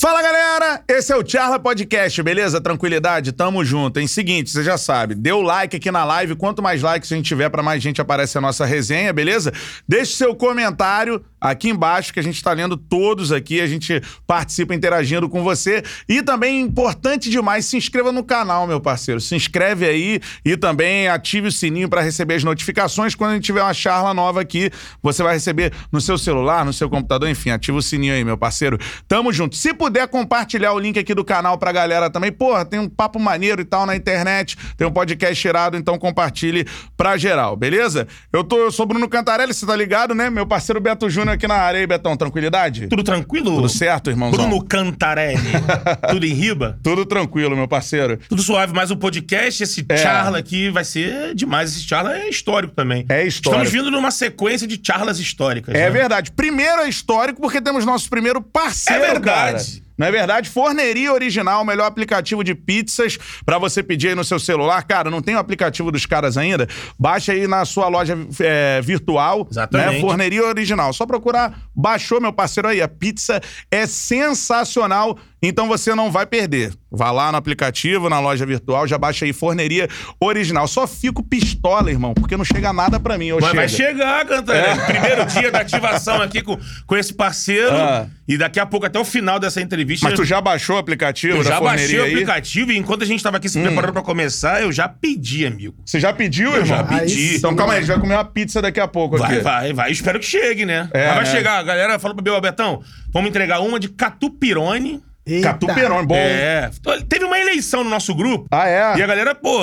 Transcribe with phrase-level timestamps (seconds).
[0.00, 2.60] Fala galera, esse é o Charla Podcast, beleza?
[2.60, 3.32] Tranquilidade?
[3.32, 3.98] Tamo junto.
[3.98, 6.36] Em seguinte, você já sabe, dê o like aqui na live.
[6.36, 9.52] Quanto mais likes a gente tiver, para mais gente aparece a nossa resenha, beleza?
[9.88, 14.72] Deixe seu comentário aqui embaixo, que a gente tá lendo todos aqui, a gente participa
[14.72, 15.82] interagindo com você.
[16.08, 19.20] E também, importante demais, se inscreva no canal, meu parceiro.
[19.20, 23.16] Se inscreve aí e também ative o sininho para receber as notificações.
[23.16, 24.70] Quando a gente tiver uma charla nova aqui,
[25.02, 28.38] você vai receber no seu celular, no seu computador, enfim, ativa o sininho aí, meu
[28.38, 28.78] parceiro.
[29.08, 29.56] Tamo junto.
[29.56, 29.74] Se
[30.08, 32.30] compartilhar o link aqui do canal pra galera também.
[32.32, 36.66] Porra, tem um papo maneiro e tal na internet, tem um podcast tirado, então compartilhe
[36.96, 38.06] pra geral, beleza?
[38.32, 40.30] Eu, tô, eu sou Bruno Cantarelli, você tá ligado, né?
[40.30, 41.80] Meu parceiro Beto Júnior aqui na área.
[41.80, 42.86] aí, Betão, tranquilidade?
[42.88, 43.54] Tudo tranquilo?
[43.56, 44.48] Tudo certo, irmãozão?
[44.48, 45.38] Bruno Cantarelli.
[46.10, 46.78] Tudo em riba?
[46.82, 48.18] Tudo tranquilo, meu parceiro.
[48.28, 49.96] Tudo suave, mas o podcast, esse É.
[49.96, 51.70] charla aqui vai ser demais.
[51.76, 53.04] Esse charla é histórico também.
[53.08, 53.62] É histórico.
[53.64, 55.74] Estamos vindo numa sequência de charlas históricas.
[55.74, 55.90] É né?
[55.90, 56.32] verdade.
[56.32, 59.64] Primeiro é histórico porque temos nosso primeiro parceiro, É verdade.
[59.72, 59.77] cara.
[59.98, 60.48] Não é verdade?
[60.48, 64.82] Forneria Original, o melhor aplicativo de pizzas pra você pedir aí no seu celular.
[64.84, 66.68] Cara, não tem o aplicativo dos caras ainda?
[66.96, 69.46] Baixa aí na sua loja é, virtual.
[69.50, 69.94] Exatamente.
[69.94, 70.00] Né?
[70.00, 70.92] Forneria Original.
[70.92, 71.58] Só procurar.
[71.74, 72.80] Baixou, meu parceiro aí.
[72.80, 75.18] A pizza é sensacional.
[75.42, 76.72] Então você não vai perder.
[76.90, 79.88] Vá lá no aplicativo, na loja virtual, já baixa aí Forneria
[80.20, 80.66] Original.
[80.66, 83.30] Só fico pistola, irmão, porque não chega nada pra mim.
[83.32, 83.54] Mas chega.
[83.54, 84.80] vai chegar, Cantarelli.
[84.86, 87.76] Primeiro dia da ativação aqui com, com esse parceiro.
[87.76, 88.06] Ah.
[88.26, 90.06] E daqui a pouco, até o final dessa entrevista.
[90.08, 92.10] Mas tu já baixou o aplicativo eu da já baixei Forneria o aí?
[92.10, 92.14] Hum.
[92.14, 95.74] aplicativo e enquanto a gente tava aqui se preparando pra começar, eu já pedi, amigo.
[95.84, 96.76] Você já pediu, Eu irmão?
[96.78, 97.36] já pedi.
[97.36, 99.40] Então calma aí, a gente vai comer uma pizza daqui a pouco Vai, aqui.
[99.42, 99.92] vai, vai.
[99.92, 100.88] Espero que chegue, né?
[100.92, 101.30] É, Mas vai né?
[101.30, 101.58] chegar.
[101.58, 105.00] A galera falou pra Bel Betão, vamos entregar uma de catupirones.
[105.28, 105.48] Eita.
[105.48, 106.14] Catuperão, bom.
[106.16, 106.70] É.
[107.08, 108.46] Teve uma eleição no nosso grupo.
[108.50, 108.96] Ah, é?
[108.96, 109.58] E a galera, pô,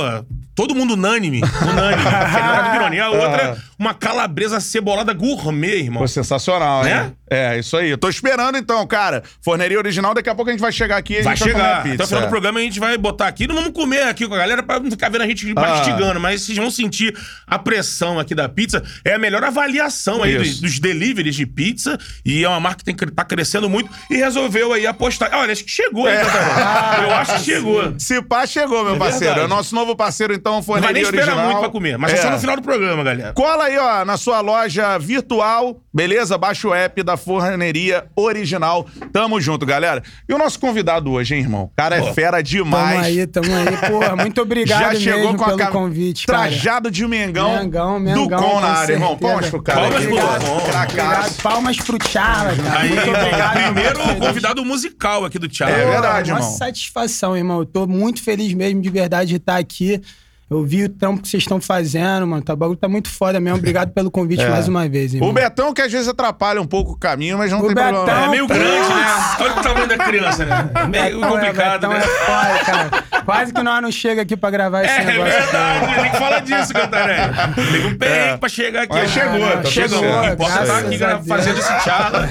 [0.54, 1.42] todo mundo unânime.
[1.62, 2.04] Unânime.
[2.04, 2.98] Querendo catupirones.
[2.98, 6.02] E a outra, uma calabresa cebolada gourmet, irmão.
[6.02, 7.12] Pô, sensacional, Né?
[7.30, 7.90] É, isso aí.
[7.90, 9.23] Eu tô esperando então, cara.
[9.44, 11.54] Forneria original, daqui a pouco a gente vai chegar aqui e a Vai gente vai
[11.54, 11.78] chegar.
[11.81, 13.48] comer a Até o final do programa a gente vai botar aqui.
[13.48, 16.44] Não vamos comer aqui com a galera pra não ficar vendo a gente mastigando, mas
[16.44, 18.84] vocês vão sentir a pressão aqui da pizza.
[19.03, 21.97] É a melhor avaliação aí dos, dos deliveries de pizza.
[22.24, 23.90] E é uma marca que tem, tá crescendo muito.
[24.12, 25.31] E resolveu aí apostar.
[25.34, 27.03] Olha, acho que chegou, hein, Cantarelli?
[27.09, 27.94] Eu acho que chegou.
[27.97, 29.40] Se pá, chegou, meu É parceiro.
[29.40, 31.46] É o nosso novo parceiro, então, Não vai Forneria nem esperar Original.
[31.47, 32.18] muito pra comer, mas é.
[32.18, 33.34] é só no final do programa, galera.
[33.34, 36.38] Cola aí, ó, na sua loja virtual, beleza?
[36.38, 38.86] Baixa o app da Forneria Original.
[39.12, 40.02] Tamo junto, galera.
[40.28, 41.72] E o nosso convidado hoje, hein, irmão?
[41.75, 43.02] Cara, é Pô, fera Tamo demais.
[43.06, 43.78] aí, tamo aí.
[43.90, 46.40] Porra, muito obrigado Já chegou mesmo com a pelo cam- convite, cara.
[46.40, 49.18] trajado de Mengão, Mengão, do Mengão, Com na área, irmão.
[49.18, 49.81] Palmas pro cara.
[49.81, 50.16] Palmas pro.
[50.16, 51.42] Obrigado.
[51.42, 52.80] Palmas pro Charla, cara.
[52.80, 53.64] Aí, muito irmão, obrigado.
[53.74, 54.20] primeiro feliz.
[54.28, 55.74] convidado musical aqui do Thiago.
[55.74, 56.52] É verdade, uma irmão.
[56.58, 57.59] satisfação, irmão.
[57.59, 60.02] Eu tô muito feliz mesmo, de verdade, de estar aqui.
[60.47, 62.44] Eu vi o trampo que vocês estão fazendo, mano.
[62.44, 63.57] Tá, o bagulho tá muito foda mesmo.
[63.57, 64.50] Obrigado pelo convite É.
[64.50, 65.29] mais uma vez, irmão.
[65.29, 68.06] O Betão que às vezes atrapalha um pouco o caminho, mas não O tem problema.
[68.06, 69.06] Betão- É meio grande, né?
[69.39, 69.53] Olha
[69.97, 70.69] criança, né?
[70.75, 71.97] É meio Betão é- complicado, Betão né?
[71.97, 73.06] é foda, cara.
[73.25, 75.33] Quase que nós não chega aqui pra gravar esse É negócio.
[75.33, 77.33] verdade, tem que falar disso, Cantarelli.
[77.72, 78.94] Teve um perrengue pra chegar aqui.
[78.94, 80.25] Mas chegou, tá tudo chegou.
[80.25, 82.28] importa tá aqui fazendo esse charla.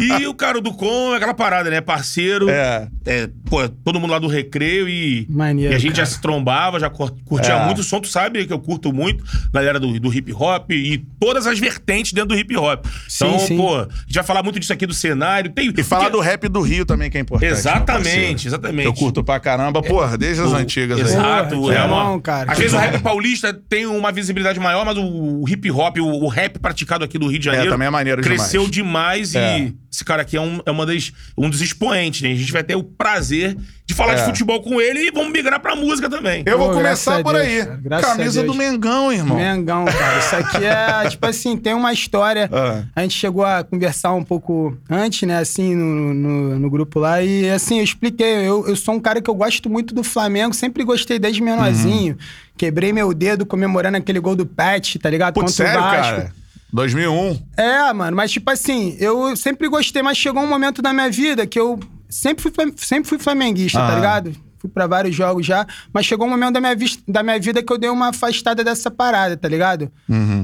[0.00, 1.80] E o cara do Com, é aquela parada, né?
[1.80, 2.48] Parceiro.
[2.50, 2.88] É.
[3.06, 5.26] É, pô, todo mundo lá do recreio e.
[5.30, 6.04] Maneiro, E a gente cara.
[6.06, 7.64] já se trombava, já cur- curtia É.
[7.64, 9.22] muito o som, tu sabe que eu curto muito.
[9.52, 12.84] Galera do, do hip hop e todas as vertentes dentro do hip hop.
[13.08, 13.56] Sim, Então, sim.
[13.56, 15.50] pô, a gente vai falar muito disso aqui do cenário.
[15.52, 17.50] Tem, E falar porque- do rap do Rio também, que é importante.
[17.52, 18.86] Exatamente, exatamente.
[18.86, 21.04] Eu curto pra caramba, porra, desde as O- antigas aí.
[21.04, 22.04] Exato, Porra, que é uma.
[22.04, 25.02] bom, cara, Às vezes o rap paulista tem uma visibilidade maior, mas o,
[25.42, 27.70] o hip hop, o, o rap praticado aqui do Rio de Janeiro.
[27.70, 29.58] também é maneiro Cresceu demais, É.
[29.60, 32.30] e esse cara aqui é, um, é uma das, um dos expoentes, né?
[32.32, 33.56] A gente vai ter o prazer
[33.92, 34.16] de falar É.
[34.16, 36.42] de futebol com ele e vamos migrar pra música também.
[36.46, 38.02] Eu vou Pô, graças começar por Deus, aí.
[38.02, 39.36] Camisa do Mengão, irmão.
[39.36, 40.18] Mengão, cara.
[40.18, 42.48] Isso aqui é, tipo assim, tem uma história.
[42.52, 42.84] Ah.
[42.96, 47.22] A gente chegou a conversar um pouco antes, né, assim, no, no, no grupo lá.
[47.22, 48.46] E, assim, eu expliquei.
[48.48, 50.54] Eu, eu sou um cara que eu gosto muito do Flamengo.
[50.54, 52.16] Sempre gostei desde menorzinho.
[52.56, 55.34] Quebrei meu dedo comemorando aquele gol do Pet, tá ligado?
[55.34, 56.02] Putz, Contra sério, o Vasco.
[56.16, 56.32] cara?
[56.72, 57.38] 2001.
[57.56, 61.46] É, mano, mas tipo assim, eu sempre gostei, mas chegou um momento da minha vida
[61.46, 61.78] que eu
[62.12, 63.88] sempre fui, sempre fui flamenguista, Ah.
[63.88, 64.32] tá ligado?
[64.58, 66.76] Fui pra vários jogos já, mas chegou um momento da minha,
[67.08, 69.90] da minha vida que eu dei uma afastada dessa parada, tá ligado?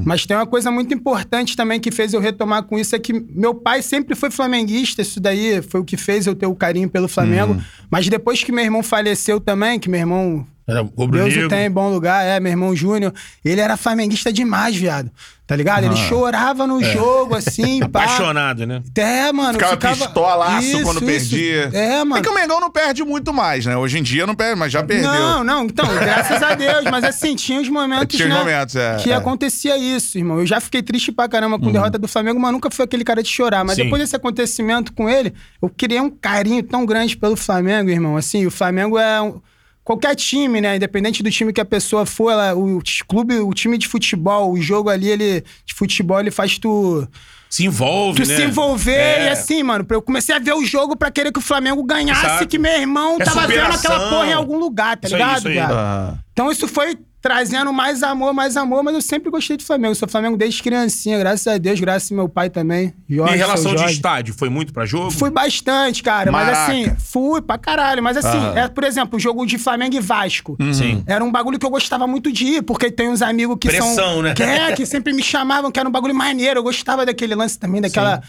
[0.03, 3.13] Mas tem uma coisa muito importante também que fez eu retomar com isso, é que
[3.13, 6.89] meu pai sempre foi flamenguista, isso daí foi o que fez eu ter o carinho
[6.89, 7.61] pelo Flamengo.
[7.89, 11.45] Mas depois que meu irmão faleceu também, que meu irmão Era Deus rubro-negro.
[11.45, 13.13] o tem em bom lugar, é, meu irmão Júnior.
[13.43, 15.11] Ele era flamenguista demais, viado.
[15.47, 15.83] Tá ligado?
[15.83, 18.03] Ele chorava no jogo, assim, pá.
[18.03, 18.83] Apaixonado, né?
[18.95, 19.53] É, mano.
[19.53, 21.05] Ficava, pistolaço Isso, quando isso.
[21.31, 21.71] perdia.
[21.73, 22.17] É, mano.
[22.17, 23.75] É que o Mengão não perde muito mais, né?
[23.75, 25.09] Hoje em dia não perde, mas já perdeu.
[25.11, 26.83] Não, não, então, graças a Deus.
[26.91, 29.15] Mas assim, tinha os momentos, Tinha os né, momentos, é, que é.
[29.15, 30.37] acontecia isso, irmão.
[30.37, 31.61] Eu já fiquei triste pra caramba Uhum.
[31.63, 33.63] com a derrota do Flamengo, mas nunca fui aquele cara de chorar.
[33.65, 33.85] Mas Sim.
[33.85, 38.15] depois desse acontecimento com ele, eu criei um carinho tão grande pelo Flamengo, irmão.
[38.17, 39.41] Assim, o Flamengo é um-
[39.89, 40.75] Qualquer time, né?
[40.75, 44.61] Independente do time que a pessoa for, ela- o clube, o time de futebol, o
[44.61, 47.07] jogo ali, ele, de futebol, ele faz tu,
[47.49, 48.35] Se envolve, tu né?
[48.35, 48.91] se envolver.
[48.93, 49.25] É.
[49.25, 52.23] E assim, mano, eu comecei a ver o jogo pra querer que o Flamengo ganhasse,
[52.23, 52.47] Exato.
[52.47, 53.91] que meu irmão É tava vendo superação.
[53.95, 55.57] aquela porra em algum lugar, tá Isso aí, ligado, isso aí.
[55.57, 56.13] Ah.
[56.33, 59.91] Então isso foi trazendo mais amor, mais amor, mas eu sempre gostei do Flamengo.
[59.91, 62.93] Eu sou Flamengo desde criancinha, graças a Deus, graças ao meu pai também.
[63.09, 65.11] Jorge, E em relação de estádio, foi muito pra jogo?
[65.11, 66.71] Fui bastante, cara, mas Maraca.
[66.71, 68.01] assim, fui pra caralho.
[68.01, 68.57] Mas assim, Aham.
[68.57, 70.57] é, por exemplo, o jogo de Flamengo e Vasco.
[70.73, 71.03] Sim.
[71.05, 73.95] Era um bagulho que eu gostava muito de ir, porque tem uns amigos que Pressão,
[73.95, 74.21] são.
[74.21, 74.33] né?
[74.33, 76.59] Que, é, que sempre me chamavam, que era um bagulho maneiro.
[76.59, 78.21] Eu gostava daquele lance também, daquela.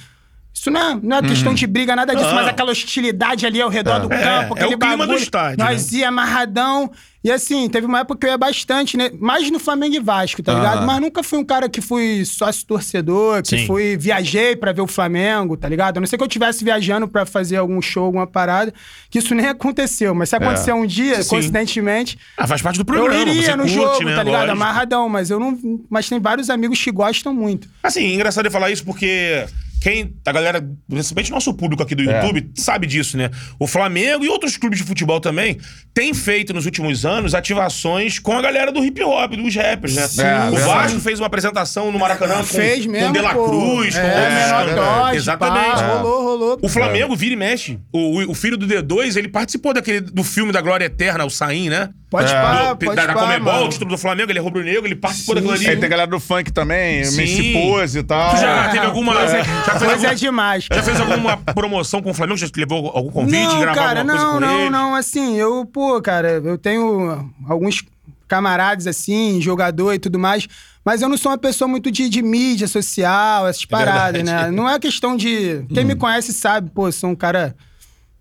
[0.52, 2.34] Isso não é, não é questão de briga, nada disso, Não.
[2.34, 5.16] mas aquela hostilidade ali ao redor do É, campo, é aquele o clima bagulho.
[5.18, 5.98] do estádio, Nós né?
[6.00, 6.90] ia amarradão.
[7.22, 9.10] E assim, teve uma época que eu ia bastante, né?
[9.18, 10.86] Mais no Flamengo e Vasco, tá ligado?
[10.86, 13.66] Mas nunca fui um cara que fui sócio torcedor, que Sim.
[13.66, 15.98] fui, viajei pra ver o Flamengo, tá ligado?
[15.98, 18.72] A não ser que eu estivesse viajando pra fazer algum show, alguma parada,
[19.10, 20.14] que isso nem aconteceu.
[20.14, 21.28] Mas se acontecer um dia, Sim.
[21.28, 23.14] coincidentemente, Ah, faz parte do programa.
[23.14, 24.16] eu iria você no curte, jogo, né?
[24.16, 24.40] tá ligado?
[24.46, 24.62] Lógico.
[24.62, 25.58] Amarradão, mas eu não.
[25.88, 27.68] Mas tem vários amigos que gostam muito.
[27.82, 29.44] Assim, engraçado eu falar isso porque
[29.80, 33.30] quem, a galera, principalmente nosso público aqui do YouTube, sabe disso, né?
[33.58, 35.56] O Flamengo e outros clubes de futebol também
[35.94, 40.02] têm feito nos últimos anos ativações com a galera do hip hop, dos rappers, né?
[40.02, 40.56] É, o.
[40.66, 43.06] Vasco fez uma apresentação no Maracanã com, Fez mesmo.
[43.06, 43.32] com De La.
[43.32, 44.74] Cruz, com é, menor Oscar.
[44.74, 45.74] Dodge, Exatamente.
[45.76, 46.58] pá, rolou, rolou.
[46.62, 47.78] O Flamengo vira e mexe.
[47.92, 51.70] O, o filho do D2, ele participou daquele, do filme da Glória Eterna, o Saim,
[51.70, 51.88] né?
[52.10, 52.34] Pode É.
[52.34, 53.66] pá, pode da, da pá, Comebol, mano.
[53.66, 55.68] o título do Flamengo, ele é rubro-negro, ele participou daquilo ali.
[55.68, 57.16] Aí tem a galera do funk também, Sim.
[57.18, 58.34] Messi Pose e tal.
[58.34, 59.14] Tu já É, teve alguma.
[59.14, 59.44] coisa- já
[59.78, 60.82] fez Coisa é demais, Já cara.
[60.82, 62.36] fez alguma promoção com o Flamengo?
[62.38, 64.70] Já te levou algum convite, não, gravar cara, alguma coisa não, com não, ele?
[64.70, 64.94] não.
[64.96, 67.84] Assim, eu, pô, cara, eu tenho alguns
[68.26, 70.48] camaradas assim, jogador e tudo mais.
[70.84, 74.50] Mas eu não sou uma pessoa muito de, de mídia social, essas paradas, verdade.
[74.50, 74.50] né?
[74.50, 75.62] Não é questão de.
[75.72, 77.54] Quem me conhece sabe, pô, sou um cara.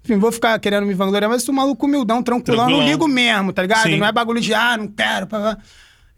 [0.09, 2.65] Enfim, vou ficar querendo me vangloriar, mas sou um maluco humildão, tranquilão.
[2.65, 2.81] Tranquilão.
[2.85, 3.83] Não ligo mesmo, tá ligado?
[3.83, 3.97] Sim.
[3.97, 5.27] Não é bagulho de, ah, não quero.
[5.27, 5.57] Pá, pá.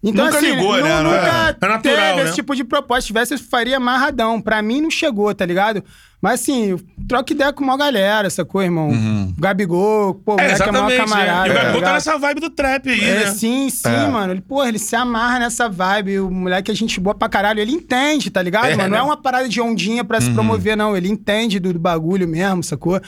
[0.04, 1.04] Então, Nunca assim, ligou, né?
[1.04, 1.18] Não é?
[1.18, 2.24] Nunca É natural, teve né?
[2.24, 3.02] esse tipo de proposta.
[3.02, 4.42] Se tivesse, eu faria amarradão.
[4.42, 5.84] Pra mim, não chegou, tá ligado?
[6.20, 6.76] Mas, assim,
[7.08, 8.90] troca ideia com uma galera, sacou, irmão?
[9.38, 10.98] Gabigol, pô, o É, moleque é o maior exatamente.
[10.98, 11.26] né?
[11.26, 11.48] camarada.
[11.48, 13.26] E o tá Gabigol tá nessa vibe do trap aí, É, né?
[13.34, 14.08] sim, sim, É.
[14.08, 14.34] mano.
[14.34, 16.20] Ele, porra, ele se amarra nessa vibe.
[16.20, 17.60] O moleque é gente boa pra caralho.
[17.60, 18.90] Ele entende, tá ligado, É, mano?
[18.90, 18.98] Não né?
[19.00, 20.96] é uma parada de ondinha pra se promover, não.
[20.98, 23.00] Ele entende do, do bagulho mesmo, sacou?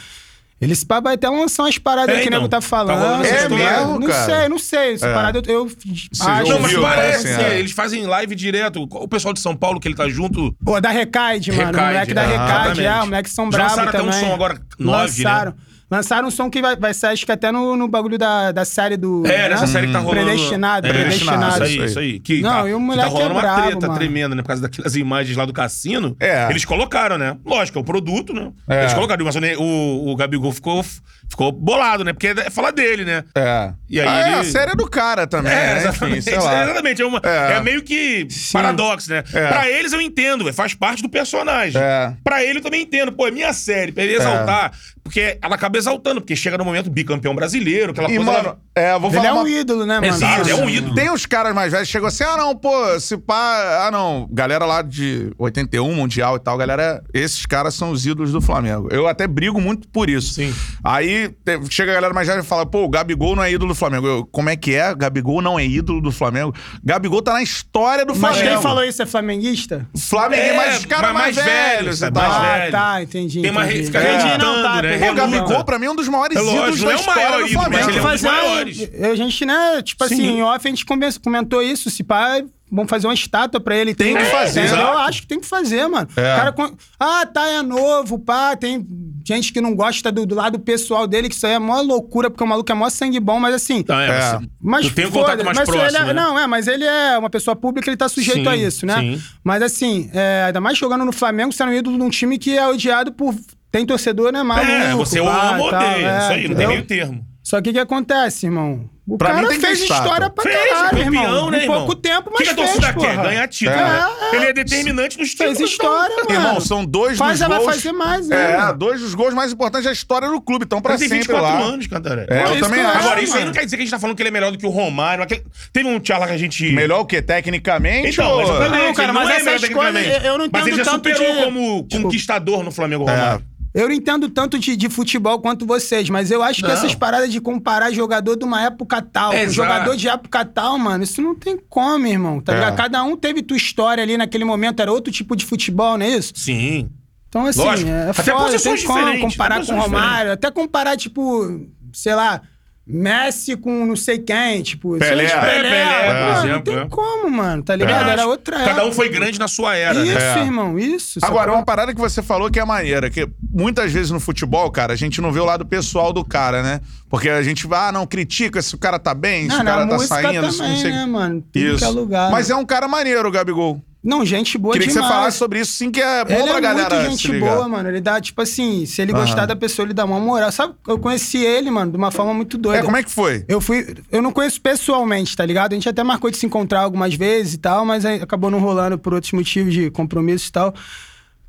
[0.62, 2.50] Ele se pá, vai até lançar umas paradas É, que o nego então.
[2.50, 3.00] tá Tá falando.
[3.00, 4.26] rolando essa É mesmo, Não cara?
[4.40, 4.94] sei, não sei.
[4.94, 5.14] Essa É.
[5.14, 6.50] parada eu, eu acho.
[6.50, 7.60] Não, mas parece, assim, é.
[7.60, 8.88] eles fazem live direto.
[8.90, 10.56] O pessoal de São Paulo que ele tá junto.
[10.64, 11.66] Pô, da Recaide, mano.
[11.66, 12.84] Recaide, o moleque da é, Recaide, é.
[12.84, 13.04] exatamente.
[13.04, 14.20] O moleque são bravos lançaram até um também.
[14.28, 15.54] som agora, nove, né?
[15.98, 16.28] Lançaram.
[16.28, 18.95] Um som que vai, vai sair, acho que até no, no bagulho da, da série
[18.98, 19.25] do...
[19.28, 20.25] É, nessa série que tá rolando.
[20.25, 21.54] Predestinado, é, predestinado.
[21.54, 22.19] Isso aí, isso aí.
[22.19, 24.00] Que Não, tá, e o que moleque tá rolando é uma brabo, treta mano.
[24.00, 24.42] tremenda, né?
[24.42, 26.16] Por causa daquelas imagens lá do cassino.
[26.19, 26.48] É.
[26.50, 27.38] Eles colocaram, né?
[27.45, 28.51] Lógico, é o produto, né?
[28.69, 28.81] É.
[28.81, 30.84] Eles colocaram, mas o, o Gabigol ficou,
[31.30, 32.13] ficou bolado, né?
[32.13, 33.24] Porque é falar dele, né?
[33.36, 33.74] É.
[33.89, 35.72] E aí Ah, é, ele- a série é do cara também, É, né?
[35.74, 36.22] Enfim, exatamente.
[36.24, 36.63] sei lá.
[36.63, 37.01] exatamente.
[37.01, 37.54] É, uma- É.
[37.57, 39.24] é meio que paradoxo, né?
[39.34, 39.48] É.
[39.48, 41.81] Pra eles eu entendo, véio, faz parte do personagem.
[41.81, 42.13] É.
[42.24, 43.12] Pra ele eu também entendo.
[43.12, 44.72] Pô, é minha série, pra ele exaltar.
[45.04, 48.32] Porque ela acaba exaltando, porque chega no momento bicampeão brasileiro, aquela E, coisa.
[48.32, 49.50] mano, ela- é, vou Ele falar é um uma...
[49.50, 50.08] ídolo, né, mano?
[50.08, 50.96] Exato, é um ídolo.
[50.96, 54.28] Tem os caras mais velhos que chegam assim, ah, não, pô, se pá, ah, não,
[54.32, 58.88] galera lá de 81, Mundial e tal, galera, esses caras são os ídolos do Flamengo.
[58.92, 60.34] Eu até brigo muito por isso.
[60.34, 60.54] Sim.
[60.84, 63.74] Aí te- chega a galera mais velha e fala, pô, o Gabigol não é ídolo
[63.74, 64.08] do Flamengo.
[64.08, 64.94] Eu, como é que é?
[64.96, 66.54] Gabigol não é ídolo do Flamengo?
[66.84, 68.56] Gabigol tá na história do Mas Flamengo.
[68.56, 69.88] quem falou isso é flamenguista?
[69.98, 72.24] Flamengo, É, mas os caras mas mais, mais velhos velhos, é, tal.
[72.24, 72.72] mais ah, velho.
[72.72, 73.42] tá, entendi.
[73.42, 73.86] Tem uma re- entendi.
[73.88, 74.98] fica Entendi, reeditando, não, tá, né?
[74.98, 75.16] Pô, o.
[75.16, 77.42] Gabigol, pra mim, é um dos maiores É ídolos não da é o história maior
[77.44, 77.75] do Flamengo.
[77.75, 78.89] ele é um dos fazer maiores.
[79.12, 80.38] A gente, né, tipo assim, Sim.
[80.38, 81.89] em off a gente come- comentou isso.
[81.89, 83.94] Se pá, vamos fazer uma estátua pra ele.
[83.96, 84.60] Tem que fazer.
[84.62, 84.98] Eu Exato.
[85.00, 86.08] acho que tem que fazer, mano.
[86.15, 86.22] É.
[86.34, 88.56] O cara, com- ah, tá, é novo, pá.
[88.56, 88.86] Tem
[89.25, 92.30] gente que não gosta do, do lado pessoal dele, que isso aí é mó loucura,
[92.30, 93.77] porque o maluco é mó sangue bom, mas assim.
[93.77, 94.39] Então, é, É.
[94.62, 96.13] Mas tu tem um contato mais mas próximo, ele é- né?
[96.13, 99.00] Não, é, mas ele é uma pessoa pública, ele tá sujeito Sim, a isso, né?
[99.00, 99.22] sim.
[99.44, 102.68] Mas assim, é, ainda mais jogando no Flamengo, sendo ídolo de um time que é
[102.68, 103.34] odiado por.
[103.74, 104.72] Tem torcedor, né, maluco?
[104.72, 106.08] É, você ama ou tal, odeia.
[106.08, 107.25] é, isso aí, não tem meio termo.
[107.42, 108.89] Só que o que acontece, irmão?
[109.06, 111.51] O Pra mim cara tem que ter fez história pra Fez, caralho, campeão, irmão.
[111.51, 111.77] né, Em irmão?
[111.80, 113.18] pouco tempo, mas que, que a fez, torcida quer?
[113.22, 113.77] Ganhar título.
[113.77, 114.08] É, né?
[114.32, 114.36] é.
[114.38, 115.58] Ele é determinante nos títulos.
[115.58, 116.32] Fez história, mano.
[116.32, 117.70] Irmão, são dois Faz, dos vai gols...
[117.75, 118.74] fazer mais, É, né?
[118.77, 120.63] dois dos gols mais importantes da história do clube.
[120.63, 121.65] Então, pra Ele tem sempre 24 lá.
[121.74, 122.27] anos, Cantaré.
[122.30, 122.98] É, eu isso também eu acho.
[123.00, 123.46] Agora, isso aí mano.
[123.48, 124.70] não quer dizer que a gente tá falando que ele é melhor do que o
[124.70, 125.22] Romário.
[125.22, 126.72] aquele- Teve um tchala que a gente.
[126.72, 127.22] Melhor o quê?
[127.22, 128.08] Tecnicamente?
[128.08, 128.42] Então, ou...
[128.44, 128.86] exatamente.
[128.86, 130.25] Não, cara, mas é coisas, tecnicamente.
[130.25, 133.12] eu não Mas ele entendo já tanto superou de- como Tipo- conquistador no Flamengo É.
[133.13, 133.46] Romário.
[133.74, 136.75] Eu não entendo tanto de, de futebol quanto vocês, mas eu acho que Não.
[136.75, 139.53] essas paradas de comparar jogador de uma época tal com Exato.
[139.53, 142.56] jogador de época tal, mano, isso não tem como, irmão, tá É.
[142.56, 142.75] ligado?
[142.75, 146.10] Cada um teve tua história ali naquele momento, era outro tipo de futebol, não é
[146.10, 146.34] isso?
[146.36, 146.88] Sim.
[147.30, 147.89] Então, assim, Lógico.
[147.89, 152.13] é Até foda, posições tem como diferentes, comparar com o Romário, até comparar, tipo, sei
[152.13, 152.42] lá,
[152.86, 154.98] Messi com não sei quem, tipo...
[154.98, 155.30] Pelé.
[155.30, 156.88] Pelé, por mano, exemplo, Não tem é.
[156.90, 158.10] como, mano, tá ligado?
[158.10, 158.75] Era outra época.
[158.75, 160.40] Cada um foi grande na sua era, Isso, né?
[160.40, 160.44] É.
[160.44, 161.20] irmão, isso.
[161.22, 161.60] Agora, sacou?
[161.60, 164.98] uma parada que você falou que é maneira, que muitas vezes no futebol, cara, a
[164.98, 166.82] gente não vê o lado pessoal do cara, né?
[167.10, 169.66] Porque a gente vai, ah, não, critica se o cara tá bem, se Não, o
[169.66, 170.92] cara na tá saindo, se também, não sei...
[170.92, 171.42] né, mano?
[171.42, 171.78] Tudo Isso.
[171.78, 172.32] que é lugar.
[172.32, 173.82] Mas é um cara maneiro, o Gabigol.
[174.03, 175.10] Não, gente boa Queria que demais.
[175.10, 177.39] você falasse sobre isso, sim, que é bom Ele pra é galera muito se gente
[177.39, 177.88] boa, mano.
[177.88, 180.51] Ele dá, tipo assim, se ele gostar da pessoa, ele dá uma moral.
[180.51, 182.79] Sabe, eu conheci ele, mano, de uma forma muito doida.
[182.79, 183.45] É, como é que foi?
[183.48, 183.95] Eu fui.
[184.12, 185.72] Eu não conheço pessoalmente, tá ligado?
[185.72, 188.98] A gente até marcou de se encontrar algumas vezes e tal, mas acabou não rolando
[188.98, 190.74] por outros motivos de compromisso e tal.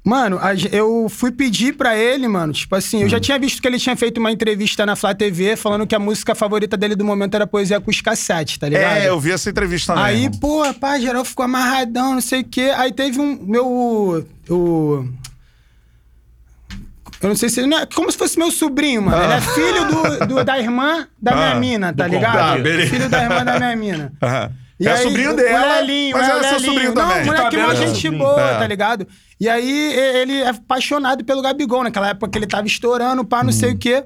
[0.05, 0.39] Mano,
[0.71, 3.97] eu fui pedir pra ele, mano, tipo assim, eu já tinha visto que ele tinha
[3.97, 7.47] feito uma entrevista na Flá TV falando que a música favorita dele do momento era
[7.47, 8.99] Poesia Acústica 7, tá ligado?
[8.99, 10.05] É, eu vi essa entrevista também.
[10.27, 12.71] Aí, pô, pá, geral ficou amarradão, não sei o quê.
[12.77, 13.35] Aí teve um.
[13.47, 13.67] Meu.
[14.51, 15.09] O.
[17.23, 17.67] Eu não sei se ele.
[17.69, 19.23] Não é, como se fosse meu sobrinho, mano.
[19.25, 22.33] Ele é filho do, do- da irmã da minha Ah, mina, tá do ligado?
[22.33, 22.61] contato.
[22.61, 24.13] Ah, filho da irmã da minha mina.
[24.23, 24.51] Aham.
[24.81, 27.09] E é aí, sobrinho o- dela, o Lelinho, mas é, é o seu sobrinho Não,
[27.09, 27.25] também.
[27.25, 28.59] moleque, Tabela mó é gente boa, É.
[28.59, 29.07] tá ligado?
[29.41, 33.53] E aí ele é apaixonado pelo Gabigol, naquela época que ele tava estourando, pá, não
[33.53, 33.75] sei Uhum.
[33.77, 34.05] o quê.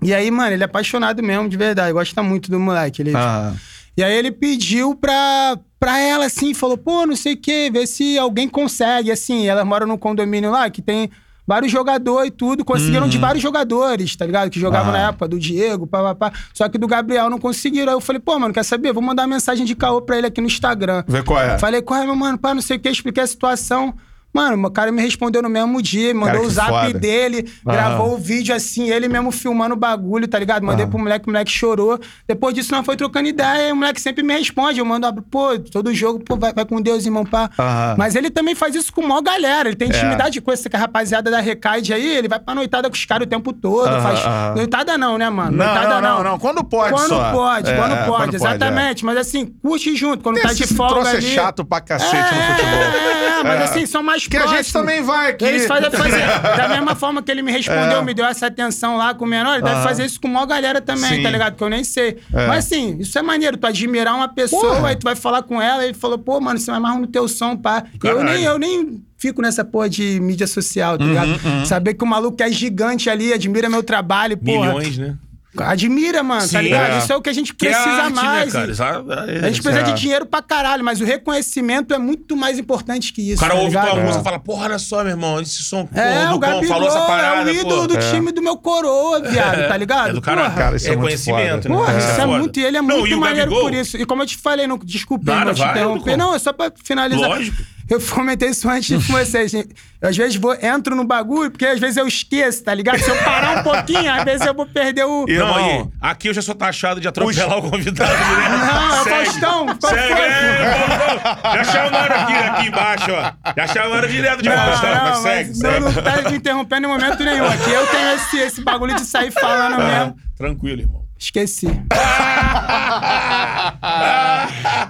[0.00, 1.92] E aí, mano, ele é apaixonado mesmo, de verdade.
[1.92, 3.02] Gosta muito do moleque.
[3.02, 3.52] Ele, Ah.
[3.96, 7.86] e aí ele pediu pra, pra ela, assim, falou, pô, não sei o quê, ver
[7.86, 9.46] se alguém consegue, assim.
[9.46, 11.10] Ela mora num condomínio lá que tem
[11.46, 12.64] vários jogadores e tudo.
[12.64, 14.50] Conseguiram de vários jogadores, tá ligado?
[14.50, 14.96] Que jogavam Uhum.
[14.96, 15.02] Ah.
[15.02, 16.38] na época, do Diego, pá, pá, pá.
[16.54, 17.88] Só que do Gabriel não conseguiram.
[17.92, 18.92] Aí eu falei, pô, mano, quer saber?
[18.92, 21.04] Vou mandar uma mensagem de caô pra ele aqui no Instagram.
[21.06, 21.58] Vê qual é.
[21.58, 22.38] Falei, qual é, meu mano?
[22.38, 23.94] Pá, não sei o que, expliquei a situação.
[24.32, 26.98] Mano, o cara me respondeu no mesmo dia, mandou Cara, o zap foda.
[26.98, 30.64] dele, gravou o vídeo assim, ele mesmo filmando o bagulho, tá ligado?
[30.64, 32.00] Mandei pro moleque, o moleque chorou.
[32.26, 34.78] Depois disso, nós foi trocando ideia, e o moleque sempre me responde.
[34.78, 37.50] Eu mando, pô, todo jogo, pô, vai, vai com Deus, irmão, pá.
[37.98, 39.68] Mas ele também faz isso com maior galera.
[39.68, 43.04] Ele tem intimidade com essa rapaziada da Recaide aí, ele vai pra noitada com os
[43.04, 44.00] caras o tempo todo.
[44.00, 44.20] Faz...
[44.56, 45.56] Noitada não, né, mano?
[45.56, 46.38] Não, noitada não, não, não.
[46.38, 47.32] Quando pode Quando só.
[47.32, 49.04] pode, É, quando pode, quando pode, exatamente.
[49.04, 51.26] Mas assim, curte junto, quando tá de Esse folga troço é ali.
[51.34, 52.80] chato pra cacete no futebol.
[52.80, 53.64] É, mas É.
[53.64, 54.64] assim, são mais Que a próximos.
[54.66, 55.44] gente também vai aqui.
[55.44, 56.20] Eles fazem fazer.
[56.56, 58.04] da mesma forma que ele me respondeu, É.
[58.04, 59.82] me deu essa atenção lá com o menor, ele deve Aham.
[59.84, 61.22] fazer isso com a maior galera também, Sim.
[61.22, 61.56] tá ligado?
[61.56, 62.18] Que eu nem sei.
[62.32, 62.46] É.
[62.46, 64.88] Mas assim, isso é maneiro, tu admirar uma pessoa, Porra.
[64.88, 67.06] aí tu vai falar com ela, e ele falou, pô, mano, você vai mais no
[67.06, 67.84] teu som, pá.
[68.02, 71.66] Eu nem, eu nem fico nessa porra de mídia social, Uhum, tá ligado?
[71.66, 74.66] Saber que o maluco é gigante ali, admira meu trabalho, porra.
[74.74, 75.14] Milhões, né?
[75.58, 76.92] Admira, mano, Sim, tá ligado?
[76.94, 76.98] é.
[76.98, 78.46] Isso é o que a gente Que é precisa arte, mais.
[78.46, 78.66] né, cara?
[78.66, 79.82] e- Exato, é- a gente precisa É.
[79.82, 83.36] de dinheiro pra caralho, mas o reconhecimento é muito mais importante que isso.
[83.36, 83.90] O cara tá ouve ligado?
[83.90, 84.02] tua É.
[84.02, 86.88] música e fala, porra, olha só, meu irmão, esse som É, do o Gabigol falou
[86.88, 90.10] essa parada, é o ídolo do time do meu coroa, viado, tá ligado?
[90.10, 90.54] É do cara, Porra.
[90.54, 91.68] Cara, isso é muito reconhecimento, foda.
[91.68, 91.74] né?
[91.76, 91.98] Porra, É.
[91.98, 92.58] isso é muito.
[92.60, 93.96] E ele é Não, muito maneiro Gabigol, por isso.
[93.98, 96.16] E como eu te falei, não, desculpa, não te interromper.
[96.16, 97.28] Não, é só pra finalizar.
[97.28, 97.62] Lógico.
[97.94, 99.50] Eu comentei isso antes com vocês.
[99.50, 99.74] gente.
[100.00, 102.98] Eu, às vezes vou, entro no bagulho, porque às vezes eu esqueço, tá ligado?
[102.98, 105.26] Se eu parar um pouquinho, às vezes eu vou perder o.
[105.28, 108.10] E- Não, aqui eu já sou taxado de atropelar o convidado.
[108.12, 108.48] Né?
[108.72, 109.04] Não, é.
[109.24, 109.66] Faustão.
[109.80, 110.26] Segue, foi?
[110.26, 111.56] é.
[111.56, 113.52] Já chamaram aqui, aqui embaixo, ó.
[113.56, 115.80] Já chamaram direto de Faustão, Não, mas não, segue, mas segue.
[115.80, 117.46] não, não tá me interrompendo em momento nenhum.
[117.46, 120.16] Aqui eu tenho esse, esse bagulho de sair falando mesmo.
[120.36, 121.01] Tranquilo, irmão.
[121.22, 121.68] Esqueci.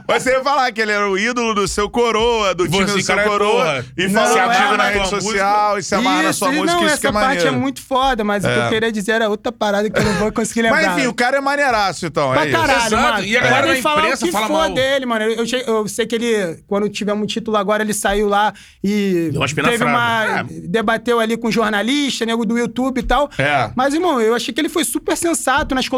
[0.08, 2.92] Mas você ia falar que ele era o ídolo do seu coroa, do time Você,
[2.94, 3.64] do seu cara, é coroa.
[3.64, 3.84] porra.
[3.96, 6.58] E Não, falou é, contigo na mas rede social e se amarra na sua Isso,
[6.58, 7.48] música, não, isso essa que é parte maneiro.
[7.48, 8.64] é muito foda, mas o que É.
[8.64, 10.82] eu queria dizer era outra parada que eu não vou conseguir lembrar.
[10.82, 12.32] Mas enfim, o cara é maneiraço, então.
[12.32, 12.96] Pra é caralho, Exato.
[13.02, 13.24] mano.
[13.24, 14.74] E a galera Podem na falar o imprensa que fala for mal.
[14.74, 15.24] dele, mano.
[15.24, 18.52] Eu, eu che- eu sei que ele, quando tivemos um título agora, ele saiu lá
[18.82, 20.24] e Deu uma teve uma...
[20.40, 20.44] É.
[20.44, 23.30] Debateu ali com jornalista, nego do YouTube e tal.
[23.38, 23.70] É.
[23.76, 25.88] Mas, irmão, eu achei que ele foi super sensato nas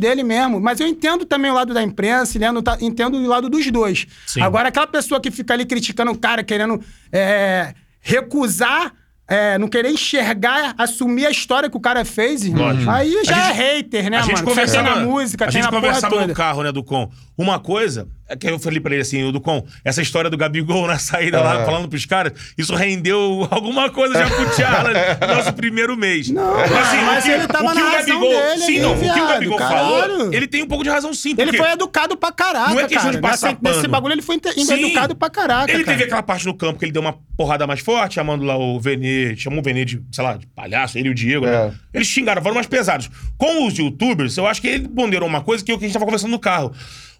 [0.00, 0.60] dele mesmo.
[0.60, 4.06] Mas eu entendo também o lado da imprensa, entendo, tá- entendo o lado dos dois.
[4.26, 4.40] Sim.
[4.40, 6.80] Agora, aquela pessoa que fica ali criticando o cara, querendo
[7.12, 8.92] é, recusar
[9.28, 12.68] é, não querer enxergar, assumir a história que o cara fez, irmão.
[12.88, 14.46] Aí já A é hater, né, a gente mano?
[14.46, 17.10] conversava Tem na música, a gente conversava no carro, né, Ducon?
[17.38, 20.86] Uma coisa, é que eu falei pra ele assim, o Ducon, essa história do Gabigol
[20.86, 24.90] na saída lá, falando pros caras, isso rendeu alguma coisa já pro Charla
[25.20, 26.30] no nosso primeiro mês.
[26.30, 28.94] Não, mas o que, ele tava o que na o razão Gabigol, dele Sim, não,
[28.94, 30.00] o que o Gabigol caralho.
[30.16, 31.34] falou, ele tem um pouco de razão sim.
[31.36, 33.16] Ele foi educado pra caraca, Não é questão cara.
[33.16, 33.88] de passar Nessa- Nesse pano.
[33.92, 34.72] bagulho ele foi Sim.
[34.86, 35.94] educado pra caraca, Ele cara.
[35.98, 38.80] teve aquela parte no campo que ele deu uma porrada mais forte, chamando lá o
[38.80, 41.50] Vene, chamou o Vene de, sei lá, de palhaço, ele e o Diego, É.
[41.68, 41.74] né?
[41.92, 43.10] Eles xingaram, foram mais pesados.
[43.36, 45.88] Com os youtubers, eu acho que ele ponderou uma coisa que, é o que a
[45.88, 46.72] gente tava conversando no carro.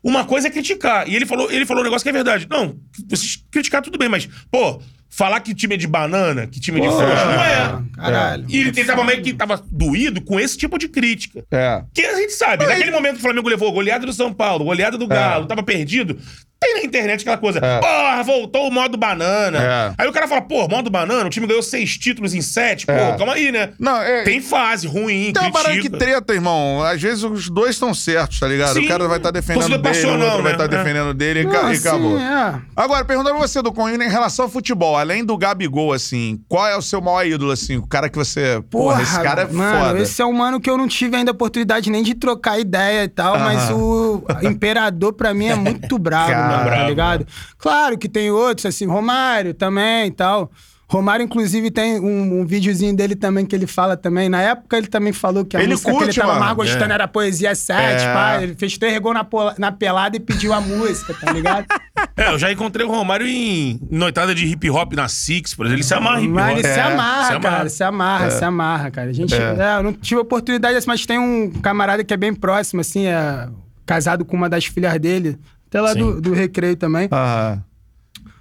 [0.07, 1.09] Uma coisa é criticar.
[1.09, 2.47] E ele falou, ele falou um negócio que é verdade.
[2.49, 4.81] Não, vocês criticar tudo bem, mas, pô,
[5.17, 7.79] falar que time é de banana, que time é de frouxo, não é.
[7.97, 8.45] Caralho.
[8.49, 11.45] E ele tava meio que tava doído com esse tipo de crítica.
[11.51, 11.83] É.
[11.95, 14.99] Que a gente sabe, naquele momento que o Flamengo levou goleada do São Paulo, goleada
[14.99, 15.49] do Galo, É.
[15.49, 16.19] tava perdido.
[16.59, 19.59] Tem na internet aquela coisa, porra, voltou o modo banana.
[19.63, 20.03] É.
[20.03, 22.93] Aí o cara fala, pô, modo banana, o time ganhou seis títulos em sete, pô,
[22.93, 23.15] É.
[23.19, 23.71] calma aí, né?
[23.79, 26.83] Não, é- Tem fase ruim, Tem uma parada que treta, irmão.
[26.83, 28.73] Às vezes os dois estão certos, tá ligado?
[28.75, 28.87] Sim.
[28.87, 30.53] o cara vai estar defendendo Torcida dele, o outro passional, vai né?
[30.53, 30.69] estar É.
[30.69, 32.19] defendendo dele e, Não, e assim, acabou.
[32.19, 32.61] é.
[32.75, 36.77] Agora, perguntando você, do Conhino, em relação ao futebol, além do Gabigol, assim, qual é
[36.77, 37.77] o seu maior ídolo, assim?
[37.77, 38.63] O cara que você.
[38.69, 39.99] Porra, esse cara é mano, foda.
[40.01, 43.05] esse é um mano que eu não tive ainda a oportunidade nem de trocar ideia
[43.05, 47.27] e tal, mas o Imperador pra mim é muito bravo, Cara, mano, tá ligado?
[47.57, 50.51] Claro que tem outros, assim, Romário também e tal.
[50.89, 54.29] Romário, inclusive, tem um, um videozinho dele também que ele fala também.
[54.29, 56.45] Na época, ele também falou que a Ele música que curte, ele tava mano.
[56.45, 56.95] mais gostando É.
[56.95, 58.13] era Poesia 7, É.
[58.15, 58.41] pá.
[58.43, 59.27] Ele fez três gols na,
[59.59, 61.67] na pelada e pediu a música, tá ligado?
[62.19, 65.77] É, eu já encontrei o Romário em noitada de hip hop na Six, por exemplo.
[65.81, 66.37] Ele se amarra em hip hop.
[66.37, 67.41] Mas ele se É, amarra, se amarra.
[67.57, 67.69] cara.
[67.69, 69.11] Se amarra, se amarra, cara.
[69.11, 69.35] A gente.
[69.35, 73.07] é, eu não tive oportunidade assim, mas tem um camarada que é bem próximo, assim,
[73.07, 73.49] é
[73.85, 75.39] casado com uma das filhas dele.
[75.69, 77.07] Até lá do, do recreio também.
[77.13, 77.63] Aham.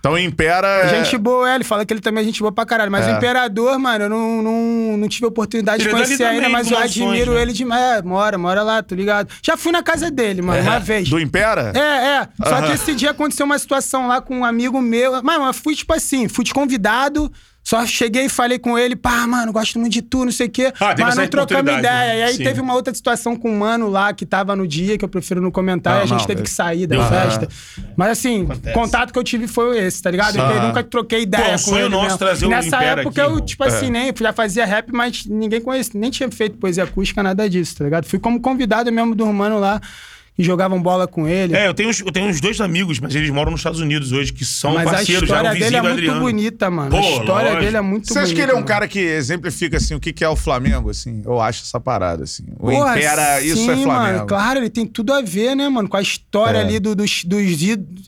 [0.06, 0.88] Então impera.
[0.88, 2.92] Gente boa, é, ele fala que ele também é gente boa pra caralho.
[2.92, 3.14] Mas É.
[3.14, 6.70] o Imperador, mano, eu não, não, não tive oportunidade de é conhecer ainda, também, mas
[6.70, 7.42] eu admiro né?
[7.42, 7.82] ele demais.
[7.82, 9.30] É, mora, mora lá, tô ligado.
[9.42, 11.10] Já fui na casa dele, mano, uma vez.
[11.10, 11.72] Do Impera?
[11.76, 12.28] É, é.
[12.48, 12.68] Só Aham.
[12.68, 15.24] que esse dia aconteceu uma situação lá com um amigo meu.
[15.24, 17.32] Mas, mas fui, tipo assim, fui de convidado.
[17.68, 20.50] Só cheguei e falei com ele, pá, mano, gosto muito de tu, não sei o
[20.52, 20.72] quê.
[20.80, 22.20] Ah, mas não trocamos oportunidade, ideia.
[22.20, 22.44] E aí sim.
[22.44, 25.42] teve uma outra situação com um mano lá que tava no dia, que eu prefiro
[25.42, 27.48] não comentar, Não, e a gente não, teve é- que sair da Deu festa.
[27.98, 28.74] Mas assim, Acontece.
[28.76, 30.38] contato que eu tive foi esse, tá ligado?
[30.38, 32.18] Eu nunca troquei ideia Pô, é com sonho ele nosso mesmo.
[32.20, 36.00] trazer o Nessa época aqui, eu, tipo assim, nem já fazia rap, mas ninguém conhecia,
[36.00, 38.06] nem tinha feito poesia acústica, nada disso, tá ligado?
[38.06, 39.82] Fui como convidado mesmo do mano lá,
[40.36, 41.56] que jogavam bola com ele.
[41.56, 44.12] É, eu tenho, uns, eu tenho uns dois amigos, mas eles moram nos Estados Unidos
[44.12, 46.20] hoje, que são Mas a parceiros, já história eram dele é muito Adriano.
[46.20, 46.90] bonita, mano.
[46.92, 47.60] Pô, a história lógico.
[47.62, 48.26] dele é muito Você bonita.
[48.26, 51.22] acha que ele é um cara que exemplifica, assim, o que é o Flamengo, assim?
[51.26, 52.44] Eu acho essa parada, assim.
[52.60, 53.88] O Porra, Impera, isso sim, é Flamengo.
[54.18, 55.88] Mano, claro, ele tem tudo a ver, né, mano?
[55.88, 56.62] Com a história É.
[56.62, 58.06] ali do- dos, dos ídolos.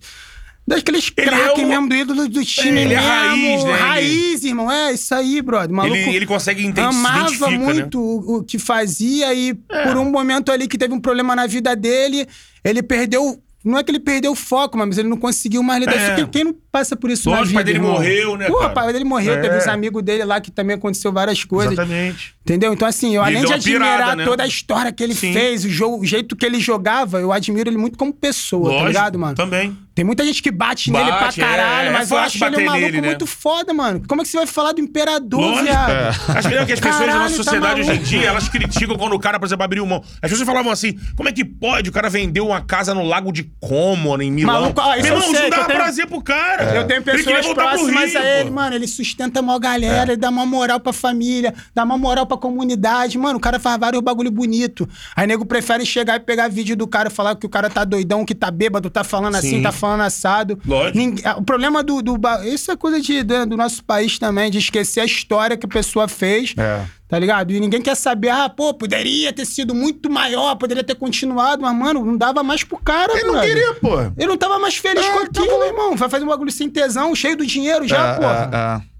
[0.67, 2.81] Daqueles Ele é craques o- mesmo do ídolo do time.
[2.81, 3.07] Ele é mesmo.
[3.09, 3.69] raiz, né?
[3.71, 4.69] Ele- Raiz, irmão.
[4.71, 5.73] É isso aí, brother.
[5.73, 7.57] Maluco Ele, ele consegue entender, amava né?
[7.57, 11.47] muito o, o que fazia e por um momento ali que teve um problema na
[11.47, 12.27] vida dele,
[12.65, 13.41] ele perdeu.
[13.63, 15.95] Não é que ele perdeu o foco, mas ele não conseguiu mais lidar.
[15.95, 16.15] É.
[16.15, 17.93] Quem, quem não passa por isso na Lógico, o vida, pai dele irmão?
[17.93, 19.33] morreu, né, Pô, o pai dele morreu.
[19.33, 19.41] É.
[19.41, 21.73] Teve os amigos dele lá que também aconteceu várias coisas.
[21.73, 22.33] Exatamente.
[22.43, 22.71] Entendeu?
[22.73, 24.25] Então, assim, eu além de uma pirada, admirar né?
[24.25, 25.33] toda a história que ele Sim.
[25.33, 28.81] fez, o, jogo, o jeito que ele jogava, eu admiro ele muito como pessoa, Lógico,
[28.83, 29.35] tá ligado, mano?
[29.35, 29.77] Também.
[29.97, 32.53] Tem muita gente que bate, nele pra Bate, é, caralho, é mas eu fácil acho
[32.55, 33.07] ele um maluco nele, né?
[33.07, 34.03] muito foda, mano.
[34.07, 35.63] Como é que você vai falar do imperador, Lógico.
[35.63, 35.89] viado?
[35.91, 36.07] É.
[36.37, 38.95] Acho que, é que as pessoas da nossa tá sociedade hoje em dia, elas criticam
[38.95, 40.03] quando o cara, por exemplo, abriu mão.
[40.21, 41.89] As pessoas falavam assim: como é que pode?
[41.89, 44.61] O cara vendeu uma casa no Lago de Como, em Milão.
[44.61, 46.75] Maluco, ó, isso Meu eu irmão, eu dá tenho- prazer pro cara.
[46.75, 48.55] Eu tenho pessoas próximas Rio, a ele, pô.
[48.55, 48.75] mano.
[48.75, 52.37] Ele sustenta a maior galera, ele dá uma moral pra família, dá uma moral pra
[52.37, 53.17] comunidade.
[53.17, 54.87] Mano, o cara faz vários bagulho bonito.
[55.15, 58.23] Aí nego prefere chegar e pegar vídeo do cara, falar que o cara tá doidão,
[58.23, 59.61] que tá bêbado, tá falando assim, Sim.
[59.63, 60.59] tá falando assado.
[60.65, 60.97] Lógico.
[60.97, 62.19] Ninguém- o problema do, do.
[62.45, 66.07] Isso é coisa de, do, nosso país também, de esquecer a história que a pessoa
[66.07, 66.53] fez.
[66.57, 66.85] É.
[67.07, 67.51] Tá ligado?
[67.53, 71.73] E ninguém quer saber, ah, pô, poderia ter sido muito maior, poderia ter continuado, mas,
[71.73, 73.49] mano, não dava mais pro cara, Ele não brother.
[73.49, 73.99] queria, pô.
[74.17, 75.65] Ele não tava mais feliz É, com aquilo, acabou.
[75.65, 75.95] irmão.
[75.95, 78.49] Vai fazer um bagulho sem tesão, cheio do dinheiro já, é, porra.
[78.51, 78.96] É, é.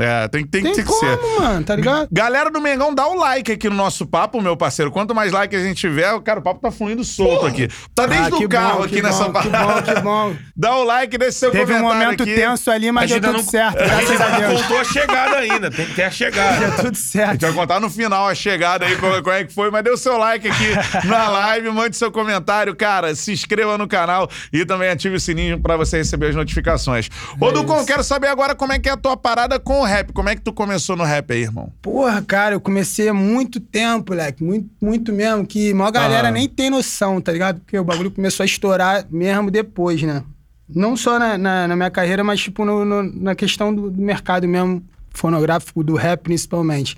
[0.00, 1.40] É, tem, tem, Tem tem que como, ser.
[1.40, 2.08] mano, tá ligado?
[2.10, 4.90] Galera do Mengão, dá o like aqui no nosso papo, meu parceiro.
[4.90, 7.68] Quanto mais like a gente tiver, cara, o papo tá fluindo solto aqui.
[7.94, 9.80] Tá desde Ah, que o carro bom, aqui que nessa bom, que parada.
[9.82, 10.34] bom, que bom.
[10.56, 12.34] Dá o like, deixa seu Teve um comentário momento aqui.
[12.34, 15.36] tenso ali, mas A deu tudo certo, a gente a ainda não contou a chegada
[15.36, 15.70] ainda.
[15.70, 16.58] Tem que ter a chegada.
[16.66, 17.32] Deu tudo A certo.
[17.32, 19.90] gente vai contar no final a chegada aí, como, como é que foi, mas dê
[19.90, 24.64] o seu like aqui na live, mande seu comentário, cara, se inscreva no canal e
[24.64, 27.08] também ative o sininho pra você receber as notificações.
[27.40, 29.84] É Ô, Ducon, quero saber agora como é que é a tua parada com o
[29.90, 30.12] rap.
[30.12, 31.72] Como é que tu começou no rap aí, irmão?
[31.82, 34.42] Porra, cara, eu comecei há muito tempo, moleque.
[34.42, 35.46] Muito, muito mesmo.
[35.46, 36.30] Que a maior galera Ah.
[36.30, 37.60] nem tem noção, tá ligado?
[37.60, 40.22] Porque o bagulho começou a estourar mesmo depois, né?
[40.68, 44.00] Não só na, na, na minha carreira, mas, tipo, no- no- na questão do, do
[44.00, 46.96] mercado mesmo fonográfico do rap, principalmente.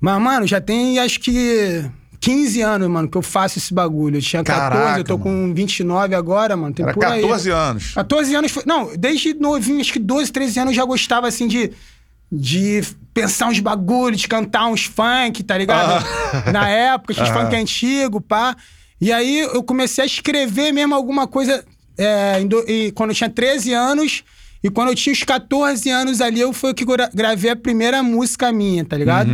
[0.00, 1.84] Mas, mano, já tem acho que
[2.20, 4.18] 15 anos, mano, que eu faço esse bagulho.
[4.18, 6.74] Eu tinha 14, Caraca, eu tô com 29 agora, mano.
[6.74, 7.22] Tem Era por aí.
[7.22, 7.94] 14 anos.
[7.94, 8.62] 14 anos foi.
[8.66, 11.72] Não, desde novinho, acho que 12, 13 anos eu já gostava, assim, de.
[12.32, 16.04] De pensar uns bagulhos, de cantar uns funk, tá ligado?
[16.52, 18.54] Na época, esses funk antigo, pá.
[19.00, 21.64] E aí eu comecei a escrever mesmo alguma coisa
[21.98, 24.22] é, do- e quando eu tinha 13 anos.
[24.62, 28.00] E quando eu tinha os 14 anos ali, eu foi que gra- gravei a primeira
[28.02, 29.28] música minha, tá ligado?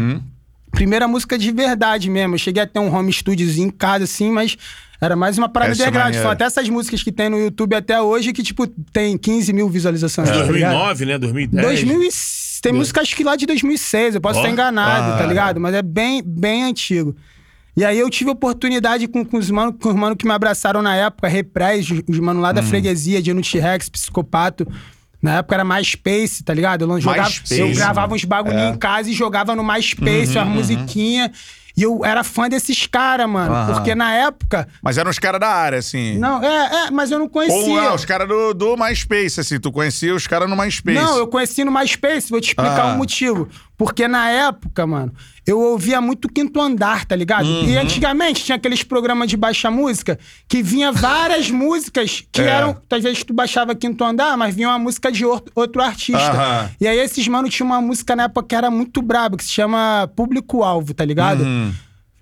[0.76, 2.34] Primeira música de verdade mesmo.
[2.34, 4.56] Eu cheguei a ter um home studiozinho em casa, assim, mas
[5.00, 5.96] era mais uma parada é underground.
[6.04, 6.22] maneiro.
[6.22, 9.68] São até essas músicas que tem no YouTube até hoje, que, tipo, tem 15 mil
[9.68, 10.28] visualizações.
[10.28, 10.48] tá ligado?
[10.52, 11.18] 2009, né?
[11.18, 11.66] 2010.
[11.66, 12.08] 2000 e-
[12.62, 14.42] tem música acho que lá de 2006, eu posso Ó.
[14.42, 15.18] estar enganado, Ah.
[15.18, 15.60] tá ligado?
[15.60, 17.14] Mas é bem, bem antigo.
[17.76, 20.80] E aí eu tive oportunidade com, com os manos com os mano que me abraçaram
[20.82, 24.66] na época, Repress, os, os mano lá da freguesia, Dino T-Rex, Psicopato.
[25.26, 26.82] Na época era MySpace, tá ligado?
[26.84, 28.70] Eu, jogava, MySpace, eu gravava uns bagulhinhos É.
[28.70, 31.30] em casa e jogava no MySpace, umas musiquinhas.
[31.76, 33.52] E eu era fã desses caras, mano.
[33.54, 33.74] Aham.
[33.74, 34.66] Porque na época.
[34.82, 36.16] Mas eram os caras da área, assim.
[36.16, 37.58] Não, é, é, mas eu não conhecia.
[37.58, 39.60] Ou não, os caras do, do MySpace, assim.
[39.60, 40.96] Tu conhecia os caras no MySpace.
[40.98, 42.94] Não, eu conheci no MySpace, vou te explicar Ah.
[42.94, 43.46] o motivo.
[43.78, 45.12] Porque na época, mano,
[45.46, 47.46] eu ouvia muito Quinto Andar, tá ligado?
[47.46, 47.68] Uhum.
[47.68, 52.46] E antigamente tinha aqueles programas de baixa música que vinha várias músicas que É.
[52.46, 52.76] eram.
[52.90, 56.18] Às vezes tu baixava Quinto Andar, mas vinha uma música de outro, outro artista.
[56.32, 56.70] Aham.
[56.80, 59.50] E aí esses mano tinham uma música na época que era muito braba, que se
[59.50, 61.42] chama Público-Alvo, tá ligado?
[61.44, 61.72] Uhum.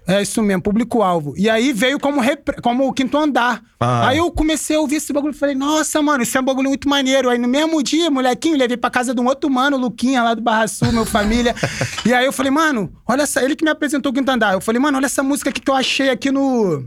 [0.06, 1.32] É isso mesmo, público-alvo.
[1.36, 3.62] E aí veio como, repre- como o quinto andar.
[3.80, 4.08] Ah.
[4.08, 6.68] Aí eu comecei a ouvir esse bagulho e falei, nossa, mano, isso é um bagulho
[6.68, 7.30] muito maneiro.
[7.30, 10.42] Aí no mesmo dia, molequinho, levei pra casa de um outro mano, Luquinha, lá do
[10.42, 11.54] Barra Sul, meu família.
[12.04, 13.42] e aí eu falei, mano, olha essa.
[13.42, 14.52] Ele que me apresentou o quinto andar.
[14.52, 16.86] Eu falei, mano, olha essa música aqui que eu achei aqui no.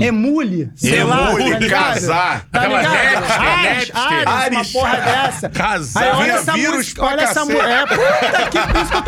[0.00, 1.94] Emule, sei lá, Emule, tá ligado?
[1.94, 2.46] casar.
[2.50, 2.82] Tá Aquela?
[2.82, 3.96] Napster, Ares, Napster.
[3.98, 4.72] Ares, uma Ares.
[4.72, 5.48] porra dessa.
[5.50, 6.02] Casar.
[6.04, 7.40] Aí olha essa música, olha essa.
[7.40, 9.07] É, puta que por isso que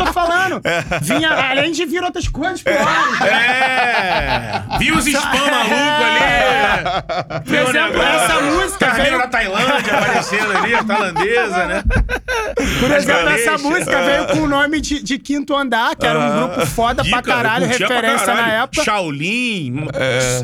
[1.01, 3.21] Vinha, além de vir outras coisas, por Ares.
[3.21, 4.63] É!
[4.79, 7.41] Viu os spam maluco ali?
[7.45, 11.83] Por exemplo, essa música Carneiro veio, da Tailândia aparecendo ali, a tailandesa, né?
[12.79, 16.37] por exemplo, essa música veio com o nome de, de Quinto Andar, que era um
[16.37, 18.47] grupo foda pra caralho, pra referência caralho.
[18.47, 18.83] na época.
[18.83, 19.87] Shaolin.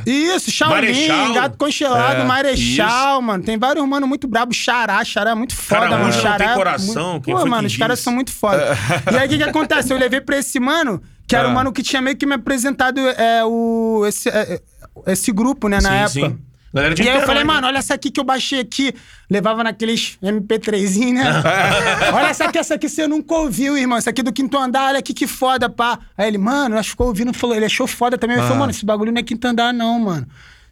[0.06, 1.34] Isso, Shaolin, Marechal.
[1.34, 3.44] Gato Constelado, É, Marechal, mano.
[3.44, 4.54] Tem vários mano muito brabo.
[4.54, 6.14] Xará, Xará é muito foda, Cara, mano.
[6.14, 8.78] Xará tem é coração, muito- Pô, mano, os caras são muito foda.
[9.12, 9.92] E aí, o que que acontece?
[9.92, 11.54] Eu levei pra esse mano, que era o Ah.
[11.54, 14.62] mano que tinha meio que me apresentado é, o, esse, é,
[15.08, 16.36] esse grupo, né, na Sim, época.
[16.36, 16.39] sim.
[16.74, 18.93] Galera de E aí eu falei, mano, olha essa aqui que eu baixei aqui.
[19.30, 21.24] Levava naqueles MP3, né?
[22.13, 23.98] olha essa aqui, essa aqui você nunca ouviu, irmão.
[23.98, 25.98] Essa aqui do quinto andar, olha aqui que foda, pá.
[26.17, 28.36] Aí ele, mano, acho que ficou ouvindo, falou, ele achou foda também.
[28.36, 30.28] Ele falou, mano, esse bagulho não é quinto andar, não, mano.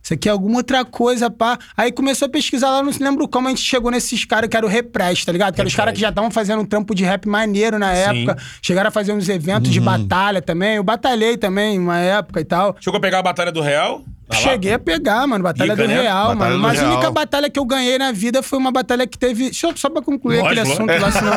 [0.05, 1.57] Isso aqui é alguma outra coisa, pá.
[1.75, 4.55] Aí começou a pesquisar lá, não se lembro como a gente chegou nesses caras que
[4.55, 5.55] era o Repress, tá ligado?
[5.55, 8.37] Que eram os caras que já estavam fazendo um trampo de rap maneiro na época.
[8.61, 10.75] Chegaram a fazer uns eventos de batalha também.
[10.75, 12.75] Eu batalhei também uma época e tal.
[12.79, 14.03] Chegou a pegar a Batalha do Real?
[14.27, 14.41] Tá lá?
[14.43, 15.43] Cheguei a pegar, mano.
[15.43, 16.01] Batalha Rica, do né?
[16.01, 16.55] Real, Batalha mano.
[16.55, 19.45] do Mas a única batalha que eu ganhei na vida foi uma batalha que teve.
[19.45, 21.31] Deixa eu, só pra concluir Lógico, aquele assunto lá, senão.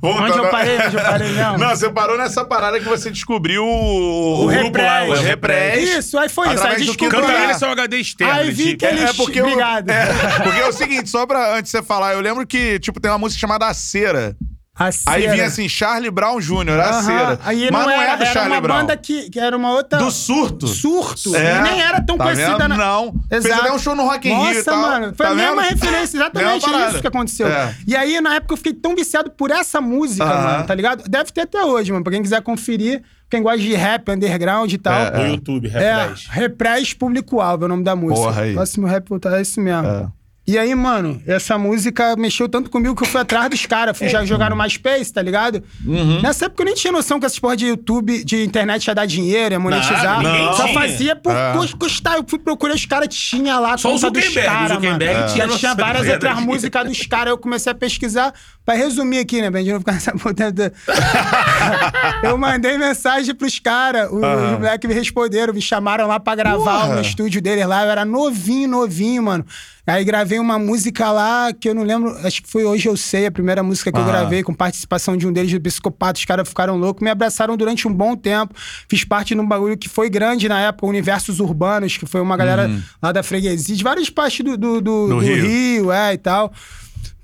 [0.00, 0.78] Voltando- Onde eu parei?
[0.78, 1.58] Onde eu parei mesmo?
[1.58, 5.20] Não, você parou nessa parada que você descobriu o, O grupo lá, Repress.
[5.20, 5.90] o Repress.
[5.98, 6.52] Isso, aí foi isso.
[6.52, 7.10] Aí Através do descobri.
[7.10, 7.44] Quinto Canta Andar.
[7.50, 8.32] ele seu HD externo.
[8.34, 9.90] Aí vi que ele- É porque eu- Obrigado.
[9.90, 10.06] é,
[10.42, 13.10] porque é o seguinte, só pra antes de você falar, eu lembro que, tipo, tem
[13.10, 14.36] uma música chamada A Cera.
[14.78, 15.32] A Aí cera.
[15.32, 17.02] vinha assim, Charlie Brown Jr., A Aham.
[17.02, 17.40] Cera.
[17.44, 18.76] Aí Mas não era, é do era Charlie uma Brown.
[18.80, 19.98] banda que, que era uma outra.
[19.98, 20.66] Do Surto.
[20.66, 21.34] Surto.
[21.34, 21.56] É.
[21.58, 22.68] E nem era tão Tá conhecida vendo?
[22.68, 22.76] na...
[22.76, 23.14] Não.
[23.30, 24.80] Fez até um show no Rock in Rio e Nossa, tal.
[24.80, 25.14] mano.
[25.16, 25.70] Foi Tá a mesma vendo?
[25.70, 26.90] referência, exatamente Mesma parada.
[26.92, 27.46] isso que aconteceu.
[27.48, 27.74] É.
[27.86, 30.42] E aí, na época, eu fiquei tão viciado por essa música, Aham.
[30.52, 31.08] mano, tá ligado?
[31.08, 32.04] Deve ter até hoje, mano.
[32.04, 34.92] Pra quem quiser conferir, quem gosta de rap, underground e tal.
[34.94, 36.26] É, No YouTube, Rap É, 10.
[36.28, 38.20] Repress Público-Alvo é o nome da música.
[38.26, 38.52] Porra, aí.
[38.52, 39.86] Próximo rap é isso mesmo.
[39.88, 40.06] É.
[40.48, 43.98] E aí, mano, essa música mexeu tanto comigo que eu fui atrás dos caras.
[43.98, 45.60] Fui já jogar no MySpace, tá ligado?
[45.84, 46.20] Uhum.
[46.22, 49.06] Nessa época eu nem tinha noção que essas porra de YouTube, de internet ia dar
[49.06, 50.22] dinheiro, ia monetizar.
[50.22, 50.74] Nada, ninguém Só tinha.
[50.80, 51.52] fazia por É.
[51.52, 52.14] cus- custar.
[52.14, 54.98] Eu fui procurar os caras, tinha lá Só o conta dos caras, mano.
[55.32, 57.30] tinha noção tinha da várias outras músicas dos caras.
[57.30, 58.32] Eu comecei a pesquisar.
[58.64, 59.72] Pra resumir aqui, né, Bendy?
[59.72, 60.52] Não ficar nessa puta...
[62.22, 64.10] eu mandei mensagem pros caras.
[64.10, 64.52] Os Aham.
[64.58, 67.84] moleques me responderam, me chamaram lá pra gravar no estúdio deles lá.
[67.84, 69.44] Eu era novinho, novinho, mano.
[69.86, 73.26] Aí gravei uma música lá que eu não lembro, acho que foi Hoje Eu Sei,
[73.26, 74.06] a primeira música que eu Ah.
[74.06, 76.18] gravei, com participação de um deles do Psicopata.
[76.18, 78.52] Os caras ficaram loucos, me abraçaram durante um bom tempo.
[78.88, 82.36] Fiz parte de um bagulho que foi grande na época, Universos Urbanos, que foi uma
[82.36, 82.68] galera
[83.00, 85.08] lá da freguesia, de várias partes do, do, do- Uhum.
[85.10, 85.46] Do Rio.
[85.46, 85.92] Rio.
[85.92, 86.52] é, e tal.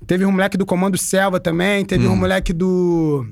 [0.07, 2.13] Teve um moleque do Comando Selva também, teve Uhum.
[2.13, 3.25] um moleque do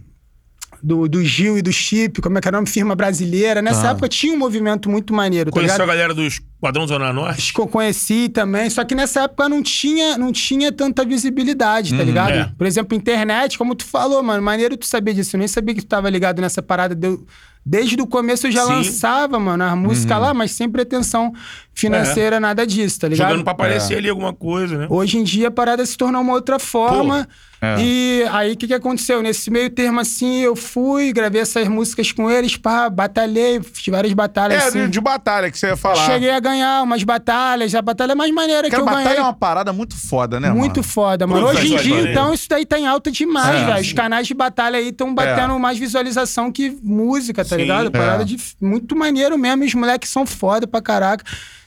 [0.84, 2.68] do, do Gil e do Chip, como é que era o nome?
[2.68, 3.62] Firma brasileira.
[3.62, 3.92] Nessa Ah.
[3.92, 5.90] época tinha um movimento muito maneiro, tá Conheceu ligado?
[5.90, 7.40] a galera dos Quadrão Zona Norte?
[7.40, 11.98] Acho que eu conheci também, só que nessa época não tinha, não tinha tanta visibilidade,
[11.98, 12.32] tá ligado?
[12.34, 12.52] é.
[12.56, 15.36] Por exemplo, internet, como tu falou, mano, maneiro tu saber disso.
[15.36, 16.94] Eu nem sabia que tu tava ligado nessa parada.
[16.94, 17.26] Deu...
[17.64, 18.74] Desde o começo eu já Sim.
[18.74, 21.32] lançava, mano, a música lá, mas sem pretensão
[21.74, 23.30] financeira, nada disso, tá ligado?
[23.30, 23.98] Jogando pra aparecer É.
[23.98, 24.88] ali alguma coisa, né?
[24.90, 27.28] Hoje em dia a parada se tornou uma outra forma.
[27.62, 27.76] É.
[27.80, 29.22] E aí o que, que aconteceu?
[29.22, 34.14] Nesse meio termo, assim, eu fui, gravei essas músicas com eles, pá, batalhei, fiz várias
[34.14, 34.64] batalhas.
[34.64, 34.86] É, assim.
[34.86, 36.08] de, de batalha que você ia falar.
[36.08, 36.51] Cheguei a ganhar
[36.84, 39.20] umas batalhas, a batalha mais maneira que eu batalha ganhei.
[39.20, 40.84] é uma parada muito foda, né, Muito mano?
[40.84, 41.46] foda, mano.
[41.48, 43.66] Hoje em dia, então, isso daí tá em alta demais, É.
[43.66, 43.82] velho.
[43.82, 47.62] Os canais de batalha aí estão batendo mais visualização que música, tá Sim.
[47.62, 47.92] ligado?
[47.92, 48.26] Parada É.
[48.26, 49.64] de muito maneiro mesmo.
[49.64, 51.24] e Os moleques são foda pra caraca.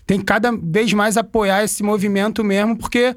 [0.07, 3.14] Tem que cada vez mais apoiar esse movimento mesmo, porque.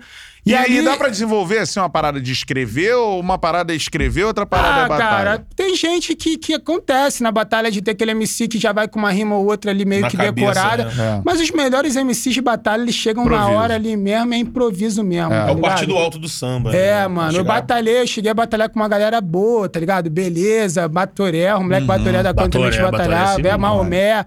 [0.47, 3.75] E, ali- aí dá pra desenvolver assim uma parada de escrever ou uma parada é
[3.75, 5.09] escrever, outra parada é Ah, batalha?
[5.09, 8.87] cara, tem gente que, que acontece na batalha de ter aquele MC que já vai
[8.87, 10.85] com uma rima ou outra ali meio Na que cabeça, decorada.
[10.85, 11.17] né?
[11.17, 11.21] É.
[11.25, 13.57] Mas os melhores MCs de batalha, eles chegam na Improviso.
[13.59, 15.33] hora ali mesmo, é improviso mesmo.
[15.33, 15.45] É.
[15.45, 16.75] tá É o partido alto do samba.
[16.75, 17.07] É, né?
[17.07, 20.09] mano, eu Chegar- batalhei, eu cheguei a batalhar com uma galera boa, tá ligado?
[20.09, 24.25] Beleza, Batoré, o moleque Batoré da Conta Batoré, Batalhar, Batoré é batalhava, é Maomé,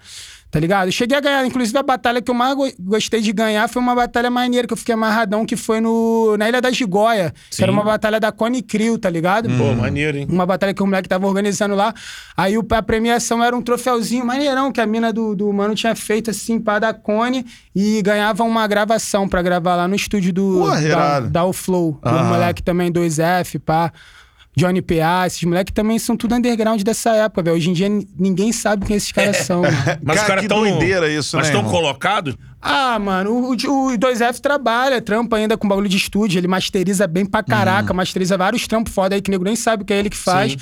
[0.51, 0.89] tá ligado?
[0.89, 3.81] Eu cheguei a ganhar, inclusive a batalha que eu mais go- gostei de ganhar foi
[3.81, 7.63] uma batalha maneira, que eu fiquei amarradão, que foi no, na Ilha da Gigóia, que
[7.63, 9.49] era uma batalha da Cone Crew, tá ligado?
[9.57, 10.27] Pô, maneiro, hein?
[10.29, 11.95] Uma batalha que o moleque tava organizando lá.
[12.37, 16.31] Aí a premiação era um troféuzinho maneirão que a mina do, do mano tinha feito
[16.31, 20.71] assim, pá da Cone, e ganhava uma gravação pra gravar lá no estúdio do Pô,
[20.89, 21.99] da, da O Flow.
[22.05, 22.29] O Aham.
[22.29, 23.93] moleque também 2F, pá.
[24.57, 27.57] Johnny PA, esses moleques também são tudo underground dessa época, velho.
[27.57, 29.63] Hoje em dia ninguém sabe quem esses caras são.
[29.63, 29.77] mano.
[30.03, 30.61] Mas Cara, os caras tão.
[30.61, 31.73] doideira isso, Mas né, estão irmão?
[31.81, 32.37] colocados?
[32.61, 37.25] Ah, mano, o, o 2F trabalha, trampa ainda com bagulho de estúdio, ele masteriza bem
[37.25, 40.11] pra caraca, masteriza vários trampos foda aí que o nego nem sabe que é ele
[40.11, 40.53] que faz.
[40.53, 40.59] Sim.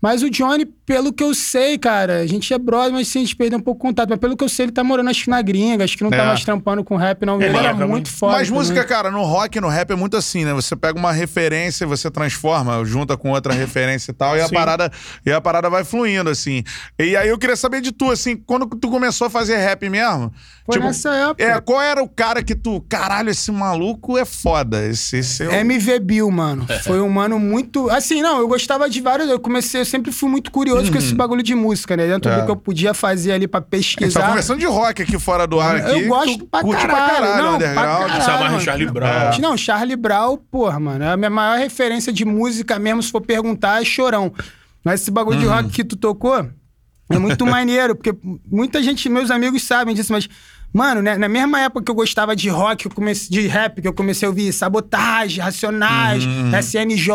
[0.00, 3.22] Mas o Johnny, pelo que eu sei, cara, a gente é brother, mas sim, a
[3.22, 4.08] gente perdeu um pouco o contato.
[4.08, 6.12] Mas pelo que eu sei, ele tá morando acho que na gringa, acho que não
[6.12, 6.16] É.
[6.16, 7.42] tá mais trampando com rap, não.
[7.42, 8.34] Ele É, era acaba- muito foda.
[8.34, 8.88] Mas música, também.
[8.96, 10.54] cara, no rock e no rap é muito assim, né?
[10.54, 14.46] Você pega uma referência e você transforma, junta com outra referência e tal, e a
[14.48, 14.54] Sim.
[14.54, 14.92] parada
[15.26, 16.62] e a parada vai fluindo, assim.
[16.98, 20.32] E aí eu queria saber de tu, assim, quando tu começou a fazer rap mesmo?
[20.64, 21.42] Foi nessa época.
[21.44, 24.84] É, qual era o cara que tu, caralho, esse maluco é foda.
[24.84, 25.52] Esse, esse é o...
[25.52, 26.66] MV Bill, mano.
[26.82, 27.88] Foi um mano muito.
[27.88, 29.28] Assim, não, eu gostava de vários.
[29.30, 32.06] Eu comecei, eu sempre fui muito curioso com esse bagulho de música, né?
[32.06, 32.36] Dentro Uhum.
[32.36, 32.40] É.
[32.40, 34.26] do que eu podia fazer ali pra A gente tá pesquisar.
[34.28, 35.76] conversando de rock aqui fora do ar.
[35.76, 37.98] Aqui, Eu gosto tu pra curte caralho, pra caralho, não, pra underground.
[38.00, 38.22] caralho.
[38.22, 38.60] Você amarra em mano.
[38.60, 39.08] Charlie Brown.
[39.10, 39.38] É.
[39.38, 41.04] Não, Charlie Brown, porra, mano.
[41.04, 44.32] É a minha maior referência de música mesmo, se for perguntar, é chorão.
[44.84, 45.42] Mas esse bagulho Uhum.
[45.42, 46.46] de rock que tu tocou
[47.10, 48.12] é muito maneiro, porque
[48.50, 50.28] muita gente, meus amigos sabem disso, mas.
[50.72, 53.88] Mano, né, na mesma época que eu gostava de rock, eu comecei, de rap, que
[53.88, 56.22] eu comecei a ouvir Sabotagem, Racionais,
[56.60, 57.10] SNJ,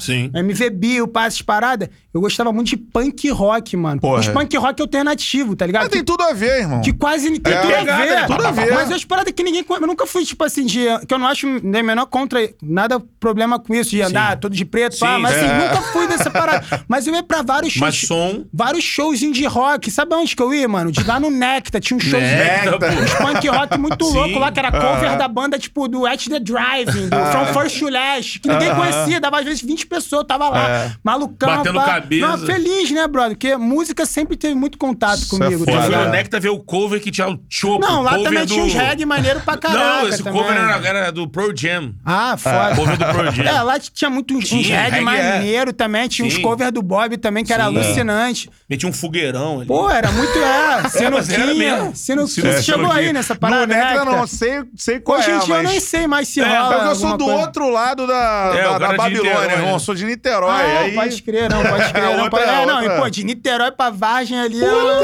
[0.00, 0.30] Sim.
[0.34, 4.00] MV Bill, Passes Parada, eu gostava muito de punk rock, mano.
[4.00, 4.20] Porra.
[4.20, 5.82] Os punk rock alternativo, tá ligado?
[5.82, 6.80] Mas tem tudo a ver, irmão.
[6.80, 8.10] Que quase tem É, tudo, a pegada, ver.
[8.14, 8.26] né?
[8.26, 8.72] Tudo a ver.
[8.72, 9.64] Mas as paradas que ninguém.
[9.68, 10.80] Eu nunca fui, tipo assim, de.
[11.06, 12.40] Que eu não acho nem menor contra.
[12.62, 15.58] Nada problema com isso, de andar todo de preto, pá, Sim, mas assim, é.
[15.68, 16.84] nunca fui dessa parada.
[16.88, 17.80] Mas eu ia pra vários shows.
[17.82, 18.46] Mas som.
[18.52, 19.90] Vários shows indie rock.
[19.90, 20.90] Sabe onde que eu ia, mano?
[20.90, 21.82] De lá no Nectar.
[21.82, 22.86] Tinha um show Nectar, pô.
[22.86, 26.38] Uns punk rock muito louco lá, que era cover da banda, tipo, do At the
[26.40, 30.48] Driving, do From First to Last, que ninguém conhecia, dava às vezes 20 pessoas, tava
[30.48, 30.92] lá, É.
[31.02, 31.48] malucão.
[31.56, 31.84] Batendo pá.
[31.86, 32.26] cabeça.
[32.26, 33.30] Não, feliz, né, brother?
[33.36, 35.64] Porque música sempre teve muito contato Isso é comigo.
[35.70, 37.80] Já tá fui Nectar ver o cover que tinha o Chopo.
[37.80, 38.52] Não, lá cover também do...
[38.52, 40.02] tinha uns reggae maneiro pra caraca.
[40.02, 40.40] Não, esse também.
[40.42, 41.94] cover era, era do Pro Jam.
[42.04, 42.74] Ah, foda.
[42.76, 43.44] Cover do Pro Jam.
[43.44, 45.32] É, lá tinha muito uns, uns Tinha, reggae, reggae é.
[45.32, 46.08] maneiro também.
[46.08, 46.42] Tinha uns Sim.
[46.42, 47.76] covers do Bob também, que era Sim.
[47.76, 48.50] alucinante.
[48.68, 49.66] Metia um fogueirão ali.
[49.66, 50.38] Pô, era muito.
[50.38, 51.54] É, era sinuquinha.
[51.54, 51.96] mesmo.
[51.96, 52.52] Sinuquinha.
[52.72, 54.04] É, chegou aí nessa parada, No né?
[54.04, 55.70] Não, sei, sei qual Hoje é, em dia eu mas...
[55.70, 56.74] nem sei mais se É, rola.
[56.74, 57.40] É porque eu sou do coisa.
[57.40, 59.66] outro lado da, É, da, da de Babilônia, irmão.
[59.68, 59.72] né?
[59.74, 60.50] Eu sou de Niterói.
[60.50, 60.94] Ah, aí...
[60.94, 62.02] pode crer, não, pode crer.
[62.02, 62.42] não, Outra- pode...
[62.50, 65.02] É, não, e pô, de Niterói pra Vargem ali é uma...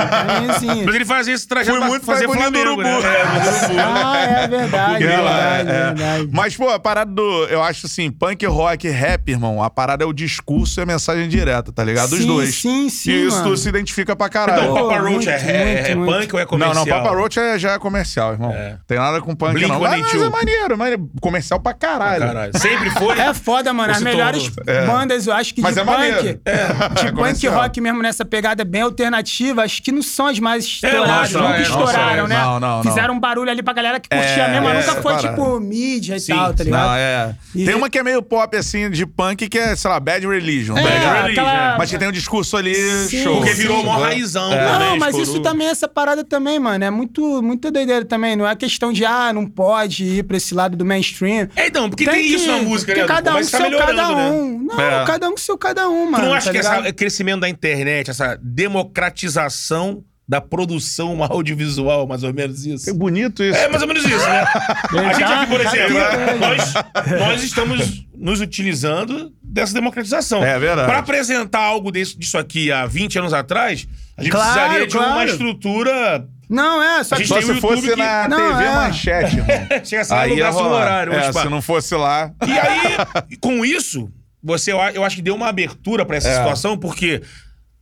[0.00, 0.86] Caminhozinho.
[0.86, 2.98] Mas ele fazia esse trajeto Fui muito pra fazer Flamengo, né?
[3.00, 3.80] É.
[3.80, 5.72] Ah, é verdade, ela- verdade, é.
[5.94, 6.28] verdade.
[6.32, 7.44] Mas, pô, a parada do.
[7.46, 9.62] Eu acho assim, punk, rock, rap, irmão.
[9.62, 12.10] A parada é o discurso e a mensagem direta, tá ligado?
[12.10, 12.54] Dos dois.
[12.54, 14.62] sim, sim, E isso tu se identifica pra caralho.
[14.70, 16.74] Então, Papa Roach é, é, é punk ou é não, comercial?
[16.86, 18.50] não, Papa Roach é, já é comercial, irmão.
[18.52, 18.76] É.
[18.86, 19.80] Tem nada com punk, Blink não.
[19.80, 20.26] Mas, mas 182.
[20.26, 21.10] é maneiro, maneiro.
[21.20, 22.26] Comercial pra caralho.
[22.26, 22.58] Caralho.
[22.58, 23.18] Sempre foi?
[23.18, 23.92] É foda, mano.
[23.92, 24.50] As melhores?
[24.66, 24.86] É.
[24.86, 25.94] bandas, eu acho que Mas de é punk.
[25.96, 26.22] maneiro.
[26.22, 30.64] De É punk rock mesmo nessa pegada bem alternativa, acho que não são as mais
[30.64, 31.32] estouradas.
[31.32, 32.36] não, nunca é, estouraram, né?
[32.36, 32.82] não, não.
[32.82, 35.60] Fizeram um barulho ali pra galera que curtia É, mesmo, mas é, nunca foi tipo
[35.60, 36.86] mídia e tal, tá ligado?
[36.88, 37.34] Não, é.
[37.52, 40.76] Tem uma que é meio pop, assim, de punk, que é, sei lá, Bad Religion.
[40.76, 41.22] É, ligado?
[41.22, 41.44] Religion.
[41.78, 42.74] Mas que tem um discurso ali,
[43.08, 43.36] show.
[43.36, 44.78] Porque virou mó raizão É.
[44.78, 45.22] Não, mas estourou.
[45.34, 46.79] isso também, essa parada também, mano.
[46.80, 48.34] Mano, é muito, muito doideira também.
[48.36, 51.48] Não é questão de, ah, não pode ir pra esse lado do mainstream.
[51.54, 53.06] É, então, porque tem, que- isso na música, porque né?
[53.08, 54.30] cada um tá seu cada né?
[54.30, 54.58] um.
[54.64, 55.04] Não, É.
[55.04, 56.24] cada um seu cada um, Tu mano.
[56.26, 62.32] não acha tá que esse crescimento da internet, essa democratização da produção audiovisual, mais ou
[62.32, 62.84] menos isso?
[62.84, 63.58] Que bonito isso.
[63.58, 64.44] É mais ou menos isso, né?
[65.10, 66.16] A gente aqui, por exemplo, né?
[66.16, 66.34] né?
[66.34, 66.74] nós,
[67.20, 70.44] nós estamos nos utilizando dessa democratização.
[70.44, 70.86] É verdade.
[70.88, 74.96] Para apresentar algo desse, disso aqui há 20 anos atrás, a gente Claro, precisaria de
[74.96, 76.28] uma estrutura.
[76.50, 77.24] Não, é, só A que.
[77.24, 78.74] gente Só tem se YouTube fosse que- na Não, TV é.
[78.74, 79.84] Manchete, irmão.
[79.84, 80.80] Chega assim, Aí ia alugasse um rolar.
[80.82, 81.12] horário.
[81.14, 82.32] É, tipo, se não fosse lá...
[82.46, 84.10] E aí, com isso,
[84.42, 86.36] você, eu a- eu acho que deu uma abertura pra essa É.
[86.38, 87.22] situação, porque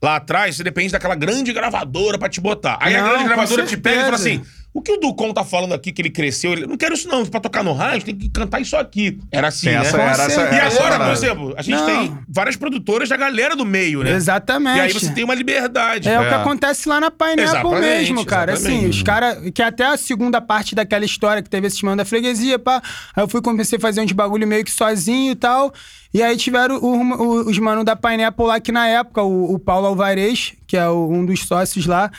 [0.03, 2.77] lá atrás você depende daquela grande gravadora pra te botar.
[2.81, 4.43] Aí a Não, grande com gravadora te pega e fala certeza.
[4.43, 7.09] assim: o que o Ducon tá falando aqui, que ele cresceu, ele, não quero isso
[7.09, 9.19] não, pra tocar no rádio tem que cantar isso aqui.
[9.33, 9.81] Era assim, Tem né?
[9.81, 10.43] essa- era essa-.
[10.43, 11.87] E era agora, por exemplo, a gente Não.
[11.87, 14.13] tem várias produtoras da galera do meio, né?
[14.13, 14.79] Exatamente.
[14.79, 16.09] E aí você tem uma liberdade.
[16.09, 16.35] É, o que É.
[16.37, 17.81] acontece lá na Pineapple Exatamente,
[18.13, 18.53] mesmo, cara.
[18.53, 18.79] exatamente.
[18.81, 19.51] Assim, os caras.
[19.53, 22.81] Que até a segunda parte daquela história que teve esse mano da freguesia, pá.
[23.17, 25.73] Aí eu fui comecei a fazer uns bagulho meio que sozinho e tal.
[26.15, 29.59] E aí tiveram o- o- os manos da Pineapple lá que na época, o, o
[29.59, 32.11] Paulo Alvarez, que é o- um dos sócios lá.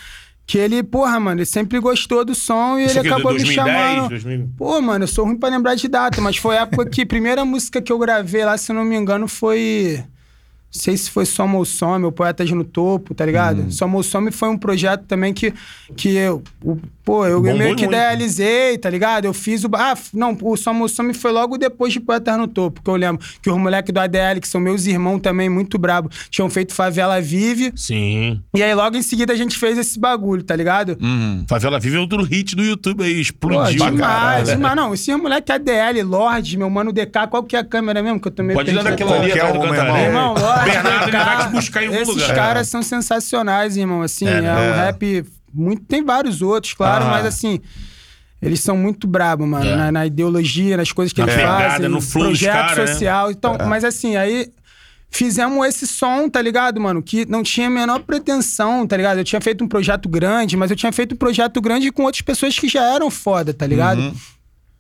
[0.50, 3.38] Que ele, porra, mano, ele sempre gostou do som e Isso ele é acabou me
[3.38, 4.10] 2010, chamando.
[4.10, 4.50] 2000.
[4.58, 7.06] Pô, mano, eu sou ruim pra lembrar de data, mas foi a época que a
[7.06, 10.04] primeira música que eu gravei lá, se eu não me engano, foi.
[10.72, 13.64] Não sei se foi Soma ou Some, ou Poetas no Topo, tá ligado?
[13.64, 13.72] Hum.
[13.72, 15.52] Soma ou Some foi um projeto também que,
[15.98, 17.96] que eu, o- pô, eu Bombou meio que muito.
[17.96, 19.26] idealizei, tá ligado?
[19.26, 19.70] Eu fiz o.
[19.74, 22.96] Ah, não, o Soma ou Some foi logo depois de Poetas no Topo, que eu
[22.96, 26.72] lembro que os moleques do ADL, que são meus irmãos também, muito brabo, tinham feito
[26.74, 27.74] Favela Vive.
[27.76, 28.40] Sim.
[28.56, 30.96] E aí logo em seguida a gente fez esse bagulho, tá ligado?
[31.02, 31.46] Uhum.
[31.50, 33.60] Favela Vive é outro hit do YouTube aí, Pô, explodiu.
[33.80, 34.46] pra demais, caralho.
[34.46, 34.76] demais.
[34.76, 38.20] Não, esse moleque ADL, Lorde, meu mano DK, qual que é a câmera mesmo?
[38.20, 38.92] Que eu tô meio Pode ir perdido.
[38.92, 39.96] naquela ali meu.
[39.98, 42.36] Irmão, Lorde, Bernardo, ele vai te buscar em algum esses lugar.
[42.36, 44.02] caras são sensacionais, irmão.
[44.02, 44.54] Assim, é, né?
[44.54, 44.76] um É.
[44.86, 45.26] rap.
[45.54, 47.12] Muito, tem vários outros, claro, Aham.
[47.12, 47.60] mas assim.
[48.42, 49.76] Eles são muito brabos, mano, É.
[49.76, 51.90] na, na ideologia, nas coisas que Na eles pegada, fazem.
[51.90, 52.88] no flow projeto cara, né?
[52.88, 53.32] social.
[53.32, 54.48] Então, mas assim, aí
[55.12, 57.04] fizemos esse som, tá ligado, mano?
[57.04, 59.18] Que não tinha a menor pretensão, tá ligado?
[59.18, 62.22] Eu tinha feito um projeto grande, mas eu tinha feito um projeto grande com outras
[62.22, 64.00] pessoas que já eram foda, tá ligado?
[64.00, 64.14] Uhum.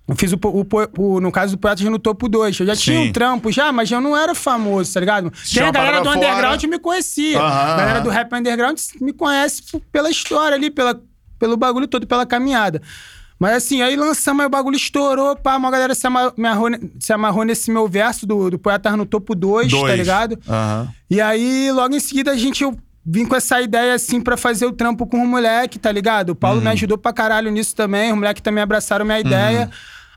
[0.09, 0.65] Eu fiz o, o
[0.97, 2.59] o- no caso do Poetas no Topo 2.
[2.59, 3.09] Eu já tinha Sim.
[3.09, 5.31] um trampo já, mas eu não era famoso, tá ligado?
[5.45, 6.67] Tinha a galera do underground fora.
[6.71, 7.39] me conhecia.
[7.39, 10.99] Aham, a galera do rap underground me conhece pela história ali, pela,
[11.37, 12.81] pelo bagulho todo, pela caminhada.
[13.39, 16.69] Mas assim, aí lançamos, aí o bagulho estourou, pá, uma galera se amarrou,
[16.99, 20.37] se amarrou nesse meu verso do, do Poetas no Topo 2, tá ligado?
[20.47, 20.89] Aham.
[21.09, 24.65] E aí, logo em seguida, a gente eu vim com essa ideia, assim, pra fazer
[24.65, 26.31] o trampo com o moleque, tá ligado?
[26.31, 29.69] O Paulo me ajudou pra caralho nisso também, os moleques também abraçaram minha ideia.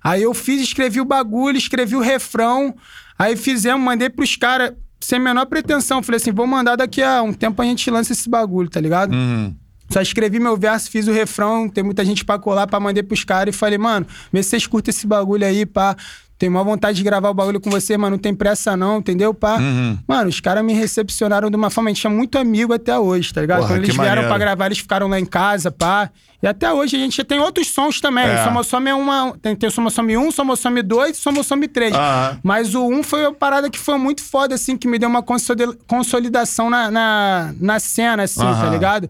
[0.03, 2.75] Aí eu fiz, escrevi o bagulho, escrevi o refrão,
[3.19, 6.03] aí fizemos, mandei pros caras, sem a menor pretensão.
[6.03, 9.13] Falei assim, vou mandar daqui a um tempo a gente lança esse bagulho, tá ligado?
[9.13, 9.55] Uhum.
[9.91, 13.25] Só escrevi meu verso, fiz o refrão, tem muita gente pra colar, pra mandei pros
[13.25, 15.95] caras e falei, mano, vê se vocês curtem esse bagulho aí, pá.
[16.43, 19.33] Tenho maior vontade de gravar o bagulho com você, mas não tem pressa não, entendeu,
[19.33, 19.59] pá?
[19.59, 19.97] Uhum.
[20.09, 23.33] Mano, os caras me recepcionaram de uma forma, a gente é muito amigo até hoje,
[23.33, 23.59] tá ligado?
[23.61, 24.29] Porra, Quando eles vieram maneiro.
[24.29, 26.11] pra gravar, eles ficaram lá em casa, pá.
[26.43, 28.25] E até hoje a gente tem outros sons também.
[28.25, 28.43] É.
[28.43, 29.37] Somossome é uma.
[29.41, 31.95] Tem, tem o Somossome 1, Somossome 2 e Somossome 3.
[31.95, 32.41] Aham.
[32.43, 35.23] Mas o 1 foi uma parada que foi muito foda, assim, que me deu uma
[35.23, 38.71] consoli- consolidação na, na, na cena, assim, tá Aham.
[38.71, 39.09] ligado?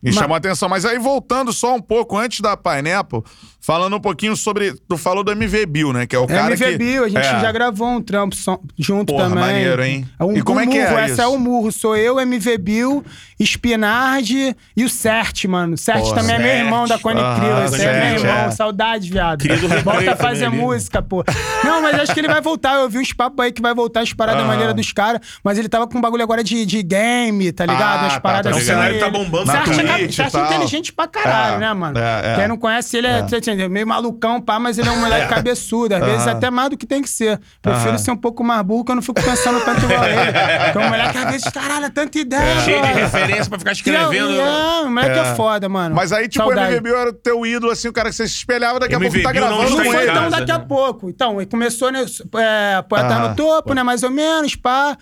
[0.00, 0.68] E Mas- chamou a atenção.
[0.68, 3.22] Mas aí, voltando só um pouco antes da Pineapple,
[3.66, 4.74] falando um pouquinho sobre.
[4.88, 6.06] Tu falou do MV Bill, né?
[6.06, 6.78] Que é o cara MV que.
[6.78, 7.40] Bill, a gente É.
[7.40, 9.44] já gravou um trampo som- junto Porra, também.
[9.44, 10.08] maneiro, hein?
[10.18, 11.12] É um, E como um é que é murro, isso?
[11.12, 11.72] Essa é o murro.
[11.72, 13.04] Sou eu, MV Bill,
[13.40, 15.74] Spinardi e o Cert, mano.
[15.74, 17.64] O Cert também é meu irmão da Cone Ah, Crew.
[17.64, 18.46] Esse é meu irmão.
[18.46, 18.50] é.
[18.52, 19.40] Saudade, viado.
[19.42, 21.24] Querido Volta a fazer música, pô.
[21.64, 22.74] Não, mas acho que ele vai voltar.
[22.76, 24.46] Eu vi uns papos aí que vai voltar as paradas Ah.
[24.46, 25.20] maneiras dos caras.
[25.42, 28.04] Mas ele tava com um bagulho agora de, de game, tá ligado?
[28.04, 28.68] Ah, As tá, paradas tá assim.
[28.70, 28.78] ligado.
[28.78, 31.98] O cenário tá bombando Cert na é, é inteligente pra caralho, É, né, mano?
[31.98, 32.36] é, é.
[32.36, 33.22] Quem não conhece ele é,
[33.56, 33.70] entendeu?
[33.70, 35.94] meio malucão, pá, mas ele é um moleque cabeçudo.
[35.94, 37.40] Às vezes até mais do que tem que ser.
[37.60, 40.16] Prefiro ser um pouco mais burro, que eu não fico pensando tanto igual ele.
[40.64, 42.60] Porque o moleque, às vezes, caralho, é tanta ideia.
[42.60, 44.40] Cheio de referência pra ficar escrevendo.
[44.40, 45.34] É, o moleque é.
[45.34, 45.94] foda, mano.
[45.94, 46.74] Mas aí, tipo, Saudade.
[46.74, 48.94] o MV Bill era o teu ídolo, assim, o cara que você se espelhava, daqui
[48.94, 50.10] a pouco tá não gravando Não com em foi ele.
[50.10, 50.64] então daqui a né?
[50.68, 51.10] pouco.
[51.10, 52.04] Então, ele começou, né?
[52.36, 53.82] É, Poeta no topo, né?
[53.82, 54.96] Mais ou menos, pá.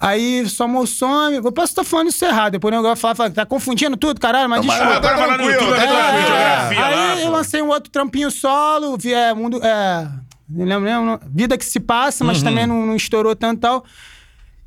[0.00, 1.36] Aí somou o some.
[1.36, 2.52] Eu posso estar falando isso errado.
[2.52, 5.00] Depois o negócio fala, fala, tá confundindo tudo, caralho, mas Não, mas desculpa.
[5.00, 9.12] tá YouTube, tá lá É, geografia aí lá, eu lancei um outro trampinho solo, vi,
[9.14, 10.08] é, mundo, é,
[10.48, 12.44] não lembro, não lembro, Vida que se passa, mas Uhum.
[12.44, 13.84] também não, não estourou tanto e tal.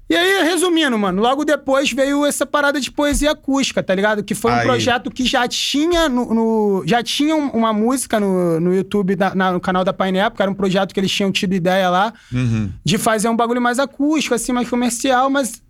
[0.09, 4.23] E aí, resumindo, mano, logo depois veio essa parada de poesia acústica, tá ligado?
[4.23, 4.63] Que foi um Aí.
[4.65, 9.35] projeto que já tinha no, no- já tinha um- uma música no, no YouTube, da-
[9.35, 12.13] na- no canal da Pineapple, que era um projeto que eles tinham tido ideia lá
[12.31, 12.71] Uhum.
[12.85, 15.61] de fazer um bagulho mais acústico, assim, mais comercial, mas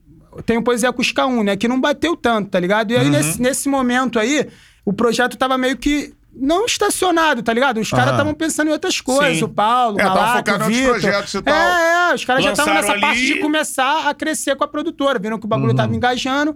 [0.45, 1.57] tem o Poesia Acústica 1, né?
[1.57, 2.91] Que não bateu tanto, tá ligado?
[2.91, 3.11] E aí, Uhum.
[3.11, 4.47] nesse, nesse momento aí,
[4.85, 7.79] o projeto tava meio que não estacionado, tá ligado?
[7.79, 9.37] Os caras estavam pensando em outras coisas.
[9.37, 9.43] Sim.
[9.43, 10.91] O Paulo, É, o focado o Vitor.
[10.91, 11.53] projetos e tal.
[11.53, 14.67] É, é, os caras já estavam nessa parte ali- de começar a crescer com a
[14.67, 15.75] produtora, viram que o bagulho Uhum.
[15.75, 16.55] tava engajando.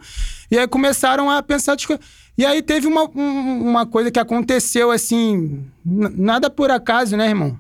[0.50, 2.04] E aí começaram a pensar coisas.
[2.38, 7.58] E aí teve uma, um- uma coisa que aconteceu assim, nada por acaso, né, irmão?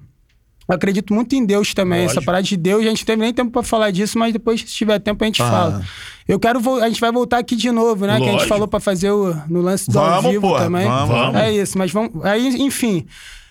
[0.71, 2.01] Eu acredito muito em Deus também.
[2.03, 2.19] Lógico.
[2.19, 4.61] Essa parada de Deus, a gente não teve nem tempo pra falar disso, mas depois,
[4.61, 5.49] se tiver tempo, a gente Ah.
[5.49, 5.85] fala.
[6.27, 6.59] Eu quero.
[6.81, 8.15] A gente vai voltar aqui de novo, né?
[8.17, 8.49] Que a gente Lógico.
[8.49, 10.87] falou pra fazer o, no lance do ao Vamos, vivo pô, também.
[10.87, 11.09] vamos.
[11.09, 11.35] Vamos.
[11.35, 12.23] É isso, mas vamos.
[12.25, 13.05] Aí, enfim.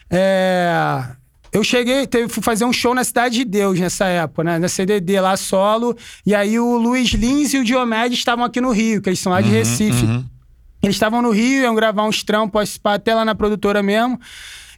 [0.08, 1.04] é,
[1.52, 4.58] Eu cheguei, teve, fui fazer um show na Cidade de Deus nessa época, né?
[4.58, 5.96] Na CDD lá solo.
[6.24, 9.32] E aí o Luiz Lins e o Diomedes estavam aqui no Rio, que eles são
[9.32, 10.06] lá de Uhum, Recife.
[10.82, 14.18] Eles estavam no Rio, iam gravar uns trampos até lá na produtora mesmo.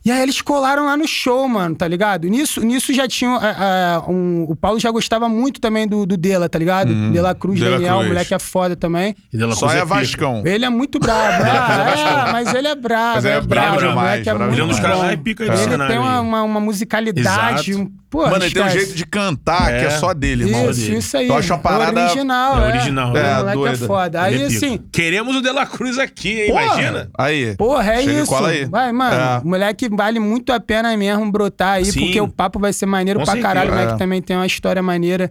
[0.04, 2.26] E aí eles colaram lá no show, mano, tá ligado?
[2.28, 3.30] Nisso, nisso já tinha.
[3.40, 6.92] é, é, um- o Paulo já gostava muito também do, do Dela, tá ligado?
[7.12, 8.06] Dela Cruz, Dela Daniel, Cruz.
[8.06, 9.14] o moleque é foda também.
[9.32, 9.94] E dela Só coisa é pica.
[9.94, 10.42] Vascão.
[10.44, 11.44] Ele é muito brabo.
[11.46, 13.14] ah, é, mas ele é brabo.
[13.14, 14.80] Mas ele é brabo demais, é brabo muito Ele é um dos demais.
[14.96, 17.70] caras mais pica do Ele tem uma, uma, uma musicalidade.
[17.70, 17.82] Exato.
[17.82, 19.90] Um, pô, Mano, ele tem um jeito de cantar que é É.
[19.90, 20.70] só dele, irmão.
[20.70, 20.98] Isso, dele.
[20.98, 21.26] isso aí.
[21.28, 22.60] Eu acho uma parada- É original.
[22.60, 23.20] É É, original, né?
[23.20, 23.86] O moleque é doido.
[23.86, 24.22] foda.
[24.22, 26.50] Aí, é assim, Queremos o De La Cruz aqui, hein?
[26.50, 27.10] Porra, Imagina.
[27.18, 27.56] Aí.
[27.56, 28.26] Porra, é Chega isso.
[28.26, 28.64] cola aí.
[28.66, 29.16] Vai, mano.
[29.16, 29.38] É.
[29.42, 32.00] O moleque vale muito a pena mesmo brotar aí, Sim.
[32.04, 33.48] porque o papo vai ser maneiro Com pra certeza.
[33.54, 33.70] caralho.
[33.70, 33.96] O moleque É.
[33.96, 35.30] também tem uma história maneira.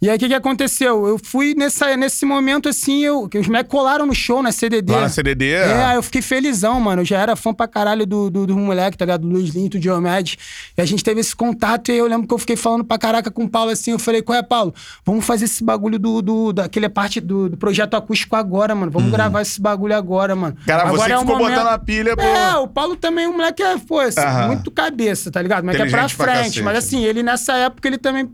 [0.00, 1.08] E aí, o que, que aconteceu?
[1.08, 4.92] Eu fui nessa, nesse momento, assim, eu, que os moleques colaram no show, na CDD.
[4.92, 5.84] Lá na CDD, É, é.
[5.86, 7.02] aí eu fiquei felizão, mano.
[7.02, 9.22] Eu já era fã pra caralho do, do, do moleque, tá ligado?
[9.22, 10.36] Do Luiz Linto, do Diomedes.
[10.76, 13.28] E a gente teve esse contato e eu lembro que eu fiquei falando pra caraca
[13.28, 13.90] com o Paulo assim.
[13.90, 14.72] Eu falei, qual é, Paulo?
[15.04, 18.92] Vamos fazer esse bagulho do, do, daquele parte do, do projeto acústico agora, mano.
[18.92, 20.54] Vamos gravar esse bagulho agora, mano.
[20.60, 20.64] Uhum.
[20.64, 22.24] Cara, você agora que é ficou momento- botando a pilha pro...
[22.24, 24.46] É, o Paulo também, o moleque é, pô, assim, Aham.
[24.46, 25.64] muito cabeça, tá ligado?
[25.64, 26.26] Mas que é pra pra frente.
[26.36, 26.62] cacete.
[26.62, 28.30] Mas assim, ele nessa época, ele também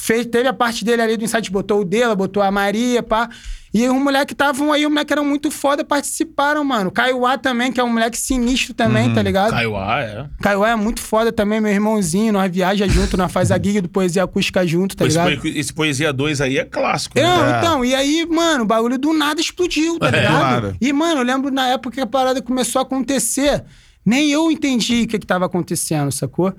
[0.00, 3.28] fez, teve a parte dele ali do insight, botou o dela, botou a Maria, pá.
[3.74, 6.90] E os moleques estavam aí, o moleque era muito foda, participaram, mano.
[6.90, 9.14] Caio também, que é um moleque sinistro também, Uhum.
[9.14, 9.50] tá ligado?
[9.50, 10.26] Kaiowá, é.
[10.40, 12.32] Caio é muito foda também, meu irmãozinho.
[12.32, 15.40] Nós viaja junto, nós faz a gig do Poesia Acústica junto, tá Esse, ligado?
[15.42, 17.58] poe- esse Poesia 2 aí é clássico, Não, né?
[17.58, 20.32] Então, e aí, mano, o bagulho do nada explodiu, tá É, ligado?
[20.32, 20.76] do nada.
[20.80, 23.62] E, mano, eu lembro na época que a parada começou a acontecer,
[24.06, 26.54] nem eu entendi o que, que tava acontecendo, sacou?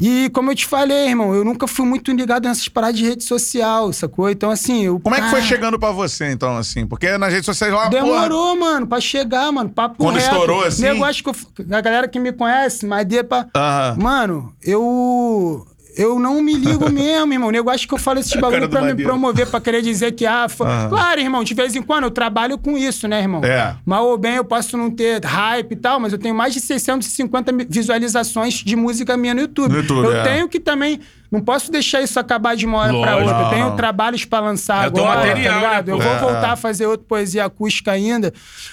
[0.00, 3.22] E como eu te falei, irmão, eu nunca fui muito ligado nessas paradas de rede
[3.24, 4.28] social, sacou?
[4.28, 4.98] Então, assim, eu.
[4.98, 6.86] Como é que foi Ah, chegando pra você, então, assim?
[6.86, 8.02] Porque nas redes sociais lá, porra...
[8.02, 9.70] Demorou, mano, pra chegar, mano.
[9.70, 10.32] Papo Quando reto.
[10.32, 10.82] estourou, assim?
[10.82, 11.34] Negócio que eu,
[11.76, 13.46] a galera que me conhece, mas dê pra.
[13.54, 13.96] Aham.
[14.00, 15.66] Mano, eu.
[15.96, 17.48] Eu não me ligo mesmo, irmão.
[17.48, 20.46] O negócio que eu falo esse bagulho pra me promover, pra querer dizer que, ah,
[20.60, 20.88] Aham.
[20.88, 23.42] claro, irmão, de vez em quando eu trabalho com isso, né, irmão?
[23.44, 23.76] É.
[23.86, 26.60] Mal ou bem eu posso não ter hype e tal, mas eu tenho mais de
[26.60, 29.70] 650 mi- visualizações de música minha no YouTube.
[29.72, 30.22] No YouTube, eu é.
[30.22, 31.00] tenho que também.
[31.30, 33.30] Não posso deixar isso acabar de uma hora pra Lógico.
[33.30, 33.42] outra.
[33.46, 35.86] Eu tenho trabalhos pra lançar teu agora, material, tá ligado?
[35.88, 38.32] né, eu vou É, voltar a fazer outra poesia acústica ainda.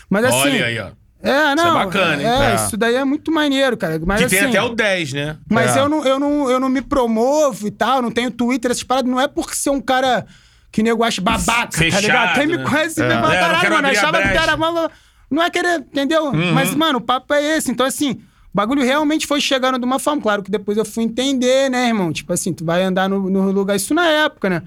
[0.09, 0.37] Mas assim.
[0.37, 0.87] Olha aí, ó.
[1.23, 1.73] É, não.
[1.73, 2.27] bacana, hein?
[2.27, 2.55] É, É.
[2.55, 3.99] isso daí é muito maneiro, cara.
[4.05, 5.37] Mas Que assim, tem até o 10, né?
[5.49, 5.79] Mas É.
[5.79, 9.09] eu, não, eu, não, eu não me promovo e tal, não tenho Twitter, essas paradas.
[9.11, 10.25] Não é porque ser um cara
[10.71, 12.33] que nego acha babaca, tá Fechado, ligado?
[12.35, 12.63] Quem me né?
[12.63, 13.07] conhece É.
[13.07, 14.57] me fala, É, não caralho, mano, achava que era...
[14.57, 14.91] mal-
[15.29, 16.25] Não é querer, entendeu?
[16.25, 16.53] Uhum.
[16.53, 17.71] Mas, mano, o papo é esse.
[17.71, 18.19] Então, assim, o
[18.53, 20.21] bagulho realmente foi chegando de uma forma.
[20.21, 22.11] Claro que depois eu fui entender, né, irmão?
[22.11, 23.75] Tipo assim, tu vai andar no, no lugar...
[23.77, 24.63] Isso na época, né?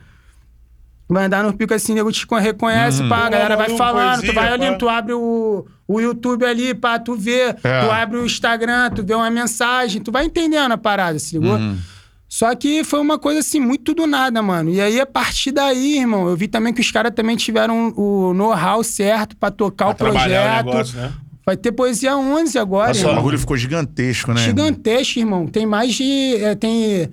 [1.09, 3.09] Vai andar no pico assim, nego te reconhece, Uhum.
[3.11, 4.75] pá, a galera vai falando, tu poesia, vai ali, pá.
[4.77, 7.81] tu abre o, o YouTube ali, pá, tu vê, É.
[7.85, 11.57] tu abre o Instagram, tu vê uma mensagem, tu vai entendendo a parada, se ligou?
[11.59, 11.77] Uhum.
[12.27, 14.71] Só que foi uma coisa assim, muito do nada, mano.
[14.71, 18.33] E aí, a partir daí, irmão, eu vi também que os caras também tiveram o
[18.35, 20.65] know-how certo pra tocar o Pra o projeto.
[20.67, 21.13] negócio, né?
[21.47, 24.41] Vai ter poesia 11 agora, só, O bagulho ficou gigantesco, né?
[24.41, 25.47] Gigantesco, irmão.
[25.47, 26.37] Tem mais de.
[26.43, 27.09] é, tem.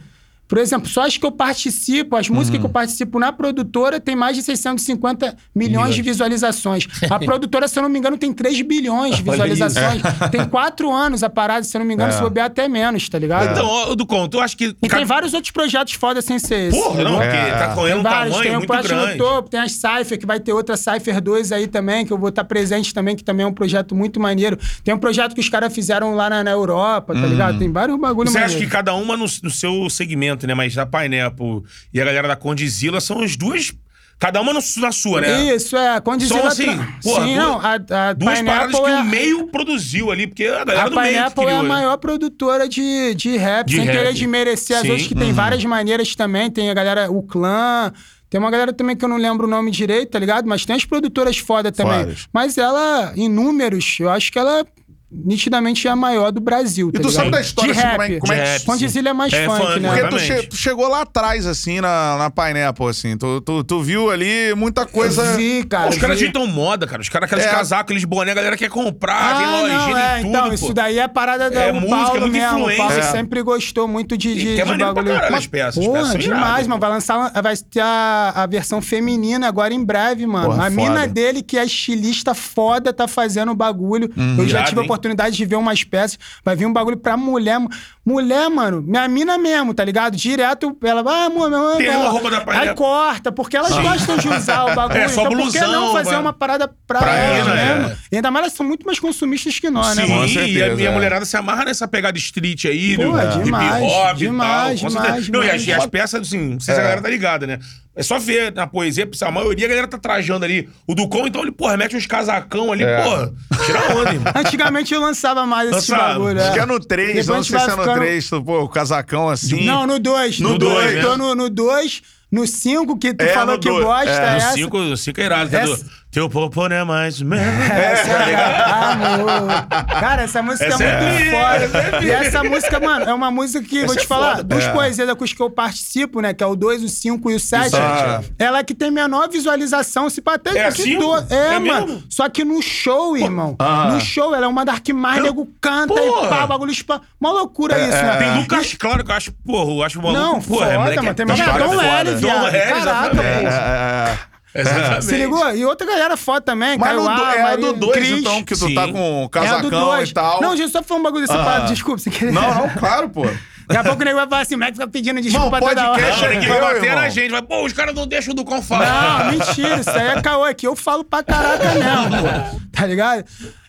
[0.52, 4.18] Por exemplo, só as que eu participo, as músicas que eu participo na produtora, tem
[4.18, 6.89] mais de 650 milhões de visualizações.
[7.10, 10.02] A produtora, se eu não me engano, tem 3 bilhões de visualizações.
[10.30, 12.16] Tem quatro anos a parada, se eu não me engano, É.
[12.18, 13.49] se bobear até menos, tá ligado?
[13.52, 14.76] Então, ó, Ducon, tu acha que.
[14.84, 16.78] E tem vários outros projetos foda sem ser esse.
[16.78, 19.18] Porra, não, porque tá correndo um Tem vários, tamanho tem o muito Plástico no grande.
[19.18, 22.28] Topo, tem as Cypher, que vai ter outra Cypher 2 aí também, que eu vou
[22.28, 24.58] estar presente também, que também é um projeto muito maneiro.
[24.84, 27.58] Tem um projeto que os caras fizeram lá na, na Europa, tá ligado?
[27.58, 28.66] Tem vários bagulho Você acha maneiro.
[28.66, 30.54] que cada uma no, no seu segmento, né?
[30.54, 31.62] Mas a Pineapple
[31.94, 33.72] e a galera da Condizila são as duas.
[34.20, 35.56] Cada uma no- na sua, né?
[35.56, 35.96] Isso, é.
[35.96, 36.42] A Condizila...
[36.42, 39.06] São assim, tra- porra, Sim, duas- não, a, a Duas Pineapple paradas que é, o
[39.06, 41.68] meio produziu ali, porque a galera A do meio que Pineapple é a né?
[41.68, 43.98] maior produtora de, de rap, De sem rap.
[43.98, 44.89] querer desmerecer as Sim.
[44.92, 46.52] outras, que tem várias maneiras também.
[46.52, 47.92] Tem a galera, o clã.
[48.30, 50.48] Tem uma galera também que eu não lembro o nome direito, tá ligado?
[50.48, 51.98] Mas tem as produtoras foda também.
[52.02, 52.28] Várias.
[52.32, 54.64] Mas ela, em números, eu acho que ela
[55.12, 57.16] nitidamente é a maior do Brasil, E tá tu ligado?
[57.16, 57.97] sabe da história, de assim, rap.
[57.97, 58.66] como é, como é que...
[58.66, 59.89] Condizilha é mais É funk, funk, né?
[59.89, 63.18] Porque tu, che- tu chegou lá atrás, assim, na, na Pineapple, assim.
[63.18, 65.22] Tu, tu, tu viu ali muita coisa...
[65.24, 65.89] Eu vi, cara.
[65.89, 67.01] Os caras ajeitam moda, cara.
[67.01, 67.49] Os caras, aqueles É.
[67.51, 70.47] casacos, aqueles boné, a galera quer comprar, tem Ah, lojinha não, e é, tudo, então,
[70.47, 70.53] pô.
[70.53, 72.57] isso daí é a parada do É o música, Paulo muita mesmo.
[72.57, 73.12] O Paulo influência.
[73.12, 75.05] sempre gostou muito de, de, que é de bagulho.
[75.14, 76.80] caralho as peças, as Porra, peças demais, mano.
[76.80, 80.62] Vai lançar, vai ter a, a versão feminina agora em breve, mano.
[80.62, 84.09] A mina dele, que é estilista foda, tá fazendo o bagulho.
[84.38, 84.88] Eu já tive a hein?
[85.02, 86.20] Oportunidade de ver umas peças.
[86.45, 87.60] Vai vir um bagulho pra mulher.
[88.04, 90.18] Mulher, mano, minha mina mesmo, tá ligado?
[90.18, 91.78] Direto, ela vai, ah, amor, meu amor.
[91.78, 92.76] Tem ela- uma roupa da Aí Pineapple.
[92.76, 94.97] corta, porque elas gostam de usar o bagulho.
[94.99, 97.56] É, só então, por que blusão, não fazer vai- uma parada pra, Pra elas mina,
[97.56, 97.89] mesmo?
[97.91, 97.97] é.
[98.12, 100.22] E ainda mais elas são muito mais consumistas que nós, né, Sim, mano?
[100.24, 100.93] Com certeza, e a minha é.
[100.93, 104.82] mulherada se amarra nessa pegada street aí, Pô, do é demais, hip hop demais, e
[104.82, 104.89] tal.
[104.89, 105.68] demais, Não, e as, demais.
[105.68, 106.86] e as peças, assim, não sei se a É.
[106.88, 107.60] galera tá ligada, né?
[107.93, 110.68] É só ver na poesia, a maioria a galera tá trajando ali.
[110.88, 113.04] O Ducom, então, ele, porra, mete uns casacão ali, É.
[113.04, 113.34] porra,
[113.66, 114.32] tira onda, irmão.
[114.34, 116.14] Antigamente eu lançava mais esse Lançava.
[116.14, 116.39] bagulho.
[116.39, 116.54] Acho é.
[116.54, 118.60] que é no 3, Depois não a sei se é no ficando- 3, tu, pô,
[118.62, 119.66] o casacão assim.
[119.66, 120.39] Não, no 2.
[120.39, 121.02] No dois, né?
[121.02, 122.02] Tô no- no 2.
[122.32, 123.84] No 5, que tu É, falou no que dois.
[123.84, 124.16] gosta, É.
[124.16, 124.54] é No essa.
[124.54, 125.60] 5 o cinco é irado, tá?
[125.60, 127.39] Essa- Teu popô não é mais meu.
[127.39, 129.66] Essa é amor.
[129.99, 131.32] Cara, essa música Essa é é muito minha,
[131.70, 131.97] foda.
[131.97, 134.43] é e essa música, mano, é uma música que, vou Essa te é falar, foda.
[134.55, 134.72] dos É.
[134.74, 136.34] poesias acústicas que eu participo, né?
[136.34, 137.70] Que é o 2, o 5 e o 7.
[137.70, 140.09] sete, Ela é que tem menor visualização.
[140.09, 141.88] Se até É que do- É, É mano.
[141.88, 142.03] mesmo?
[142.09, 143.55] Só que no show, irmão.
[143.57, 143.91] Ah.
[143.93, 146.26] No show, ela é uma que mais nego canta Porra.
[146.26, 146.99] e pá, bagulho espã.
[147.22, 148.18] Uma loucura isso, né?
[148.18, 151.14] Tem Lucas Claro, que eu acho, porra, eu acho maluco, Não, porra, foda, é mano.
[151.16, 151.84] Tem Dom foda.
[151.86, 152.51] L, Dom viado.
[152.51, 154.30] Caraca, porra.
[154.54, 155.06] É, é, Exatamente.
[155.06, 155.56] Se ligou?
[155.56, 157.93] E outra galera foda também, Mas Caio no do- A, é a do Maria- 2,
[157.93, 158.10] Cris.
[158.20, 158.76] então, que tu Sim.
[158.76, 160.10] tá com É do casacão dois.
[160.10, 160.41] e tal.
[160.41, 161.60] Não, gente, só falar um bagulho dessa Ah.
[161.62, 162.32] Desculpa, sem querer.
[162.34, 163.24] não, não, claro, pô.
[163.68, 165.82] Daqui a pouco o nego vai falar assim, o Mac fica pedindo desculpa Não, toda
[165.91, 165.93] hora.
[165.93, 166.95] podcast Não, é ninguém vai bater irmão.
[167.02, 167.32] na gente.
[167.32, 169.24] Vai, pô, os caras não deixam o Ducom falar.
[169.26, 170.68] Não, mentira, isso aí é caô aqui.
[170.68, 172.60] Eu falo pra caraca mesmo, pô.
[172.74, 173.24] Tá ligado?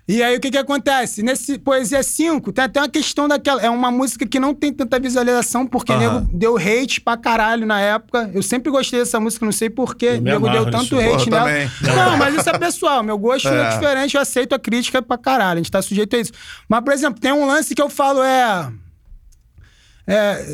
[0.07, 1.23] E aí, o que que acontece?
[1.23, 3.63] Nesse Poesia 5, tem até uma questão daquela...
[3.63, 6.21] É uma música que não tem tanta visualização, porque o Aham.
[6.23, 8.29] nego deu hate pra caralho na época.
[8.35, 10.21] Eu sempre gostei dessa música, não sei porquê.
[10.21, 11.47] Nego deu tanto hate Porra, nela.
[11.47, 11.71] também.
[11.83, 13.03] Não, mas isso é pessoal.
[13.05, 13.63] Meu gosto é.
[13.63, 13.71] É.
[13.71, 15.61] diferente, eu aceito a crítica pra caralho.
[15.61, 16.33] A gente tá sujeito a isso.
[16.69, 18.73] Mas, por exemplo, tem um lance que eu falo, é...
[20.05, 20.45] É,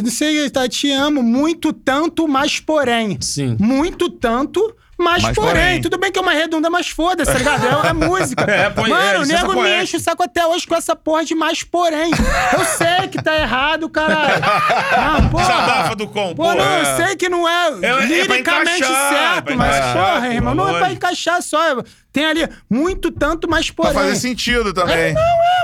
[0.00, 3.18] não sei, tá, te amo muito tanto, mas porém.
[3.20, 3.56] Sim.
[3.58, 5.50] Muito tanto, mas, Mas porém.
[5.52, 5.80] porém.
[5.82, 7.66] Tudo bem que é uma redunda, mas foda-se, tá ligado?
[7.66, 8.42] É, é música.
[8.52, 9.82] É, é, Mano, o licença nego me poética.
[9.82, 12.10] enche o saco até hoje com essa porra de mais porém.
[12.52, 14.40] Eu sei que tá errado, caralho.
[14.42, 15.42] Não, porra.
[15.44, 16.54] Desabafa, Ducom, Pô, pô.
[16.54, 16.80] não, É.
[16.80, 20.92] eu sei que não é, é liricamente é certo, mas, porra, irmão, não é pra
[20.92, 21.58] encaixar só.
[22.12, 23.94] Tem ali muito tanto, mas Pra porém.
[24.00, 24.96] fazer sentido também.
[24.96, 25.14] É,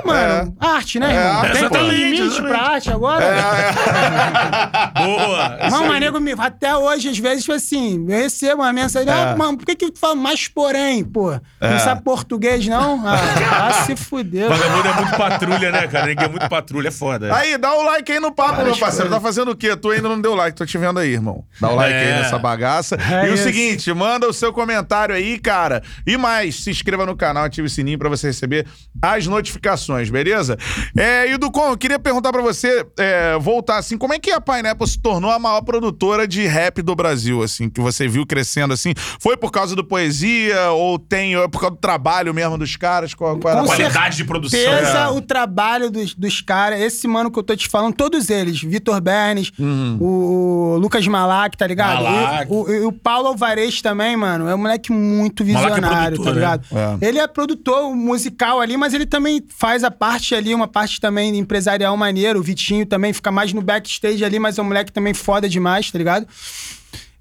[0.04, 0.56] mano.
[0.58, 1.40] Arte, né, irmão?
[1.42, 2.48] arte, Tem, tem limite exatamente.
[2.48, 3.24] pra arte agora?
[4.94, 5.58] Boa.
[5.62, 5.88] Isso Não, aí.
[5.88, 6.34] mas nego me.
[6.38, 9.90] Até hoje, às vezes, tipo assim, eu recebo uma mensagem, ah, mano, por que que
[9.90, 11.32] tu fala mais porém, pô?
[11.60, 13.02] Não sabe português, não?
[13.06, 14.48] Ah, se fuder.
[14.48, 16.06] Vagabundo é muito patrulha, né, cara?
[16.06, 17.34] Ninguém é muito patrulha, é foda.
[17.34, 19.10] Aí, dá o like aí no papo, meu parceiro.
[19.10, 19.76] Tá fazendo o quê?
[19.76, 21.44] Tu ainda não deu like, tô te vendo aí, irmão.
[21.60, 22.14] Dá o like É.
[22.14, 22.96] aí nessa bagaça.
[22.96, 25.82] É e o seguinte, manda o seu comentário aí, cara.
[26.06, 28.66] E mais, se inscreva no canal, ative o sininho pra você receber
[29.00, 30.56] as notificações, beleza?
[30.96, 34.40] É, e Ducon, eu queria perguntar pra você, é, voltar assim, como é que a
[34.40, 38.74] Pineapple se tornou a maior produtora de rap do Brasil, assim, que você viu crescendo
[38.74, 38.92] assim?
[39.20, 42.76] Foi por causa do poesia ou tem ou é por causa do trabalho mesmo dos
[42.76, 43.14] caras?
[43.14, 43.66] Qual, qual era a?
[43.66, 44.58] Qualidade de produção.
[44.58, 45.08] certeza É.
[45.08, 49.00] o trabalho dos, dos caras, esse mano que eu tô te falando, todos eles, Vitor
[49.00, 49.52] Bernes,
[50.00, 52.04] o, o Lucas Malak, tá ligado?
[52.04, 52.50] Malak.
[52.50, 56.27] E o, e o Paulo Alvarez também, mano, é um moleque muito é visionário, produtor,
[56.28, 56.40] tá né?
[56.40, 56.66] ligado?
[57.02, 57.08] É.
[57.08, 61.36] Ele é produtor musical ali, mas ele também faz a parte ali, uma parte também
[61.38, 65.14] empresarial maneiro, o Vitinho também fica mais no backstage ali, mas é um moleque também
[65.14, 66.26] foda demais, tá ligado?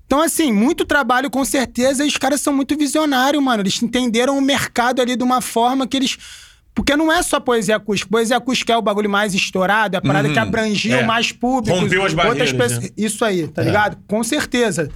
[0.05, 3.61] Então, assim, muito trabalho com certeza, e os caras são muito visionários, mano.
[3.61, 6.17] Eles entenderam o mercado ali de uma forma que eles.
[6.73, 8.09] Porque não é só poesia acústica.
[8.09, 11.03] Poesia acústica é o bagulho mais estourado, é a parada que abrangiu É.
[11.03, 11.77] mais público.
[11.77, 12.89] Rompeu as barreiras, né?
[12.95, 13.97] Isso aí, tá ligado?
[14.07, 14.89] Com certeza.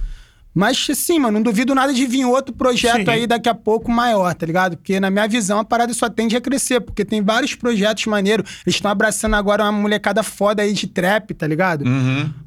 [0.54, 3.10] Mas, assim, mano, não duvido nada de vir outro projeto Sim.
[3.10, 4.76] aí daqui a pouco maior, tá ligado?
[4.76, 8.50] Porque, na minha visão, a parada só tende a crescer, porque tem vários projetos maneiros.
[8.66, 11.84] Eles estão abraçando agora uma molecada foda aí de trap, tá ligado?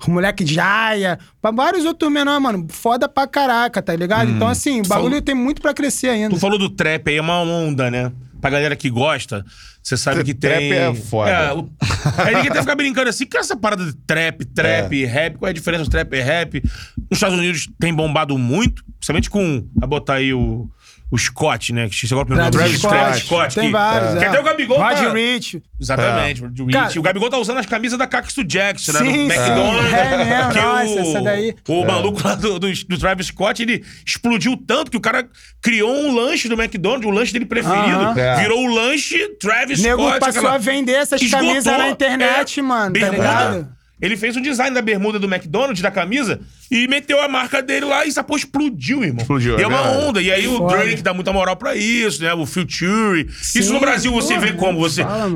[0.08, 4.30] O moleque de Aya, pra vários outros menores, mano, foda pra caraca, tá ligado?
[4.30, 6.30] Então, assim, o bagulho Falou- tem muito pra crescer ainda.
[6.36, 8.12] Tu falou do trap aí, é uma onda, né?
[8.46, 9.44] Pra galera que gosta,
[9.82, 10.72] você sabe que Trap tem.
[10.72, 11.32] é foda.
[11.32, 11.68] É, o...
[12.16, 15.48] Aí ninguém até fica brincando assim, que é essa parada de trap, trap, rap, qual
[15.48, 16.62] é a diferença do trap e rap?
[17.10, 19.68] Nos Estados Unidos tem bombado muito, principalmente com.
[19.82, 20.70] A botar aí o,
[21.12, 21.88] o Scott, né?
[21.88, 22.96] Que chegou Travis Travis Scott.
[22.96, 23.26] Scott.
[23.26, 24.28] Scott Tem que, vários, que é.
[24.28, 25.14] até o Gabigol Rod tá...
[25.14, 25.62] Rich.
[25.80, 26.72] Exatamente, o Rich.
[26.72, 29.00] Cara- o Gabigol tá usando as camisas da Cactus Jackson, né?
[29.00, 29.40] Sim, do sim.
[29.40, 29.94] McDonald's.
[29.94, 31.56] É mesmo, que nossa, o, essa daí.
[31.70, 35.28] O maluco lá do, do, do Travis Scott, ele explodiu tanto que o cara
[35.62, 37.80] criou um lanche do McDonald's, o lanche dele preferido.
[38.00, 38.20] Aham.
[38.20, 38.36] É.
[38.42, 40.20] Virou o lanche Travis O nego Scott.
[40.20, 41.48] passou aquela- a vender essas Esgotou.
[41.48, 42.64] camisas na internet, É.
[42.64, 43.18] mano, tá Bermuda.
[43.18, 43.76] ligado?
[44.02, 46.42] Ele fez o design da bermuda do McDonald's, da camisa,
[46.72, 49.22] e meteu a marca dele lá e essa porra explodiu, irmão.
[49.22, 50.06] Explodiu, E é é uma verdade.
[50.06, 50.22] onda.
[50.22, 50.78] E aí o Foda.
[50.78, 52.34] Drake dá muita moral pra isso, né?
[52.34, 53.28] O Future.
[53.56, 54.80] Isso no Brasil você porra, vê como?
[54.80, 55.04] Você.
[55.04, 55.30] fala,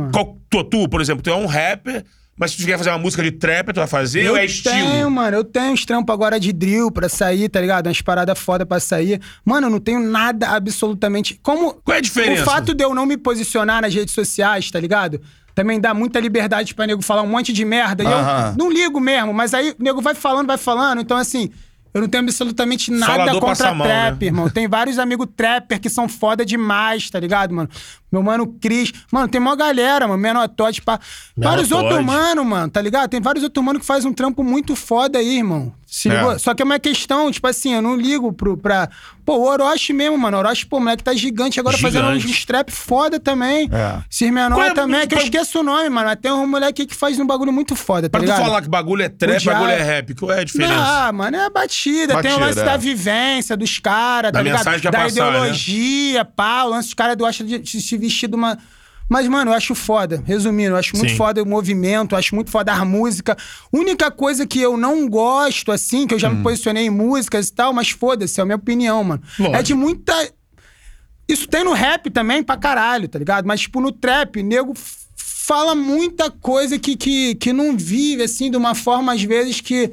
[0.70, 2.04] tu, por exemplo, tu é um rapper,
[2.38, 4.46] mas se tu quer fazer uma música de trap, tu vai fazer Eu ou é
[4.46, 4.74] estilo?
[4.74, 5.38] tenho, mano.
[5.38, 7.88] Eu tenho uns trampos agora de drill pra sair, tá ligado?
[7.88, 9.20] Umas paradas foda pra sair.
[9.44, 11.38] Mano, eu não tenho nada absolutamente.
[11.44, 11.74] Como.
[11.84, 12.42] Qual é a diferença?
[12.42, 15.20] O fato de eu não me posicionar nas redes sociais, tá ligado?
[15.60, 18.02] Também dá muita liberdade pra nego falar um monte de merda.
[18.02, 21.02] E eu não ligo mesmo, mas aí o nego vai falando, vai falando.
[21.02, 21.52] Então, assim.
[21.92, 24.28] Eu não tenho absolutamente nada Falador contra passa mal, trap, né?
[24.28, 24.48] irmão.
[24.48, 27.68] Tem vários amigos trapper que são foda demais, tá ligado, mano?
[28.12, 28.94] Meu mano Cris.
[29.12, 30.22] Mano, tem uma galera, mano.
[30.22, 31.00] Menor Todd, pá.
[31.36, 33.10] Vários outros mano, mano, tá ligado?
[33.10, 35.74] Tem vários outros mano que faz um trampo muito foda aí, irmão.
[35.92, 36.16] Se É.
[36.16, 36.38] ligou?
[36.38, 38.88] Só que é uma questão, tipo assim, eu não ligo pro, pra.
[39.26, 40.38] Pô, o Orochi mesmo, mano.
[40.38, 41.94] O Orochi, pô, o moleque tá gigante agora Gigante.
[41.96, 43.68] fazendo uns, uns trap foda também.
[43.72, 44.04] É.
[44.10, 46.08] Esses Qual é- também, que eu esqueço o nome, mano.
[46.08, 48.46] Mas tem um moleque que faz um bagulho muito foda, tá Pra tu ligado?
[48.46, 50.76] falar que bagulho é trap, Jai- bagulho é rap, qual é a diferença?
[51.08, 52.22] Ah, mano, é a batida.
[52.22, 52.64] Tem o Batida, lance é.
[52.64, 54.64] da vivência dos caras, tá ligado?
[54.64, 55.10] da passar, né?
[55.10, 56.64] ideologia, pá.
[56.66, 58.58] O lance dos caras gostam de, de se vestir de uma.
[59.10, 60.22] Mas, mano, eu acho foda.
[60.26, 61.18] Resumindo, eu acho muito Sim.
[61.18, 63.36] foda o movimento, acho muito foda a música.
[63.74, 66.36] Única coisa que eu não gosto, assim, que eu já Hum.
[66.36, 69.22] me posicionei em músicas e tal, mas foda-se, é a minha opinião, mano.
[69.40, 69.58] Lógico.
[69.58, 70.14] É de muita.
[71.28, 73.46] Isso tem no rap também pra caralho, tá ligado?
[73.46, 74.74] Mas, tipo, no trap, nego
[75.16, 79.92] fala muita coisa que, que, que não vive, assim, de uma forma, às vezes, que.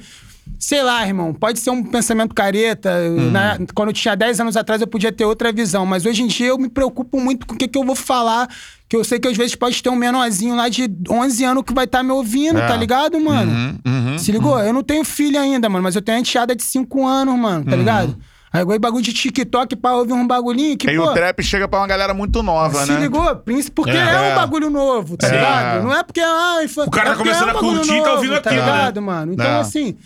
[0.59, 2.91] Sei lá, irmão, pode ser um pensamento careta.
[3.11, 3.59] né?
[3.75, 6.49] Quando eu tinha 10 anos atrás eu podia ter outra visão, mas hoje em dia
[6.49, 8.49] eu me preocupo muito com o que, que eu vou falar,
[8.89, 11.75] que eu sei que às vezes pode ter um menorzinho lá de 11 anos que
[11.75, 12.67] vai estar me ouvindo, É.
[12.67, 13.53] tá ligado, mano?
[13.53, 13.79] Uhum,
[14.13, 14.19] uhum.
[14.19, 14.59] Se ligou?
[14.59, 17.77] Eu não tenho filho ainda, mano, mas eu tenho enteada de 5 anos, mano, tá
[17.77, 18.17] ligado?
[18.51, 21.05] Aí agora bagulho de TikTok pra ouvir um bagulhinho que, Aí pô...
[21.11, 23.01] o trap chega pra uma galera muito nova, Se né?
[23.01, 23.37] ligou?
[23.37, 23.99] Príncipe, Porque é,
[24.31, 24.33] É.
[24.33, 25.31] um bagulho novo, tá É.
[25.33, 25.83] ligado?
[25.85, 26.21] Não é porque.
[26.21, 28.65] Ai, O cara é tá começando é um a curtir e tá ouvindo Tá aquilo,
[28.65, 28.73] né?
[28.73, 29.33] ligado, mano?
[29.35, 29.61] Então, É.
[29.61, 29.97] assim.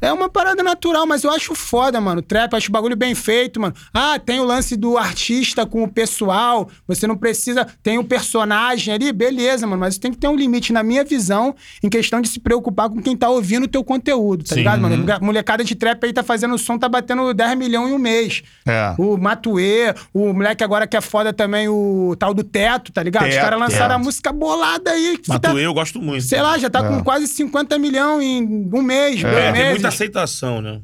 [0.00, 2.20] É uma parada natural, mas eu acho foda, mano.
[2.22, 3.74] Trap, acho o bagulho bem feito, mano.
[3.92, 6.68] Ah, tem o lance do artista com o pessoal.
[6.86, 7.66] Você não precisa.
[7.82, 9.80] Tem o personagem ali, beleza, mano.
[9.80, 13.00] Mas tem que ter um limite, na minha visão, em questão de se preocupar com
[13.02, 14.60] quem tá ouvindo o teu conteúdo, tá Sim.
[14.60, 15.04] ligado, mano?
[15.20, 18.42] Molecada de trap aí tá fazendo som, tá batendo 10 milhões em um mês.
[18.66, 18.94] É.
[18.98, 23.24] O Matuê, o moleque agora que é foda também, o tal do Teto, tá ligado?
[23.28, 23.92] Os Teto, caras lançaram Teto.
[23.94, 25.18] a música bolada aí.
[25.18, 26.24] que tá- Matuê eu gosto muito.
[26.24, 26.88] Sei lá, já tá É.
[26.88, 29.82] com quase 50 milhões em um mês, dois É, tem meses.
[29.88, 30.80] Aceitação, né?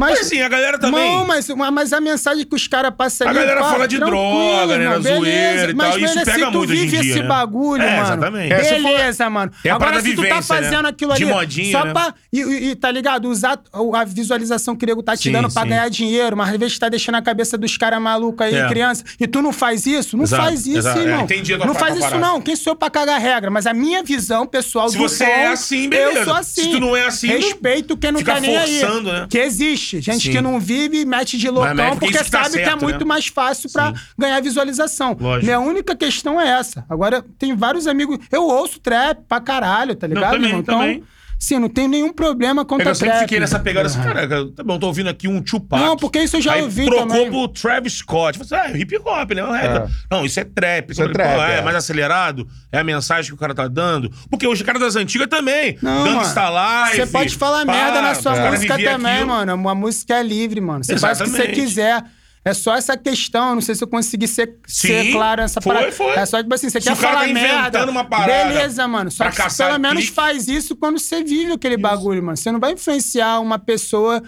[0.00, 1.10] Mas, Mas assim, a galera também.
[1.16, 3.38] Não, mas, mas a mensagem que os caras passam A ali...
[3.40, 6.52] galera pá, fala de droga, né, na zoeira e mas, tal, isso beleza, pega se
[6.52, 7.28] tu vive dia, esse né?
[7.28, 8.02] bagulho, É, mano.
[8.06, 8.52] exatamente.
[8.54, 9.52] É, se for- Beleza, mano.
[9.62, 10.42] É a Agora, se tu tá vivência, né?
[10.62, 11.92] fazendo aquilo ali De modinha, só né?
[11.92, 12.14] pra...
[12.32, 13.28] E, e- tá ligado?
[13.28, 13.58] Usar
[13.94, 15.68] a visualização que o nego tá te Sim, dando pra sim.
[15.68, 18.66] ganhar dinheiro, mas às vezes tá deixando a cabeça dos caras malucos aí, É.
[18.68, 20.16] criança, e tu não faz isso?
[20.16, 20.98] Não Exato, faz isso, exato.
[20.98, 21.20] É, irmão.
[21.24, 22.40] entendi a tua não faz isso, não.
[22.40, 23.50] Quem sou eu pra cagar regra?
[23.50, 26.18] Mas a minha visão pessoal Se do você som, é assim, beleza.
[26.20, 26.62] Eu sou assim.
[26.62, 28.80] Se tu não é assim, Respeito quem não tá nem aí.
[29.02, 29.26] né?
[29.28, 29.89] Que existe.
[29.98, 30.30] Gente Sim.
[30.30, 33.00] que não vive mete de loucão Mas porque que tá sabe que é certo, muito
[33.00, 33.04] né?
[33.06, 34.00] mais fácil pra Sim.
[34.18, 35.16] ganhar visualização.
[35.18, 35.46] Lógico.
[35.46, 36.84] Minha única questão é essa.
[36.88, 38.18] Agora, tem vários amigos.
[38.30, 40.32] Eu ouço trap pra caralho, tá ligado?
[40.32, 40.60] também, irmão?
[40.60, 41.02] Então, também.
[41.40, 43.22] Sim, não tenho nenhum problema É que contra eu sempre trap.
[43.22, 45.82] fiquei nessa pegada assim, caraca, tá bom, tô ouvindo aqui um Tupac.
[45.82, 47.30] Não, porque isso eu já Aí ouvi trocou também.
[47.30, 48.38] pro Travis Scott.
[48.38, 49.42] Falei assim, ah, hip hop, né?
[49.42, 49.88] É.
[50.14, 50.90] Não, isso é trap.
[50.92, 51.62] Isso é Pô, trap, é, é.
[51.62, 52.46] mais acelerado.
[52.70, 54.10] É a mensagem que o cara tá dando.
[54.30, 55.78] Porque os caras das antigas também.
[55.82, 56.54] Não, Gangsta mano.
[56.54, 56.96] Live.
[56.96, 59.28] Você pode falar pá, merda na sua música também, aquilo.
[59.28, 59.68] mano.
[59.68, 60.84] A música é livre, mano.
[60.84, 62.04] Você faz o que você quiser.
[62.42, 65.74] É só essa questão, não sei se eu consegui ser, ser Sim, claro nessa foi,
[65.74, 65.92] parada.
[65.92, 66.10] foi.
[66.12, 67.90] É só tipo assim, você Se quer falar tá merda.
[67.90, 69.10] uma parada Beleza, mano.
[69.10, 70.14] Só que pelo menos clique.
[70.14, 72.36] faz isso quando você vive aquele bagulho, mano.
[72.36, 74.22] Você não vai influenciar uma pessoa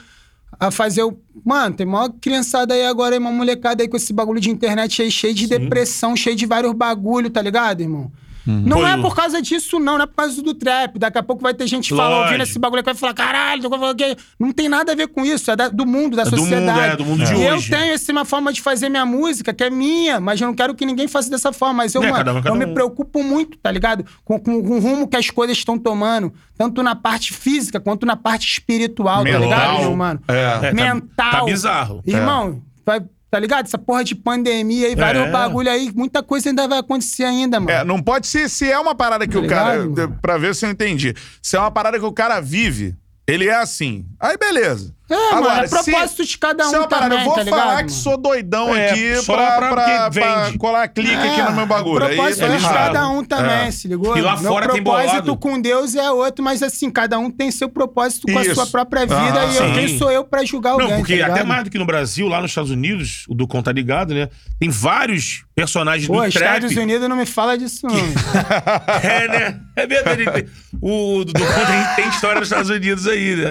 [0.60, 1.18] a fazer o.
[1.44, 5.00] Mano, tem maior criançada aí agora, aí, uma molecada aí com esse bagulho de internet
[5.00, 8.12] aí cheio de depressão, cheio de vários bagulho, tá ligado, irmão?
[8.46, 10.98] Não Foi é por causa disso, não, não é por causa do trap.
[10.98, 13.70] Daqui a pouco vai ter gente falando, ouvindo esse bagulho que vai falar, caralho, tô
[13.70, 16.24] falando que-" não tem nada a ver com isso, é da- do mundo, da É
[16.26, 16.80] do mundo, sociedade.
[16.80, 17.72] é, do mundo de e hoje.
[17.72, 20.54] eu tenho essa uma forma de fazer minha música, que é minha, mas eu não
[20.54, 21.74] quero que ninguém faça dessa forma.
[21.74, 22.74] Mas eu, É, mano, cada um, cada eu me um.
[22.74, 24.04] preocupo muito, tá ligado?
[24.24, 28.04] Com, com- com o rumo que as coisas estão tomando, tanto na parte física quanto
[28.04, 29.40] na parte espiritual, Mental.
[29.40, 30.20] tá ligado, meu mano?
[30.28, 30.34] É.
[30.42, 31.30] É, tá- Mental.
[31.30, 32.02] tá bizarro.
[32.06, 33.00] Irmão, vai.
[33.32, 33.64] Tá ligado?
[33.64, 35.30] Essa porra de pandemia aí, vários É.
[35.30, 37.72] bagulho aí, muita coisa ainda vai acontecer ainda, mano.
[37.72, 39.78] É, não pode ser se é uma parada que Tá o cara.
[39.86, 40.18] mano?
[40.20, 41.14] Pra ver se eu entendi.
[41.40, 42.94] Se é uma parada que o cara vive,
[43.26, 44.04] Ele é assim.
[44.20, 44.92] Aí beleza.
[45.14, 47.50] É, mano, é propósito de cada um se é uma parada, também, eu vou tá
[47.50, 48.02] falar ligado, que mano?
[48.02, 52.04] sou doidão É, aqui só pra, pra- pra, pra colar clique aqui no meu bagulho.
[52.04, 52.74] Aí propósito tá de errado.
[52.74, 53.70] cada um também, É.
[53.70, 54.16] se ligou?
[54.16, 55.36] E lá Meu fora tem propósito bolado.
[55.36, 58.54] com Deus é outro, mas assim, cada um tem seu propósito com a Isso.
[58.54, 61.26] sua própria vida Ah, e eu, quem sou eu pra julgar alguém, Não, porque tá
[61.26, 64.28] até mais do que no Brasil, lá nos Estados Unidos, o do Conta Ligado, né?
[64.58, 66.54] Tem vários personagens Pô, do trap.
[66.56, 67.94] Estados Unidos não me fala disso não.
[69.02, 69.60] É, né?
[69.76, 70.46] É verdade.
[70.80, 73.48] O do, Conta tem história nos Estados Unidos aí, né?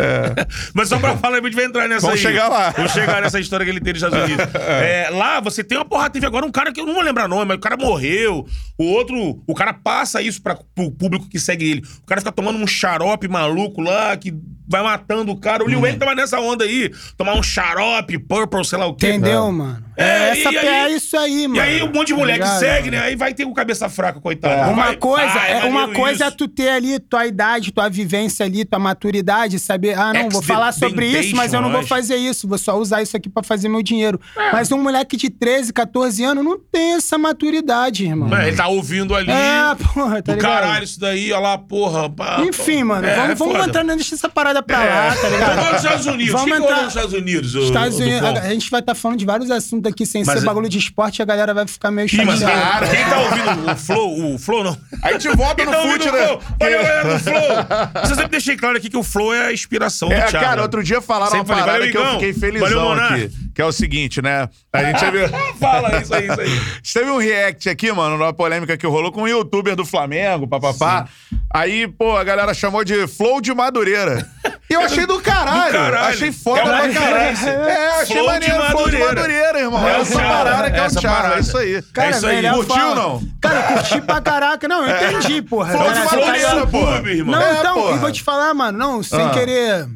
[0.74, 2.22] Mas só pra falar, a gente vai entrar nessa Vamos aí.
[2.32, 2.70] chegar lá.
[2.72, 4.46] Vamos chegar nessa história que ele tem nos Estados Unidos.
[4.82, 7.28] É, lá você tem uma porra, teve agora um cara que eu não vou lembrar
[7.28, 8.46] nome, mas o cara morreu.
[8.78, 11.82] O outro, o cara passa isso pra, pro público que segue ele.
[12.02, 14.34] O cara fica tomando um xarope maluco lá, que
[14.68, 15.64] vai matando o cara.
[15.64, 16.90] O Lil Wayne tava nessa onda aí.
[17.18, 19.10] Tomar um xarope, purple, sei lá o quê.
[19.10, 19.84] Entendeu, mano?
[19.98, 21.56] É, É, essa aí- é isso aí, mano.
[21.58, 23.02] E aí um monte de mulher que Tá segue, mano?
[23.02, 23.08] né?
[23.10, 24.72] Aí vai ter o cabeça fraca, coitado.
[24.72, 28.46] Uma Vai- coisa, Ah, é, uma coisa é tu ter ali tua idade, tua vivência
[28.46, 32.16] ali, tua maturidade, saber, ah, não, vou falar sobre isso, mas eu não vou fazer
[32.16, 34.20] isso, vou só usar isso aqui pra fazer meu dinheiro.
[34.52, 38.30] Mas um moleque de 13, 14 anos não tem essa maturidade, irmão.
[38.30, 39.32] Mano, ele tá ouvindo ali.
[39.32, 40.52] É, porra, tá do ligado?
[40.62, 42.10] caralho, isso daí, olha lá, porra.
[42.10, 45.32] pá, Enfim, mano, É, vamos, é vamos entrar, deixa essa parada pra lá, tá Vamos
[45.32, 45.56] ligado?
[45.58, 46.34] lá nos Estados Unidos.
[46.34, 47.56] Vamos entrar- nos Estados Unidos?
[47.56, 50.44] Estados Unidos, a, a gente vai estar falando de vários assuntos aqui, sem Mas ser
[50.44, 52.88] é- bagulho de esporte, a galera vai ficar meio Ih, mas chateada.
[52.88, 54.78] quem, tá ouvindo o Flow, o Flow não.
[55.04, 56.28] A gente volta no tá fute, o né?
[56.28, 56.42] Flow?
[56.62, 58.02] Olha a galera do Flow.
[58.04, 60.46] Você sempre deixei claro aqui que o Flow é a inspiração do É, Thiago.
[60.46, 63.30] cara, outro dia falaram uma Sempre falei, parada valeu, que eu fiquei felizão Valeu, aqui.
[63.54, 64.48] Que é o seguinte, né?
[64.74, 65.28] A gente teve,
[65.60, 66.48] Fala isso aí, isso aí.
[66.48, 69.86] a gente teve um react aqui, mano, numa polêmica que rolou com um youtuber do
[69.86, 71.08] Flamengo, papapá.
[71.54, 74.26] Aí, pô, a galera chamou de Flow de Madureira.
[74.70, 75.66] E eu achei do caralho.
[75.74, 76.08] Do caralho.
[76.14, 77.38] Achei foda É uma pra caralho.
[77.70, 78.66] É, achei Flow de maneiro.
[78.72, 79.60] Flow de Madureira.
[79.60, 79.88] Irmão.
[79.88, 81.36] É o essa parada que é o parada.
[81.36, 81.82] É isso aí.
[81.94, 82.36] Cara, É isso aí.
[82.38, 82.96] melhor Curtiu, fala.
[82.96, 83.24] não?
[83.42, 84.68] Cara, curti pra caraca.
[84.68, 85.72] Não, eu entendi, porra.
[85.74, 86.16] Flow de tá de?
[86.16, 87.02] Madureira, porra.
[87.26, 89.30] Não, É, então, e vou te falar, mano, não, sem Ah.
[89.32, 89.88] querer.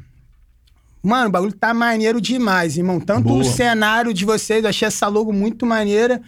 [1.06, 3.00] Mano, o bagulho tá maneiro demais, irmão.
[3.00, 3.42] Tanto Boa.
[3.42, 6.20] o cenário de vocês, eu achei essa logo muito maneira.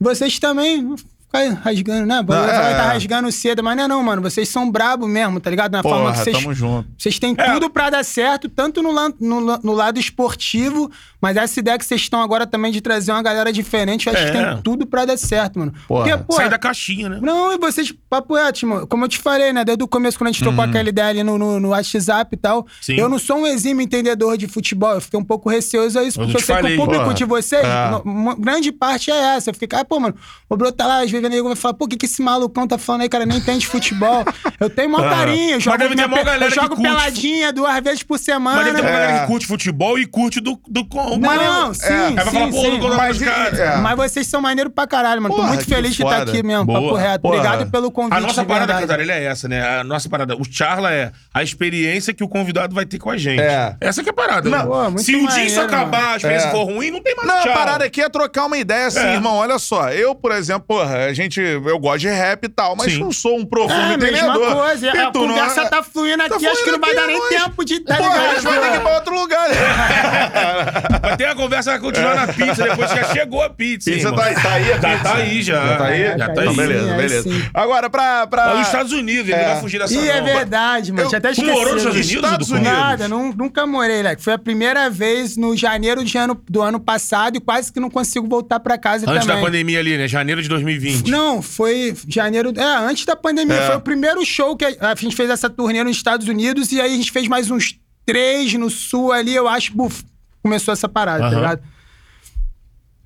[0.00, 0.94] Vocês também.
[1.32, 2.22] Não Ficar rasgando, né?
[2.26, 2.74] Vai é.
[2.76, 4.20] tá rasgando cedo, mas não é não, mano.
[4.22, 5.72] Vocês são brabo mesmo, tá ligado?
[5.72, 6.36] Na forma que Porra, vocês.
[6.38, 6.88] tamo junto.
[6.98, 7.52] Vocês têm É.
[7.54, 12.00] tudo pra dar certo, tanto no, no no lado esportivo, mas essa ideia que vocês
[12.00, 14.26] estão agora também de trazer uma galera diferente, eu acho É.
[14.26, 15.72] que tem tudo pra dar certo, mano.
[15.88, 16.08] Porra.
[16.08, 17.18] Porque, pô, Sai da caixinha, né?
[17.22, 18.86] não, e vocês, papo reto, mano.
[18.86, 19.64] Como eu te falei, né?
[19.64, 22.36] Desde o começo, quando a gente trocou aquela ideia ali no, no, no WhatsApp e
[22.36, 22.58] tal.
[22.58, 22.64] Uhum.
[22.80, 22.94] Sim.
[22.96, 24.92] Eu não sou um exímio entendedor de futebol.
[24.94, 26.72] Eu fiquei um pouco receoso a isso, Eu porque eu sei falei.
[26.76, 27.14] que o público Porra.
[27.14, 27.90] de vocês, É.
[28.38, 29.50] grande parte é essa.
[29.50, 30.14] Eu fiquei, ah, pô, mano,
[30.48, 32.66] o Bruno tá lá, às vezes nego vai falar, pô, o que, que esse malucão
[32.66, 33.24] tá falando aí, cara?
[33.26, 34.24] Nem entende futebol.
[34.60, 36.82] Eu tenho maior carinho, eu jogo, deve ter minha mó galera eu que jogo curte
[36.82, 38.56] peladinha duas vezes por semana.
[38.56, 38.92] Mas deve ter uma É.
[39.00, 41.16] galera que curte futebol e curte do, do com.
[41.18, 41.92] Não, sim, É.
[42.06, 42.78] Aí vai sim, falar, pô, sim.
[42.78, 43.58] não Mas, caras.
[43.58, 43.76] é.
[43.76, 45.34] Mas vocês são maneiro pra caralho, mano.
[45.34, 46.30] Porra, Tô muito que feliz de estar foda.
[46.30, 46.80] aqui mesmo, Boa.
[46.82, 47.22] papo reto.
[47.22, 47.36] Porra.
[47.36, 48.16] Obrigado pelo convite.
[48.16, 48.74] A nossa parada.
[48.74, 49.78] Cantarelli, é essa, né?
[49.80, 50.36] A nossa parada.
[50.36, 53.40] O Charla é a experiência que o convidado vai ter com a gente.
[53.40, 53.76] É.
[53.80, 54.48] Essa que é a parada.
[54.48, 54.90] Não, né?
[54.92, 56.50] pô, Se um dia isso acabar, a experiência É.
[56.50, 59.14] for ruim, não tem mais Não, a parada aqui é trocar uma ideia assim, É.
[59.14, 59.36] irmão.
[59.36, 61.40] Olha só, eu, por exemplo, porra, a gente.
[61.40, 62.98] Eu gosto de rap e tal, mas Sim.
[63.00, 64.54] não sou um profundo É, mesma entendedor.
[64.56, 64.90] coisa.
[64.90, 67.06] A E tu não conversa é- tá fluindo aqui, Tá acho que não vai dar
[67.06, 67.80] nem mas- tempo de...
[67.80, 69.48] Tá Porra, a gente vai ter que ir pra outro lugar.
[71.02, 73.90] Vai ter a conversa, vai continuar na pizza, depois que já chegou a pizza.
[73.90, 75.02] Pizza tá, tá aí, a Já pizza?
[75.02, 75.66] tá aí, já.
[75.66, 76.02] Já tá aí?
[76.04, 76.46] Já tá Tá aí.
[76.48, 77.22] Então, beleza, aí beleza.
[77.30, 77.44] sim.
[77.52, 78.26] Agora, pra.
[78.26, 78.54] pra...
[78.54, 79.44] Nos Estados Unidos, ele É.
[79.44, 80.26] não vai fugir dessa Ih, é não.
[80.26, 81.04] verdade, mano.
[81.04, 81.54] Eu- Tinha até Tu esquecido.
[81.58, 82.24] morou nos Estados Unidos?
[82.24, 82.50] Estados?
[82.50, 82.72] Unidos.
[82.72, 84.22] Nada, nu- nunca morei, Leque.
[84.22, 87.90] Foi a primeira vez no janeiro de ano, do ano passado e quase que não
[87.90, 89.40] consigo voltar pra casa Antes também.
[89.40, 90.06] da pandemia ali, né?
[90.08, 91.01] Janeiro de 2020.
[91.10, 92.52] Não, foi janeiro.
[92.56, 93.56] É, antes da pandemia.
[93.56, 93.66] É.
[93.66, 96.80] Foi o primeiro show que a, a gente fez essa turnê nos Estados Unidos e
[96.80, 99.74] aí a gente fez mais uns três no sul ali, eu acho.
[99.74, 100.04] Buf,
[100.42, 101.36] começou essa parada, tá Aham.
[101.36, 101.62] ligado?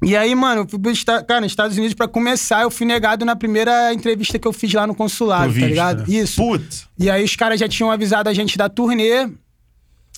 [0.03, 3.25] E aí, mano, eu fui Esta- cara, nos Estados Unidos pra começar, eu fui negado
[3.25, 5.99] na primeira entrevista que eu fiz lá no consulado, tá ligado?
[6.01, 6.05] né?
[6.19, 6.37] Isso.
[6.37, 6.87] Putz.
[6.99, 9.29] E aí os caras já tinham avisado a gente da turnê.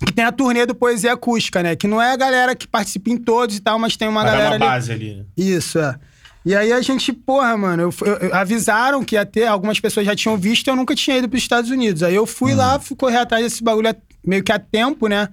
[0.04, 1.74] Que tem a turnê do Poesia Acústica, né?
[1.74, 4.30] Que não é a galera que participa em todos e tal, mas tem uma Vai
[4.30, 4.74] dar galera uma ali.
[4.74, 5.24] base ali, né?
[5.36, 5.98] Isso, é.
[6.44, 10.14] E aí a gente, porra, mano, eu, eu- avisaram que ia ter, algumas pessoas já
[10.16, 12.02] tinham visto e eu nunca tinha ido pros Estados Unidos.
[12.02, 15.28] Aí eu fui lá, fui correr atrás desse bagulho meio que a tempo, né?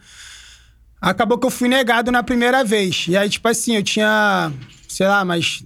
[1.00, 3.06] Acabou que eu fui negado na primeira vez.
[3.08, 4.52] E aí, tipo assim, eu tinha,
[4.90, 5.64] sei lá, mais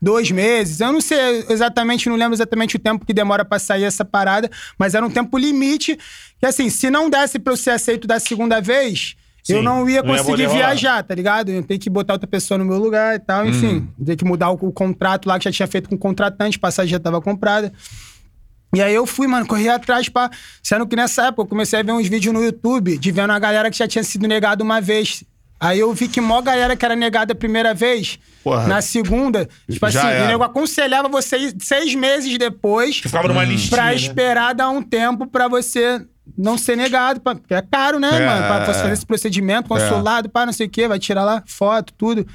[0.00, 0.80] dois meses.
[0.80, 1.18] Eu não sei
[1.50, 5.10] exatamente, não lembro exatamente o tempo que demora pra sair essa parada, mas era um
[5.10, 5.98] tempo limite.
[6.38, 9.16] Que assim, se não desse pra eu ser aceito da segunda vez,
[9.56, 10.58] Sim, não ia não ia conseguir poder rolar.
[10.58, 11.50] viajar, tá ligado?
[11.50, 13.88] Eu tenho que botar outra pessoa no meu lugar e tal, enfim.
[13.98, 14.04] Hum.
[14.04, 16.90] Ter que mudar o, o contrato lá que já tinha feito com o contratante, passagem
[16.92, 17.72] já tava comprada.
[18.74, 20.30] E aí eu fui, mano, corri atrás pra.
[20.62, 23.38] Sendo que nessa época eu comecei a ver uns vídeos no YouTube de vendo a
[23.38, 25.24] galera que já tinha sido negada uma vez.
[25.60, 28.68] Aí eu vi que mó galera que era negada a primeira vez, Porra.
[28.68, 30.24] na segunda, tipo assim, era.
[30.24, 33.96] o nego aconselhava você seis meses depois Que ficava numa listinha, pra né?
[33.96, 36.00] esperar dar um tempo pra você
[36.36, 38.46] não ser negado, pra, porque é caro, né, É, mano?
[38.46, 38.82] Pra você é.
[38.82, 42.26] fazer esse procedimento, consulado, pá, não sei o quê, vai tirar lá foto, tudo.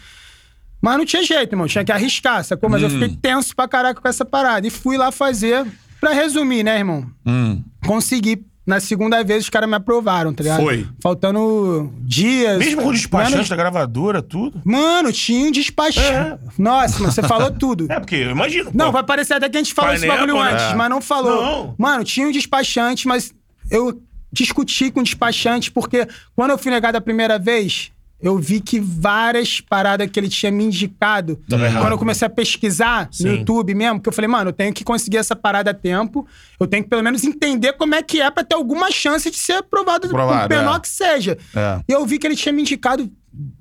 [0.81, 1.67] Mas não tinha jeito, irmão.
[1.67, 2.69] Tinha que arriscar, sacou?
[2.69, 2.91] Mas eu Hum.
[2.99, 4.67] fiquei tenso pra caraca com essa parada.
[4.67, 5.65] E fui lá fazer.
[6.01, 7.05] Pra resumir, né, irmão?
[7.25, 7.63] Hum.
[7.85, 8.45] Consegui.
[8.65, 10.61] Na segunda vez, os caras me aprovaram, tá ligado?
[10.61, 10.87] Foi.
[11.01, 12.57] Faltando dias.
[12.59, 14.61] Mesmo com o despachante Menos- da gravadora, tudo.
[14.63, 16.39] Mano, tinha um despachante.
[16.57, 17.87] Nossa, mano, você falou tudo.
[17.91, 18.71] É, porque eu imagino.
[18.73, 18.91] Não, pô.
[18.93, 20.51] vai parecer até que a gente falou esse Painel, bagulho né?
[20.53, 20.75] antes, É.
[20.75, 21.41] mas não falou.
[21.45, 21.75] Não.
[21.77, 23.33] Mano, tinha um despachante, mas
[23.69, 24.01] eu
[24.31, 27.91] discuti com o despachante porque quando eu fui negado a primeira vez,
[28.23, 31.81] eu vi que várias paradas que ele tinha me indicado, Tava errado.
[31.81, 33.25] quando eu comecei a pesquisar Sim.
[33.25, 36.25] no YouTube mesmo, que eu falei, mano, eu tenho que conseguir essa parada a tempo,
[36.57, 39.37] eu tenho que pelo menos entender como é que é pra ter alguma chance de
[39.37, 40.79] ser aprovado, Aprovado, por menor é.
[40.79, 41.37] que seja.
[41.53, 41.81] É.
[41.87, 43.11] E eu vi que ele tinha me indicado,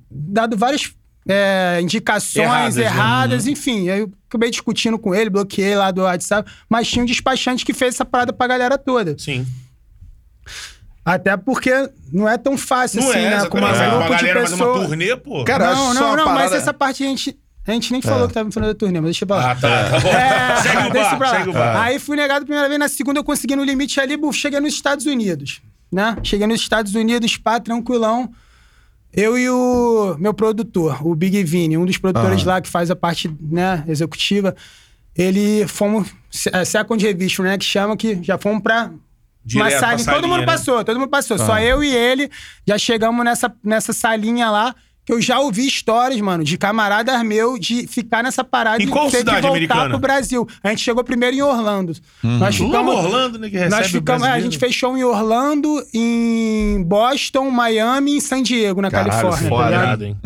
[0.09, 0.95] dado várias
[1.29, 3.53] é, indicações Erradas, erradas, né?
[3.53, 3.91] enfim.
[3.91, 7.75] Aí eu acabei discutindo com ele, bloqueei lá do WhatsApp, mas tinha um despachante que
[7.75, 9.17] fez essa parada pra galera toda.
[9.19, 9.45] Sim.
[11.05, 13.47] Até porque não é tão fácil Não assim, é, né?
[13.47, 15.45] Com uma grupo uma uma turnê, pô.
[15.45, 17.37] Cara, eu Não, não, não, mas parada- essa parte a gente,
[17.67, 19.51] a gente nem falou que tava falando da turnê, mas deixa pra lá.
[19.51, 19.91] Ah, tá.
[19.91, 20.09] Tá bom.
[20.09, 21.37] É, segue o deixa bar, pra lá.
[21.39, 21.83] segue o bar.
[21.83, 24.61] Aí fui negado a primeira vez, na segunda eu consegui no limite ali, buf, cheguei
[24.61, 26.17] nos Estados Unidos, né?
[26.23, 28.31] Cheguei nos Estados Unidos, pá, tranquilão.
[29.13, 32.97] Eu e o meu produtor, o Big Vini, um dos produtores lá que faz a
[32.97, 34.55] parte né, executiva,
[35.15, 36.09] ele fomos,
[36.51, 38.91] é, second revision, né, que chama, que já fomos pra
[39.45, 39.97] Direto uma pra salinha.
[39.99, 40.47] Todo salinha, mundo né?
[40.47, 41.39] passou, todo mundo passou.
[41.39, 42.31] Só eu e ele
[42.67, 44.75] já chegamos nessa, nessa salinha lá.
[45.05, 48.89] Que eu já ouvi histórias, mano, de camaradas meu de ficar nessa parada Em e
[48.89, 49.89] qual ter cidade que voltar americana?
[49.89, 50.47] pro Brasil.
[50.63, 51.93] A gente chegou primeiro em Orlando.
[52.23, 56.85] Nós Logo ficamos, Orlando, né, que recebe nós ficamos, a gente fechou em Orlando, em
[56.85, 59.49] Boston, Miami e em San Diego, na Caralho, Califórnia.
[59.49, 60.05] foda, tá ligado?
[60.05, 60.17] Irado, hein?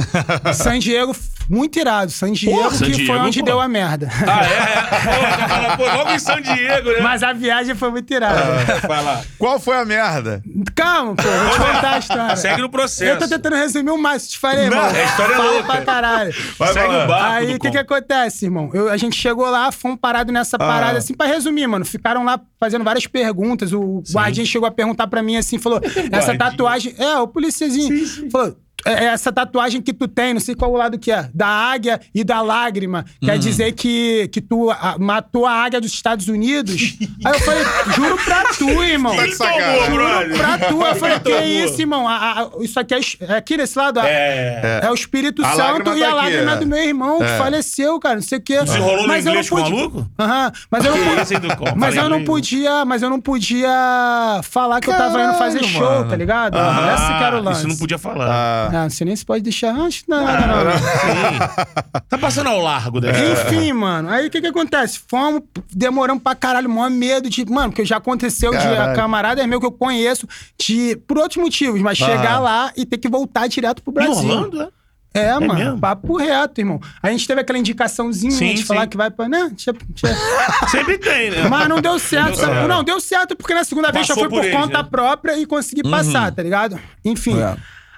[0.52, 1.16] San Diego,
[1.48, 2.10] muito irado.
[2.10, 3.44] San Diego, Porra, San que Diego, foi onde pô.
[3.46, 4.08] deu a merda.
[4.26, 5.72] Ah, é?
[5.72, 5.76] é.
[5.76, 7.00] Pô, logo em São Diego, né?
[7.00, 8.42] Mas a viagem foi muito irada.
[8.86, 9.22] Vai lá.
[9.38, 10.42] Qual foi a merda?
[10.74, 12.36] Calma, pô, vou te contar a história.
[12.36, 13.10] Segue no processo.
[13.10, 14.96] Eu tô tentando resumir o máximo, te falei, Não, mano.
[14.96, 15.66] a história é Fala louca.
[15.72, 16.34] pra caralho.
[16.58, 18.70] Vai Segue o barco Aí, o que que acontece, irmão?
[18.72, 21.84] Eu- a gente chegou lá, fomos parados nessa parada, assim, pra resumir, mano.
[21.84, 23.72] Ficaram lá fazendo várias perguntas.
[23.72, 25.80] O guardinha chegou a perguntar pra mim, assim, falou,
[26.12, 26.94] essa tatuagem...
[26.98, 28.30] É, o policiazinho.
[28.30, 28.52] Falou, "É,
[28.86, 32.22] essa tatuagem que tu tem, não sei qual o lado que é, da águia e
[32.24, 33.28] da lágrima, Uhum.
[33.28, 36.96] quer dizer que, que tu ah, matou a águia dos Estados Unidos?
[37.24, 37.64] Aí eu falei,
[37.94, 39.14] juro pra tu, irmão.
[39.16, 39.90] Tá sacanagem.
[39.94, 40.36] brother.
[40.36, 41.42] Pra tu, eu falei, que Tomou.
[41.42, 42.08] isso, irmão?
[42.08, 43.98] A- a- isso aqui é, é aqui desse lado?
[44.00, 44.80] a- É.
[44.84, 46.56] é o Espírito A Santo e tá a aqui, lágrima é.
[46.56, 47.26] do meu irmão É.
[47.26, 48.58] que faleceu, cara, não sei o quê.
[48.60, 50.10] Você enrolou no Mas eu não inglês com o pude- maluco?
[50.18, 51.76] Aham, mas eu não?
[51.76, 56.04] Mas eu não podia, mas eu não podia falar que eu tava indo fazer show,
[56.08, 56.56] tá ligado?
[56.56, 57.60] Ah, Essa que era o lance.
[57.60, 58.70] Isso não podia falar.
[58.76, 60.72] Ah, Ah, você nem se pode deixar antes, não, não, Ah, não, não.
[60.78, 62.02] Sim.
[62.08, 63.20] Tá passando ao largo dessa.
[63.48, 64.08] Enfim, mano.
[64.10, 65.00] Aí o que que acontece?
[65.08, 67.44] Fomos, demoramos pra caralho, maior medo de.
[67.50, 68.92] Mano, porque já aconteceu de Caralho.
[68.92, 70.26] a camarada meu que eu conheço,
[70.60, 70.96] de.
[71.06, 74.28] Por outros motivos, mas chegar lá e ter que voltar direto pro Em Brasil.
[74.28, 74.68] Orlando, é?
[75.14, 75.54] É, mano.
[75.54, 75.78] mesmo?
[75.80, 76.78] Papo reto, irmão.
[77.02, 78.66] A gente teve aquela indicaçãozinha Sim, de sim.
[78.66, 79.26] falar que vai pra.
[79.26, 79.48] Né?
[79.50, 80.14] Deixa, deixa-
[80.68, 81.48] Sempre tem, né?
[81.48, 82.28] Mas não deu certo.
[82.28, 82.46] Não sabe?
[82.46, 82.68] deu certo.
[82.68, 84.88] Não, deu certo porque na segunda vez já Passou foi por, por eles, conta né?
[84.90, 86.78] própria e consegui passar, tá ligado?
[87.02, 87.40] Enfim.
[87.40, 87.56] É.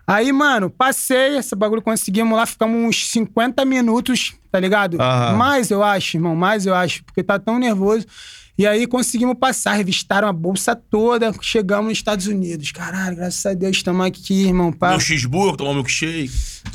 [0.08, 4.98] Aí, mano, passei, esse bagulho conseguimos lá, ficamos uns 50 minutos, tá ligado?
[4.98, 5.36] Aham.
[5.36, 8.06] Mais, eu acho, irmão, mais eu acho, porque tá tão nervoso.
[8.58, 12.72] E aí conseguimos passar, revistaram a bolsa toda, chegamos nos Estados Unidos.
[12.72, 14.72] Caralho, graças a Deus estamos aqui, irmão.
[14.72, 14.90] Pá.
[14.90, 16.28] Meu cheeseburger, tomar um milkshake.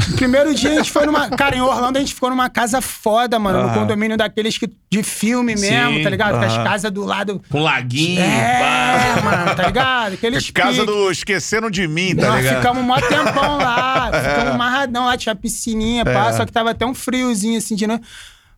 [0.09, 1.27] No primeiro dia a gente foi numa.
[1.35, 3.67] Cara, em Orlando a gente ficou numa casa foda, mano.
[3.67, 6.03] No condomínio daqueles que, de filme mesmo, Sim.
[6.03, 6.39] tá ligado?
[6.39, 7.41] Com as casas do lado.
[7.49, 9.21] Com laguinho, É, pá.
[9.21, 10.13] mano, tá ligado?
[10.15, 10.85] Aqueles casa pique.
[10.85, 12.55] do Esqueceram de Mim, tá Nós ligado?
[12.61, 16.33] ficamos um mó tempão lá, ficamos amarradão lá, tinha piscininha, pá, É.
[16.33, 18.05] só que tava até um friozinho assim de noite.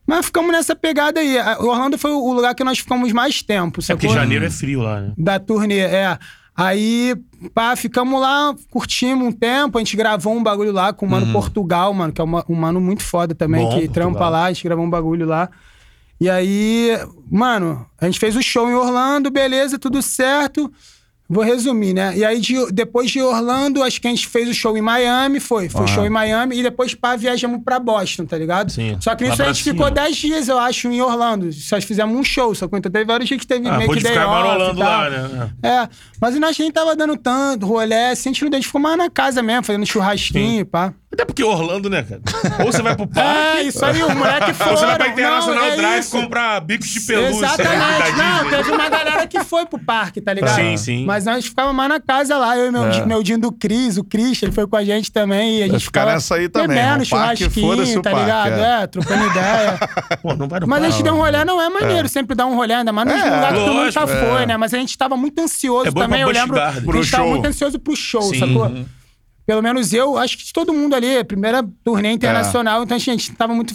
[0.06, 1.38] Mas ficamos nessa pegada aí.
[1.38, 4.14] A- Orlando foi o lugar que nós ficamos mais tempo, É porque sacou?
[4.14, 5.12] janeiro é frio lá, né?
[5.18, 6.18] Da turnê, é.
[6.56, 7.14] Aí,
[7.52, 11.30] pá, ficamos lá, curtimos um tempo, a gente gravou um bagulho lá com o Mano
[11.32, 13.94] Portugal, mano, que é uma- um mano muito foda também, Bom, que Portugal.
[14.12, 15.50] trampa lá, a gente gravou um bagulho lá.
[16.18, 16.98] E aí,
[17.30, 20.72] mano, a gente fez o show em Orlando, beleza, tudo certo.
[21.28, 22.12] Vou resumir, né?
[22.16, 25.40] E aí, de- depois de Orlando, acho que a gente fez o show em Miami,
[25.40, 25.68] foi.
[25.68, 28.70] Foi o show em Miami, e depois, pá, viajamos pra Boston, tá ligado?
[28.70, 28.96] Sim.
[29.00, 29.74] Só que Lá nisso a gente cima.
[29.74, 31.52] ficou 10 dias, eu acho, em Orlando.
[31.52, 34.00] Só fizemos um show, só que então teve vários dias que teve Ah, meio que
[34.02, 35.50] day ficar off lá, né?
[35.62, 35.88] É,
[36.20, 38.80] mas nós nem tava dando tanto rolé, assim, a gente não deu, a gente ficou
[38.80, 40.92] mais na casa mesmo, fazendo churrasquinho, pá.
[41.12, 42.20] Até porque Orlando, né, cara?
[42.64, 44.66] Ou você vai pro parque, É, isso aí, o moleque foi.
[44.70, 46.10] ou você vai pra International não, é Drive isso.
[46.10, 47.46] comprar bicos de pelúcia.
[47.46, 48.12] Exatamente.
[48.18, 48.50] Não, Disney.
[48.58, 50.54] teve uma galera que foi pro parque, tá ligado?
[50.54, 51.04] Sim, sim.
[51.06, 52.56] Mas mas nós ficava mais na casa lá.
[52.58, 53.06] Eu e meu, É.
[53.06, 55.60] meu Dinho do Cris, o Cris, ele foi com a gente também.
[55.60, 58.60] E a gente ficar ficava nessa aí também, bebendo, churrasquinho, tá parque, ligado?
[58.60, 58.82] é.
[58.82, 59.78] É, trocando ideia.
[60.22, 62.44] Pô, não vai no Mas a gente deu um rolê, não é maneiro, sempre dar
[62.46, 64.56] um rolê, ainda mais nos É, lugares que tu lógico, nunca foi, né?
[64.58, 66.54] Mas a gente tava muito ansioso É também, eu lembro.
[66.56, 66.90] Garden.
[66.90, 67.30] A gente tava show.
[67.32, 68.38] muito ansioso pro show, Sim.
[68.38, 68.70] sacou?
[69.46, 73.32] Pelo menos eu, acho que de todo mundo ali, primeira turnê internacional, então a gente
[73.32, 73.74] tava muito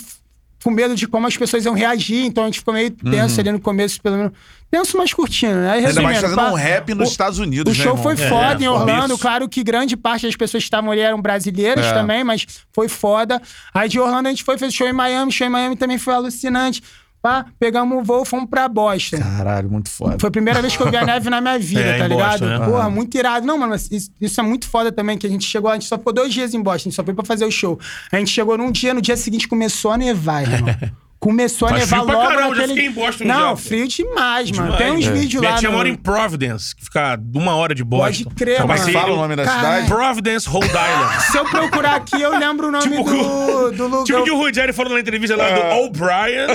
[0.64, 3.52] com medo de como as pessoas iam reagir, então a gente ficou meio tenso ali
[3.52, 4.32] no começo, pelo menos.
[4.70, 5.72] Tenso, mas curtindo, né?
[5.72, 5.88] Aí, Uhum.
[5.90, 8.04] Ainda mais fazendo pá, um rap nos o- Estados Unidos, o né, show irmão?
[8.04, 9.18] foi foda É, em Orlando.
[9.18, 11.94] Claro que grande parte das pessoas que estavam ali eram brasileiras É.
[11.94, 13.42] também, mas foi foda.
[13.74, 15.30] Aí de Orlando a gente foi, fez show em Miami.
[15.32, 16.82] Show em Miami também foi alucinante.
[17.22, 19.18] Pá, pegamos o voo, fomos pra Boston.
[19.20, 20.18] Caralho, muito foda.
[20.20, 22.40] Foi a primeira vez que eu vi a neve na minha vida, É, tá ligado?
[22.40, 22.66] Boston, né?
[22.66, 23.46] Porra, muito irado.
[23.46, 25.86] Não, mano, mas isso, isso é muito foda também, que a gente chegou, a gente
[25.86, 27.80] só ficou dois dias em Boston, a gente só foi pra fazer o show.
[28.12, 30.76] A gente chegou num dia, no dia seguinte começou a nevar, irmão.
[31.22, 32.68] Começou a Mas nevar frio pra logo caramba, já naquele...
[32.74, 34.72] fiquei em Boston Não, já, frio demais, mano.
[34.72, 34.78] Demais.
[34.84, 35.12] Tem uns É.
[35.12, 35.78] vídeos Minha lá tia no...
[35.78, 38.24] mora em Providence, que fica uma hora de Boston.
[38.24, 38.92] Pode crer, Eu mano.
[38.92, 39.84] Fala o nome da Caralho.
[39.84, 39.88] cidade?
[39.88, 41.22] Providence, Rhode Island.
[41.32, 44.04] Se eu procurar aqui, eu lembro o nome Tipo do, do lugar.
[44.06, 46.48] Tipo que o Rogério falou na entrevista lá do O'Brien.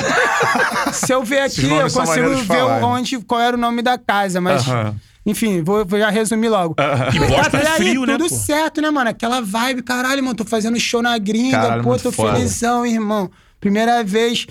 [0.92, 2.84] Se eu ver aqui, eu nomes são consigo maneiros de ver falar.
[2.84, 4.66] onde, qual era o nome da casa, mas.
[4.66, 4.96] Aham.
[5.24, 6.74] Enfim, vou, vou já resumir logo.
[7.12, 8.34] E Boston é Até aí, frio, né, tudo pô?
[8.34, 9.10] certo, né, mano?
[9.10, 12.34] Aquela vibe, caralho, mano, tô fazendo show na gringa, Caralho, pô, muito tô foda.
[12.34, 13.28] felizão, irmão.
[13.60, 14.46] Primeira vez.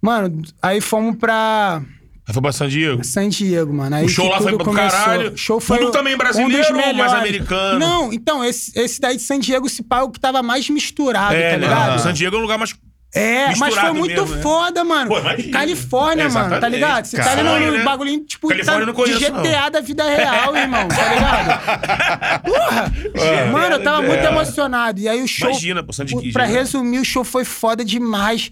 [0.00, 1.82] Mano, aí fomos pra
[2.28, 3.04] Aí foi pra San Diego.
[3.04, 3.94] San Diego, mano.
[3.94, 4.90] Aí O show lá foi pro começou.
[4.90, 5.36] caralho.
[5.38, 7.78] Show foi Tudo o- também um brasileiro ou mais americano?
[7.78, 11.34] Não, então, esse, esse daí de San Diego, se pá, é que tava mais misturado,
[11.36, 11.68] É, tá né?
[11.68, 12.00] ligado?
[12.00, 12.74] San Diego é um lugar mais.
[13.14, 14.42] É, mas foi misturado muito mesmo, né?
[14.42, 15.08] foda, mano.
[15.10, 15.52] Pô, imagina.
[15.52, 16.74] Califórnia, mano, tá Exatamente.
[16.74, 17.04] ligado?
[17.06, 17.84] Você tá ali no, no né?
[17.84, 22.42] bagulhinho, tipo, Califórnia tá não conheço, de GTA da vida real, irmão, tá ligado?
[22.44, 23.46] Porra!
[23.52, 25.00] mano, eu tava muito emocionado.
[25.00, 25.48] E aí o show.
[25.48, 26.52] Imagina, pô, Sandy Kid, Pra né?
[26.52, 28.50] resumir, o show foi foda demais.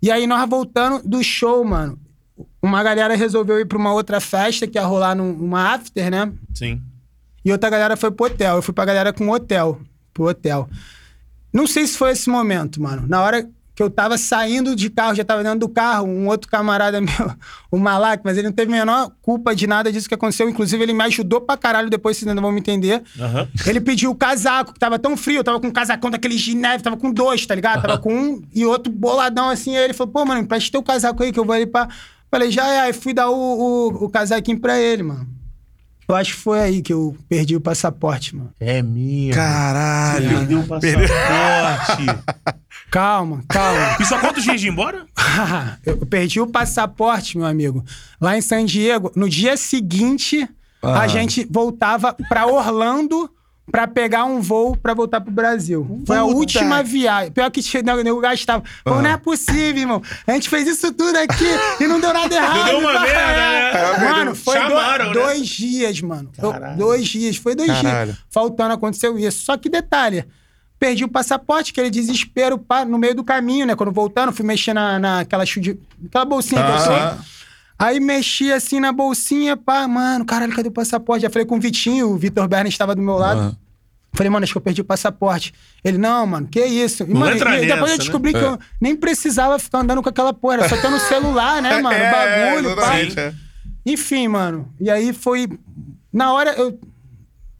[0.00, 1.98] E aí nós voltando do show, mano.
[2.62, 6.32] Uma galera resolveu ir pra uma outra festa que ia rolar num- numa after, né?
[6.54, 6.80] Sim.
[7.44, 8.56] E outra galera foi pro hotel.
[8.56, 9.80] Eu fui pra galera com hotel.
[10.14, 10.68] Pro hotel.
[11.52, 13.04] Não sei se foi esse momento, mano.
[13.08, 16.50] Na hora que eu tava saindo de carro, já tava dentro do carro, um outro
[16.50, 17.12] camarada meu,
[17.70, 20.48] o Malak, mas ele não teve a menor culpa de nada disso que aconteceu.
[20.48, 23.04] Inclusive, ele me ajudou pra caralho, depois vocês ainda vão me entender.
[23.20, 23.46] Aham.
[23.64, 26.56] Ele pediu o casaco, que tava tão frio, eu tava com um casacão daqueles de
[26.56, 27.80] neve, tava com dois, tá ligado?
[27.80, 29.76] Tava com um e outro boladão assim.
[29.76, 31.86] Aí ele falou, pô, mano, empresta teu casaco aí que eu vou ali pra.
[32.28, 32.80] Falei, já é.
[32.80, 35.37] Aí fui dar o, o, o casaquinho pra ele, mano.
[36.08, 38.50] Eu acho que foi aí que eu perdi o passaporte, mano.
[38.58, 39.34] É minha.
[39.34, 40.28] Caralho.
[40.30, 42.06] Perdeu o passaporte.
[42.90, 43.96] Calma, calma.
[44.00, 45.04] E só quantos dias de ir embora?
[45.84, 47.84] eu perdi o passaporte, meu amigo.
[48.20, 50.48] Lá em San Diego, no dia seguinte,
[50.82, 51.08] a Ah.
[51.08, 53.30] gente voltava pra Orlando
[53.70, 56.02] pra pegar um voo pra voltar pro Brasil.
[56.06, 56.36] Foi a Puta.
[56.36, 57.30] última viagem.
[57.32, 58.62] Pior que tinha- né, eu gastava.
[58.84, 60.02] Pô, não é possível, irmão.
[60.26, 61.44] A gente fez isso tudo aqui
[61.80, 62.64] e não deu nada errado.
[62.64, 64.10] deu uma merda, né?
[64.10, 65.12] Mano, foi Chamaram, né?
[65.12, 66.30] dois dias, mano.
[66.40, 66.76] Caralho.
[66.76, 67.36] dois dias.
[67.36, 68.12] Foi dois Caralho.
[68.12, 68.24] dias.
[68.30, 69.44] Faltando aconteceu isso.
[69.44, 70.24] Só que detalhe.
[70.78, 73.74] Perdi o passaporte, aquele desespero pá, no meio do caminho, né?
[73.74, 76.94] Quando voltando, fui mexer na, naquela aquela bolsinha que eu sou.
[77.78, 81.22] Aí mexi assim na bolsinha, pá, mano, caralho, cadê o passaporte?
[81.22, 83.40] Já falei com o Vitinho, o Vitor Berna estava do meu lado.
[83.40, 83.56] Aham.
[84.14, 85.54] Falei, mano, acho que eu perdi o passaporte.
[85.84, 87.04] Ele, não, mano, que isso?
[87.04, 88.40] E, mano, e depois nessa, eu descobri né?
[88.40, 91.96] que eu nem precisava ficar andando com aquela porra, só ter no celular, né, mano?
[91.96, 93.00] É, o bagulho, pá.
[93.00, 93.34] exatamente, é.
[93.86, 94.72] Enfim, mano.
[94.80, 95.48] E aí foi.
[96.12, 96.78] Na hora eu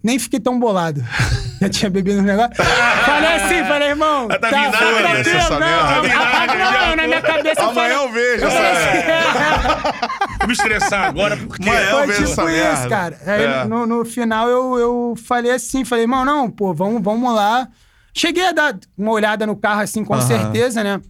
[0.03, 1.05] nem fiquei tão bolado.
[1.61, 2.55] Já tinha bebido no negócio.
[2.55, 4.29] falei assim, falei, irmão.
[4.29, 7.69] Tá tá, tá tranquilo, essa não, a- Tá vindo não, nada, na minha cabeça eu
[7.71, 11.69] Amanhã falei- eu vejo eu falei assim, Vou me estressar agora porque.
[11.69, 12.89] Amanhã eu Foi vejo tipo essa isso, merda.
[12.89, 13.19] cara.
[13.27, 13.65] Aí É.
[13.65, 17.67] no, no final eu, eu falei assim, falei, irmão, não, pô, vamos, vamos lá.
[18.15, 20.23] Cheguei a dar uma olhada no carro, assim, com Aham.
[20.27, 21.01] certeza, né?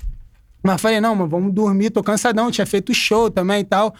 [0.62, 3.94] Mas falei, não, mano, vamos dormir, tô cansadão, tinha feito show também e tal.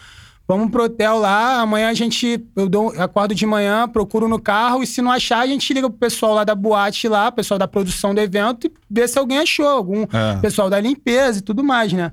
[0.49, 4.81] Vamos pro hotel lá, amanhã a gente, eu dou, acordo de manhã, procuro no carro,
[4.81, 7.67] e se não achar, a gente liga pro pessoal lá da boate lá, pessoal da
[7.67, 10.37] produção do evento, e vê se alguém achou, algum É.
[10.41, 12.11] pessoal da limpeza e tudo mais, né?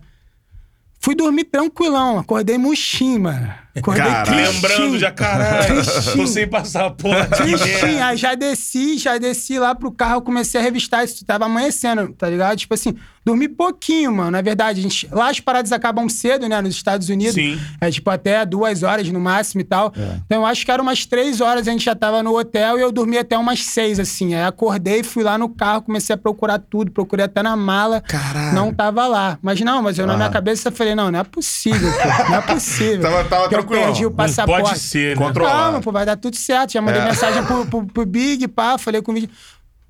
[1.01, 3.55] Fui dormir tranquilão, acordei murchinho, mano.
[3.77, 4.53] Acordei tristinho.
[4.53, 5.83] Lembrando já, caralho.
[5.83, 6.17] Tristinho.
[6.17, 7.37] Tô sem passaporte.
[7.43, 8.03] Tristinho.
[8.05, 11.25] Aí já desci, já desci lá pro carro, comecei a revistar isso.
[11.25, 12.57] Tava amanhecendo, tá ligado?
[12.59, 14.31] Tipo assim, dormi pouquinho, mano.
[14.31, 16.61] Na verdade, a gente, lá as paradas acabam cedo, né?
[16.61, 17.35] Nos Estados Unidos.
[17.35, 17.61] Sim.
[17.81, 19.93] É tipo até duas horas no máximo e tal.
[20.25, 22.83] Então eu acho que era umas três horas a gente já tava no hotel e
[22.83, 24.35] eu dormi até umas seis, assim.
[24.35, 28.01] Aí acordei, fui lá no carro, comecei a procurar tudo, procurei até na mala.
[28.01, 28.55] Caralho.
[28.55, 29.39] Não tava lá.
[29.43, 32.31] Mas não, mas eu na minha cabeça falei, não, não é possível, pô.
[32.31, 33.01] Não é possível.
[33.03, 33.85] Tava- tava tranquilão.
[33.87, 34.63] perdi o Não passaporte.
[34.69, 35.27] pode ser, né?
[35.27, 35.59] Controlado.
[35.59, 36.73] Calma, pô, vai dar tudo certo.
[36.73, 37.05] Já mandei É.
[37.05, 39.31] mensagem pro, pro, pro Big, pá, falei com o vídeo.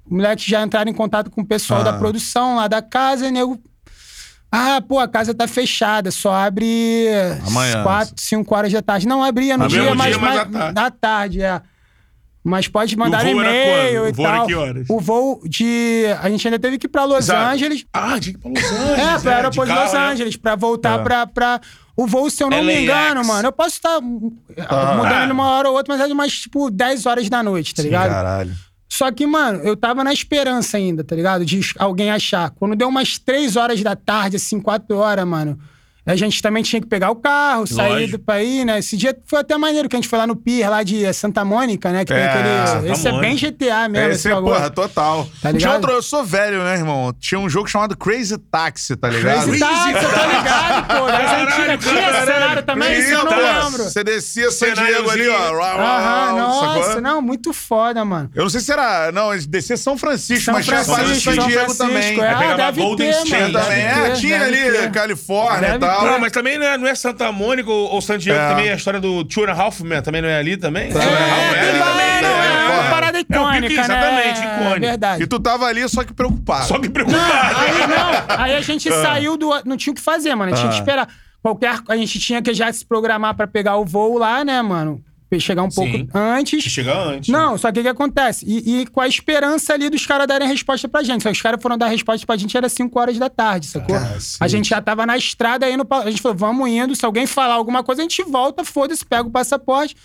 [0.09, 1.85] Moleque já entraram em contato com o pessoal Ah.
[1.85, 3.61] da produção lá da casa, e nego.
[4.53, 7.09] Ah, pô, a casa tá fechada, só abre
[7.47, 7.83] Amanhã.
[7.83, 9.07] quatro, cinco horas da tarde.
[9.07, 10.75] Não, abria no dia, mas, dia, mas mas tarde.
[10.75, 11.61] da tarde, é.
[12.45, 14.47] Mas pode mandar e-mail e tal.
[14.89, 16.05] O voo de.
[16.23, 17.55] A gente ainda teve que ir pra Los Exato.
[17.55, 17.85] Angeles.
[17.93, 18.99] Ah, tinha que ir pra Los Angeles.
[19.01, 19.99] É, pro aeroporto de, carro, Los né?
[20.13, 21.61] Angeles, pra voltar pra, pra.
[21.97, 22.83] O voo, se eu não me LAX.
[22.83, 26.33] engano, mano, eu posso estar mudando ele uma hora ou outra, mas é de umas,
[26.33, 28.11] tipo, 10 horas da noite, tá ligado?
[28.11, 28.55] Caralho.
[28.89, 31.45] Só que, mano, eu tava na esperança ainda, tá ligado?
[31.45, 32.51] De alguém achar.
[32.51, 35.59] Quando deu umas 3 horas da tarde, assim, 4 horas, mano.
[36.07, 38.19] A gente também tinha que pegar o carro, sair Lógico.
[38.19, 38.79] do país, né?
[38.79, 41.45] Esse dia foi até maneiro, que a gente foi lá no Pier, lá de Santa
[41.45, 42.05] Mônica, né?
[42.05, 42.67] Que tem É, aquele.
[42.67, 43.51] Santa esse é bem Mônica.
[43.51, 44.13] GTA mesmo.
[44.13, 44.55] Esse é, bagulho.
[44.55, 45.29] porra, total.
[45.43, 47.13] Tá Tinha outro, eu sou velho, né, irmão?
[47.19, 49.45] Tinha um jogo chamado Crazy Taxi, tá ligado?
[49.47, 51.07] Crazy Taxi, eu tô ligado, pô.
[51.07, 51.85] Caralho, antigas.
[51.85, 52.27] Tinha esse caralho.
[52.33, 53.65] cenário também, isso eu não Tinha, pô.
[53.67, 53.83] lembro.
[53.85, 55.61] Você descia San Diego ali, ó.
[55.61, 57.01] Aham, nossa, sacou?
[57.03, 58.31] não, muito foda, mano.
[58.35, 59.11] Eu não sei se era.
[59.11, 62.21] Não, descia São Francisco, São mas tinha Francisco, parte de San São Diego também.
[62.21, 62.29] é.
[62.29, 63.27] Aí Ah, Golden ter, State.
[63.51, 63.83] Tinha também.
[63.83, 64.91] É, tinha ali.
[64.93, 65.96] Califórnia e tal.
[66.05, 68.49] Não, mas também não é, não é Santa Mônica ou, ou San Diego, É.
[68.49, 70.91] também é a história do Two and a Half Men, também não é ali também?
[70.91, 72.47] É, Men tem ali várias, também, não, né?
[72.47, 72.81] é porra.
[72.81, 74.55] uma parada É icônica, pique, exatamente, né?
[74.55, 74.77] icônico.
[74.77, 75.23] É verdade.
[75.23, 76.67] E tu tava ali, só que preocupado.
[76.67, 77.57] Só que Não, preocupado.
[77.57, 78.37] aí não.
[78.45, 79.51] Aí a gente saiu do.
[79.65, 80.53] Não tinha o que fazer, mano.
[80.53, 80.81] A gente tinha que Ah.
[80.81, 81.09] esperar.
[81.43, 81.79] Qualquer.
[81.89, 85.01] A gente tinha que já se programar pra pegar o voo lá, né, mano?
[85.41, 86.09] Chegar um pouco Sim.
[86.15, 86.63] antes.
[86.65, 87.29] Chegar antes.
[87.29, 88.47] Não, só que o que acontece?
[88.47, 91.23] E, e com a esperança ali dos caras darem a resposta pra gente.
[91.23, 93.67] Só que os caras foram dar a resposta pra gente, era 5 horas da tarde,
[93.67, 93.97] sacou?
[93.97, 94.37] Cacete.
[94.41, 95.99] A gente já tava na estrada indo pra...
[95.99, 96.95] A gente falou, vamos indo.
[96.95, 99.97] Se alguém falar alguma coisa, a gente volta, foda-se, pega o passaporte.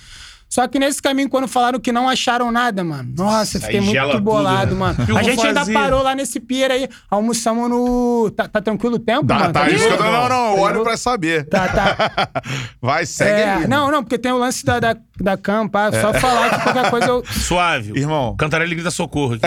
[0.53, 3.09] Só que nesse caminho, quando falaram que não acharam nada, mano.
[3.17, 4.79] Nossa, fiquei Aí muito tudo, bolado, né?
[4.79, 4.97] mano.
[5.07, 5.71] Eu A gente ainda fazer?
[5.71, 6.89] parou lá nesse pier aí.
[7.09, 8.29] Almoçamos no.
[8.35, 9.53] Tá, tá tranquilo o tempo, Tá, mano?
[9.53, 10.11] tá, isso que eu tô- bom?
[10.11, 11.45] Não, não, eu Tá olho pra saber.
[11.47, 11.95] Tá, tá.
[12.81, 13.67] Vai, segue É, ali.
[13.67, 15.89] não, não, porque tem o lance da, da, da campa.
[16.01, 17.23] Só falar que qualquer coisa eu.
[17.31, 17.93] Suave.
[17.97, 18.35] Irmão.
[18.35, 19.45] Cantarelli grita socorro aqui.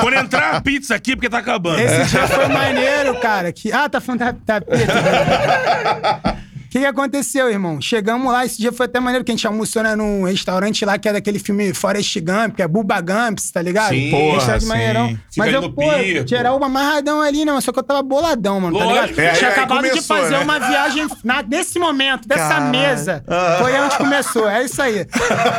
[0.00, 1.78] Quando entrar a pizza aqui, é porque tá acabando.
[1.80, 3.52] Esse dia foi maneiro, cara.
[3.52, 3.70] Que...
[3.72, 6.40] Ah, tá falando da, da pizza.
[6.70, 7.80] O que, que aconteceu, irmão?
[7.80, 10.96] Chegamos lá, esse dia foi até maneiro, que a gente almoçou né, num restaurante lá
[10.98, 13.88] que é daquele filme Forrest Gump, que é Bubba Gumps, tá ligado?
[13.88, 14.12] Sim.
[14.12, 14.68] Porra, Restaurante sim.
[14.68, 15.18] maneirão.
[15.36, 15.82] Mas eu, pô,
[16.24, 17.50] geral uma amarradão ali, né?
[17.50, 19.20] Mas só que eu tava boladão, mano, tá Lógico.
[19.20, 19.34] ligado?
[19.34, 20.38] É, Tinha aí acabado de começou, fazer né?
[20.38, 22.70] uma viagem na, nesse momento, dessa Caralho.
[22.70, 23.24] mesa.
[23.58, 25.04] Foi onde começou, é isso aí.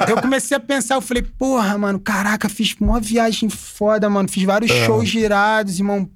[0.07, 4.29] Eu comecei a pensar, eu falei, porra, mano, caraca, fiz uma viagem foda, mano.
[4.29, 6.09] Fiz vários shows girados, irmão.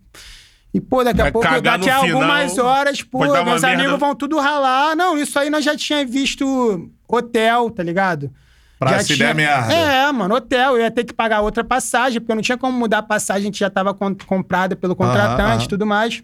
[0.75, 3.31] E, pô, daqui a Vai pouco, cagar daqui a no final, algumas horas, pô, pode
[3.31, 3.81] dar uma meus merda.
[3.81, 4.93] amigos vão tudo ralar.
[4.93, 8.29] Não, isso aí nós já tinha visto hotel, tá ligado?
[8.77, 9.73] Pra já se der merda.
[9.73, 10.75] É, mano, hotel.
[10.75, 13.43] Eu ia ter que pagar outra passagem, porque eu não tinha como mudar a passagem,
[13.43, 15.67] a gente já tava com- comprada pelo contratante e aham.
[15.67, 16.21] tudo mais.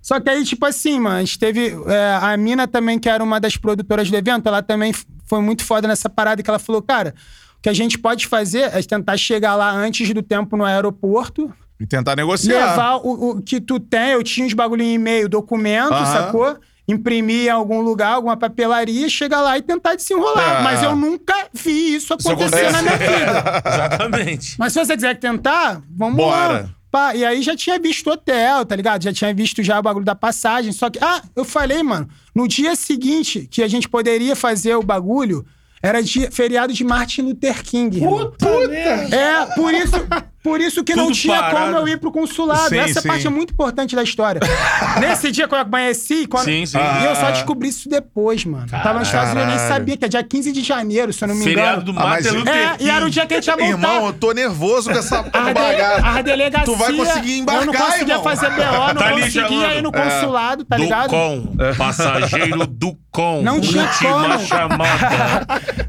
[0.00, 1.76] Só que aí, tipo assim, mano, a gente teve.
[1.86, 5.40] é, a Mina também, que era uma das produtoras do evento, ela também f- foi
[5.40, 7.14] muito foda nessa parada que ela falou, cara,
[7.58, 11.52] o que a gente pode fazer é tentar chegar lá antes do tempo no aeroporto,
[11.80, 12.70] E tentar negociar.
[12.70, 16.06] levar o, o que tu tem, eu tinha os bagulho em e-mail, documento, Aham.
[16.12, 16.56] sacou?
[16.88, 20.60] Imprimir em algum lugar, alguma papelaria, chegar lá e tentar desenrolar.
[20.60, 20.62] É.
[20.62, 22.72] Mas eu nunca vi isso acontecer acontece.
[22.72, 23.62] na minha vida.
[23.64, 24.54] Exatamente.
[24.58, 26.52] Mas se você quiser tentar, vamos Bora.
[26.62, 26.68] lá.
[26.90, 29.04] Pá, e aí já tinha visto hotel, tá ligado?
[29.04, 30.72] Já tinha visto já o bagulho da passagem.
[30.72, 34.82] Só que, ah, eu falei, mano, no dia seguinte que a gente poderia fazer o
[34.82, 35.44] bagulho,
[35.82, 37.98] era dia, feriado de Martin Luther King.
[37.98, 38.32] irmão.
[38.70, 39.14] merda.
[39.14, 39.94] É, por isso,
[40.42, 41.56] por isso que não Tudo tinha parado.
[41.56, 42.68] como eu ir pro consulado.
[42.68, 43.08] Sim, Essa sim.
[43.08, 44.40] parte é muito importante da história.
[45.00, 46.44] Nesse dia, quando eu conheci, quando...
[46.44, 46.78] Sim, sim.
[46.78, 47.30] e eu só Ah.
[47.32, 48.66] descobri isso depois, mano.
[48.68, 49.74] Tava nos Estados Unidos, eu nem Caralho.
[49.74, 51.92] sabia, que é dia 15 de janeiro, se eu não me Feriado engano.
[51.92, 53.68] do Ah, Luther É, e era o dia que a gente ia voltar.
[53.70, 56.06] Irmão, eu tô nervoso com essa bagaça.
[56.06, 56.64] a delegacia.
[56.66, 58.22] Tu vai conseguir embarcar, Eu não conseguia irmão.
[58.24, 61.10] fazer BO, não Tá conseguia ir no consulado, tá do ligado?
[61.10, 61.56] com.
[61.76, 63.42] Passageiro do com.
[63.42, 64.38] Não tinha como.
[64.46, 65.08] chamada.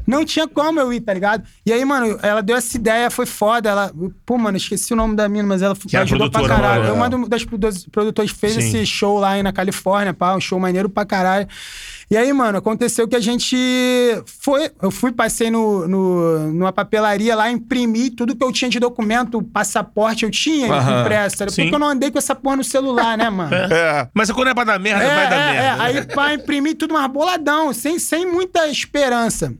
[0.06, 1.44] Não tinha como eu ir, tá ligado?
[1.64, 3.68] E aí, mano, ela deu essa ideia, foi foda.
[3.70, 3.92] Ela.
[4.26, 6.88] Pô, mano, esqueci o nome da mina, mas ela é a ajudou pra produtora, caralho.
[6.88, 8.60] É uma das produ- produtoras que fez Sim.
[8.60, 11.46] esse show lá aí na Califórnia, pá, um show maneiro pra caralho.
[12.10, 13.56] E aí, mano, aconteceu que a gente
[14.26, 14.68] foi.
[14.82, 19.40] Eu fui, passei no, no, numa papelaria lá, imprimi tudo que eu tinha de documento,
[19.42, 21.02] passaporte eu tinha Aham.
[21.02, 21.36] impresso.
[21.50, 21.62] Sim.
[21.62, 23.50] Porque eu não andei com essa porra no celular, né, mano?
[23.72, 24.08] É.
[24.12, 25.82] Mas quando é pra dar merda, É, vai dar é, merda.
[25.82, 25.86] é.
[25.86, 29.54] Aí, pá, imprimi tudo mais boladão, sem, sem muita esperança.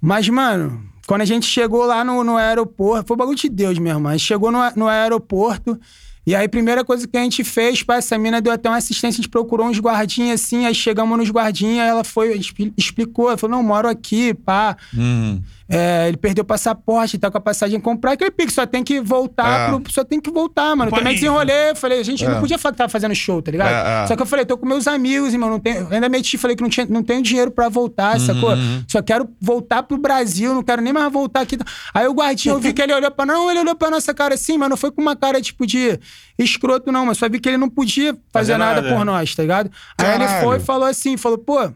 [0.00, 3.78] Mas, mano, quando a gente chegou lá no, no aeroporto, foi um bagulho de Deus
[3.78, 4.08] mesmo.
[4.08, 5.78] A gente chegou no, no aeroporto,
[6.26, 8.78] e aí a primeira coisa que a gente fez, pá, essa mina deu até uma
[8.78, 13.28] assistência, a gente procurou uns guardinhas assim, aí chegamos nos guardinhas, ela foi, expli- explicou,
[13.28, 14.76] ela falou, não, moro aqui, pá.
[14.96, 15.40] Hum.
[15.66, 19.00] É, ele perdeu o passaporte, tá com a passagem comprada, aquele pique, só tem que
[19.00, 19.78] voltar, É.
[19.78, 20.90] pro- só tem que voltar, mano.
[20.90, 22.28] Eu também desenrolei, eu falei, a gente É.
[22.28, 23.70] não podia falar que tava fazendo show, tá ligado?
[23.72, 24.06] É, é.
[24.06, 26.62] Só que eu falei, tô com meus amigos, irmão, não tenho, ainda meti, falei que
[26.62, 28.50] não, tinha, não tenho dinheiro pra voltar, Uhum, sacou?
[28.86, 31.56] Só quero voltar pro Brasil, não quero nem mais voltar aqui.
[31.94, 34.34] Aí o guardinha, eu vi que ele olhou pra, não, ele olhou pra nossa cara
[34.34, 35.98] assim, mas não foi com uma cara, tipo, de
[36.38, 38.94] escroto, não, mas só vi que ele não podia fazer Fazer nada, nada.
[38.94, 39.70] por nós, tá ligado?
[39.98, 41.70] Aí ele foi e falou assim, falou, pô,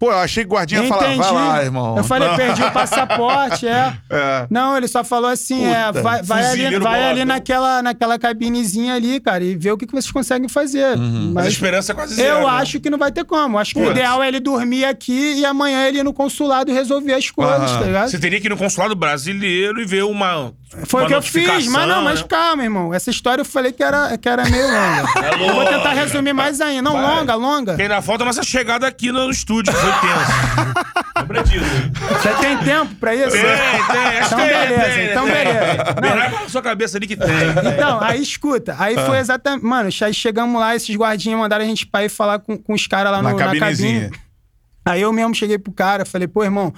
[0.00, 1.98] Pô, eu achei que o guardinha falava, vai lá, irmão.
[1.98, 3.92] Eu falei, perdi o passaporte, é.
[4.08, 4.46] É.
[4.48, 8.94] Não, ele só falou assim, é, Puta, vai, vai ali, vai ali naquela, naquela cabinezinha
[8.94, 10.96] ali, cara, e vê o que, que vocês conseguem fazer.
[10.96, 11.32] Uhum.
[11.34, 12.38] Mas a esperança é quase zero.
[12.38, 12.52] eu né?
[12.54, 13.58] acho que não vai ter como.
[13.58, 16.74] Acho que o ideal é ele dormir aqui e amanhã ele ir no consulado e
[16.74, 17.80] resolver as coisas, Aham.
[17.80, 18.08] tá ligado?
[18.08, 20.54] Você teria que ir no consulado brasileiro e ver uma.
[20.84, 22.26] Foi o que eu fiz, mas não, mas né?
[22.28, 22.94] calma, irmão.
[22.94, 25.04] Essa história eu falei que era, que era meio longa.
[25.20, 25.94] É eu vou tentar longa.
[25.94, 26.82] resumir mais ainda.
[26.82, 27.02] Não, Vai.
[27.16, 27.72] longa, longa.
[27.72, 30.74] Porque ainda falta a nossa chegada aqui no estúdio, foi tenso.
[31.20, 31.64] Lembra disso?
[32.08, 33.30] Você tem tempo pra isso?
[33.32, 35.34] Tem, tem, Então tem, beleza, tem, então tem.
[35.34, 35.84] beleza.
[36.00, 36.08] Não.
[36.10, 37.28] Verá na sua cabeça ali que tem.
[37.74, 38.76] Então, aí escuta.
[38.78, 39.06] Aí Ah.
[39.06, 39.64] foi exatamente.
[39.64, 42.86] Mano, aí chegamos lá, esses guardinhas mandaram a gente pra ir falar com, com os
[42.86, 44.10] caras lá Na no, na cabine.
[44.86, 46.72] Aí eu mesmo cheguei pro cara, falei, pô, irmão,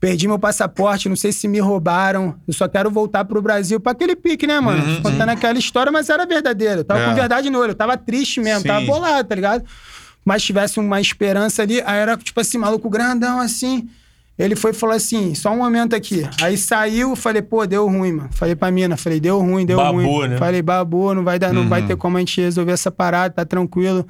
[0.00, 3.78] perdi meu passaporte, não sei se me roubaram, eu só quero voltar pro Brasil.
[3.78, 5.02] Pra aquele pique, né, mano?
[5.02, 6.80] Contando aquela história, mas era verdadeiro.
[6.80, 7.08] Eu tava Uhum, É.
[7.10, 8.68] com verdade no olho, eu tava triste mesmo, Sim.
[8.68, 9.62] tava bolado, tá ligado?
[10.24, 13.88] Mas tivesse uma esperança ali, aí era tipo assim, maluco grandão assim.
[14.38, 16.26] Ele foi e falou assim: só um momento aqui.
[16.40, 18.30] Aí saiu, falei, pô, deu ruim, mano.
[18.32, 20.28] Falei pra mina, falei, deu ruim, deu Babou, ruim.
[20.28, 20.38] né?
[20.38, 21.68] Falei, babou, não vai dar, não Uhum.
[21.68, 24.06] vai ter como a gente resolver essa parada, tá tranquilo.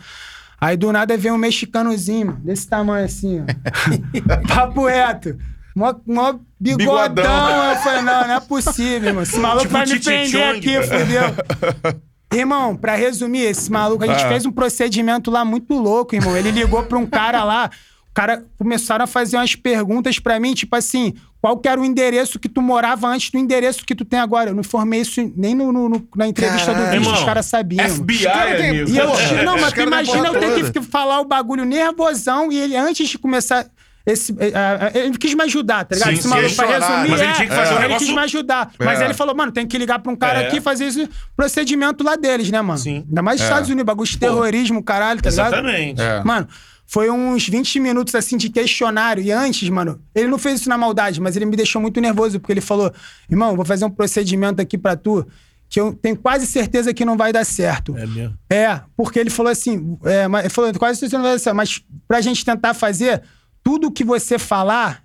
[0.61, 4.47] Aí do nada vem um mexicanozinho, mano, desse tamanho assim, ó.
[4.55, 5.37] Papo reto.
[5.75, 7.09] Mó, mó bigodão.
[7.09, 7.71] Bigodão.
[7.71, 9.23] Eu falei, não, não é possível, irmão.
[9.23, 10.99] Esse maluco Tipo vai me prender aqui, cara.
[10.99, 12.01] fudeu.
[12.33, 14.29] Irmão, pra resumir, esse maluco, a gente Ah.
[14.29, 16.37] fez um procedimento lá muito louco, irmão.
[16.37, 17.69] Ele ligou pra um cara lá,
[18.09, 21.85] o cara começaram a fazer umas perguntas pra mim, tipo assim, qual que era o
[21.85, 24.51] endereço que tu morava antes do endereço que tu tem agora?
[24.51, 26.87] Eu não informei isso nem no, no- no- na entrevista Caralho.
[26.87, 27.89] do vídeo, os caras sabiam.
[27.89, 28.75] FBI, cara tem-.
[28.77, 32.77] E eu, não, mas tu imagina eu ter que falar o bagulho nervosão e ele,
[32.77, 33.67] antes de começar.
[34.11, 34.53] Esse, eh,
[34.95, 36.11] eh, ele quis me ajudar, tá ligado?
[36.13, 36.79] Sim, esse maluco, pra chorar.
[36.81, 38.73] resumir, Mas ele é, tinha que fazer um ele negócio- quis me ajudar.
[38.79, 39.05] Mas É.
[39.05, 40.47] ele falou, mano, tem que ligar pra um cara É.
[40.49, 42.79] aqui e fazer esse procedimento lá deles, né, mano?
[42.79, 43.05] Sim.
[43.09, 43.51] Ainda mais nos É.
[43.51, 45.53] Estados Unidos, bagulho de terrorismo, caralho, tá ligado?
[45.55, 46.01] Exatamente.
[46.01, 46.23] É.
[46.25, 46.47] Mano,
[46.87, 49.23] foi uns 20 minutos assim de questionário.
[49.23, 52.39] E antes, mano, ele não fez isso na maldade, mas ele me deixou muito nervoso,
[52.41, 52.93] porque ele falou:
[53.31, 55.27] irmão, vou fazer um procedimento aqui pra tu
[55.69, 57.97] que eu tenho quase certeza que não vai dar certo.
[57.97, 58.35] É mesmo.
[58.51, 61.39] É, porque ele falou assim, é, mas- ele falou, quase certeza que não vai dar
[61.39, 63.23] certo, mas pra gente tentar fazer,
[63.63, 65.05] tudo que você falar,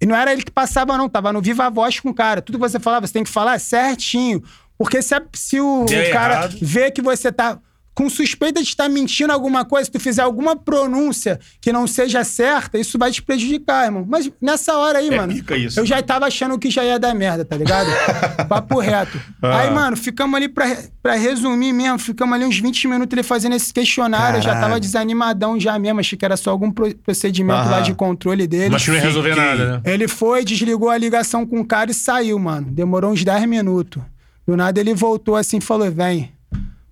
[0.00, 2.58] e não era ele que passava não, tava no viva voz com o cara, tudo
[2.58, 4.42] que você falava, você tem que falar certinho,
[4.76, 6.58] porque se, se o, o cara errado.
[6.60, 7.58] vê que você tá
[7.94, 12.24] com suspeita de estar mentindo alguma coisa, se tu fizer alguma pronúncia que não seja
[12.24, 14.04] certa, isso vai te prejudicar, irmão.
[14.08, 15.78] Mas nessa hora aí, É mano, isso.
[15.78, 17.88] eu já tava achando que já ia dar merda, tá ligado?
[18.48, 19.20] Papo reto.
[19.40, 19.60] Ah.
[19.60, 23.54] Aí, mano, ficamos ali pra, pra resumir mesmo, ficamos ali uns 20 minutos ele fazendo
[23.54, 24.38] esse questionário.
[24.38, 24.66] Eu já Caralho.
[24.68, 27.82] tava desanimadão já mesmo, achei que era só algum pro- procedimento lá Aham.
[27.82, 28.70] de controle dele.
[28.70, 29.82] Mas que não ia resolver nada, né?
[29.84, 32.66] Ele foi, desligou a ligação com o cara e saiu, mano.
[32.70, 34.02] Demorou uns 10 minutos.
[34.46, 36.32] Do nada ele voltou assim e falou: vem.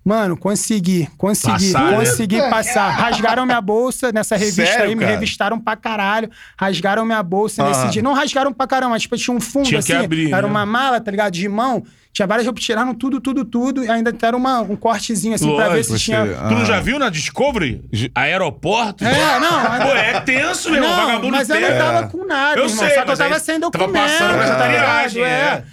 [0.05, 1.97] Mano, consegui, consegui, Passar, né?
[1.97, 2.89] consegui passar.
[2.89, 5.13] Rasgaram minha bolsa nessa revista Sério, aí, me cara?
[5.13, 6.29] revistaram pra caralho.
[6.59, 7.89] Rasgaram minha bolsa nesse Aham.
[7.89, 8.01] dia.
[8.03, 10.03] Não rasgaram pra caramba, mas tipo, tinha um fundo Tinha que assim.
[10.03, 10.47] abrir, era né?
[10.47, 11.31] uma mala, tá ligado?
[11.31, 11.83] De mão.
[12.11, 13.83] Tinha várias roupas, tiraram tudo, tudo, tudo.
[13.83, 16.25] E ainda deram uma, um cortezinho assim pra ver Lógico, se tinha.
[16.25, 16.65] Tu não Ah.
[16.65, 17.81] já viu na Discovery?
[18.13, 19.03] Aeroporto?
[19.05, 19.87] É, não.
[19.87, 20.81] Pô, é tenso, meu.
[20.81, 22.77] Não, vagabundo mas eu não tava com nada, Eu irmão.
[22.77, 24.03] sei, só que eu mas tava aí sem tava documento.
[24.03, 24.85] passando essa tá ligado?
[24.85, 25.63] tariagem, é.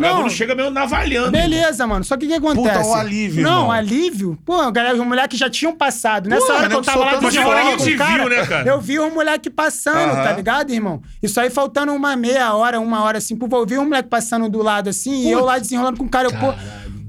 [0.00, 0.28] Não.
[0.30, 1.30] chega meio navalhando.
[1.30, 2.04] Beleza, mano.
[2.04, 2.76] Só que o que acontece?
[2.78, 3.72] Puta, um alívio, Não, irmão.
[3.72, 4.38] alívio.
[4.44, 6.28] Pô, galera, os moleques já tinham passado.
[6.28, 7.76] Nessa Pô, hora que eu nego tava lá soltando desenrolando fogos.
[7.76, 8.68] com o A gente cara, viu, né, cara?
[8.68, 10.24] eu vi um moleque passando, Aham.
[10.24, 11.02] tá ligado, irmão?
[11.22, 13.36] Isso aí faltando uma meia hora, uma hora assim.
[13.36, 16.08] Pô, eu vi um moleque passando do lado assim e eu lá desenrolando com o
[16.08, 16.28] cara.
[16.28, 16.52] Eu, pô,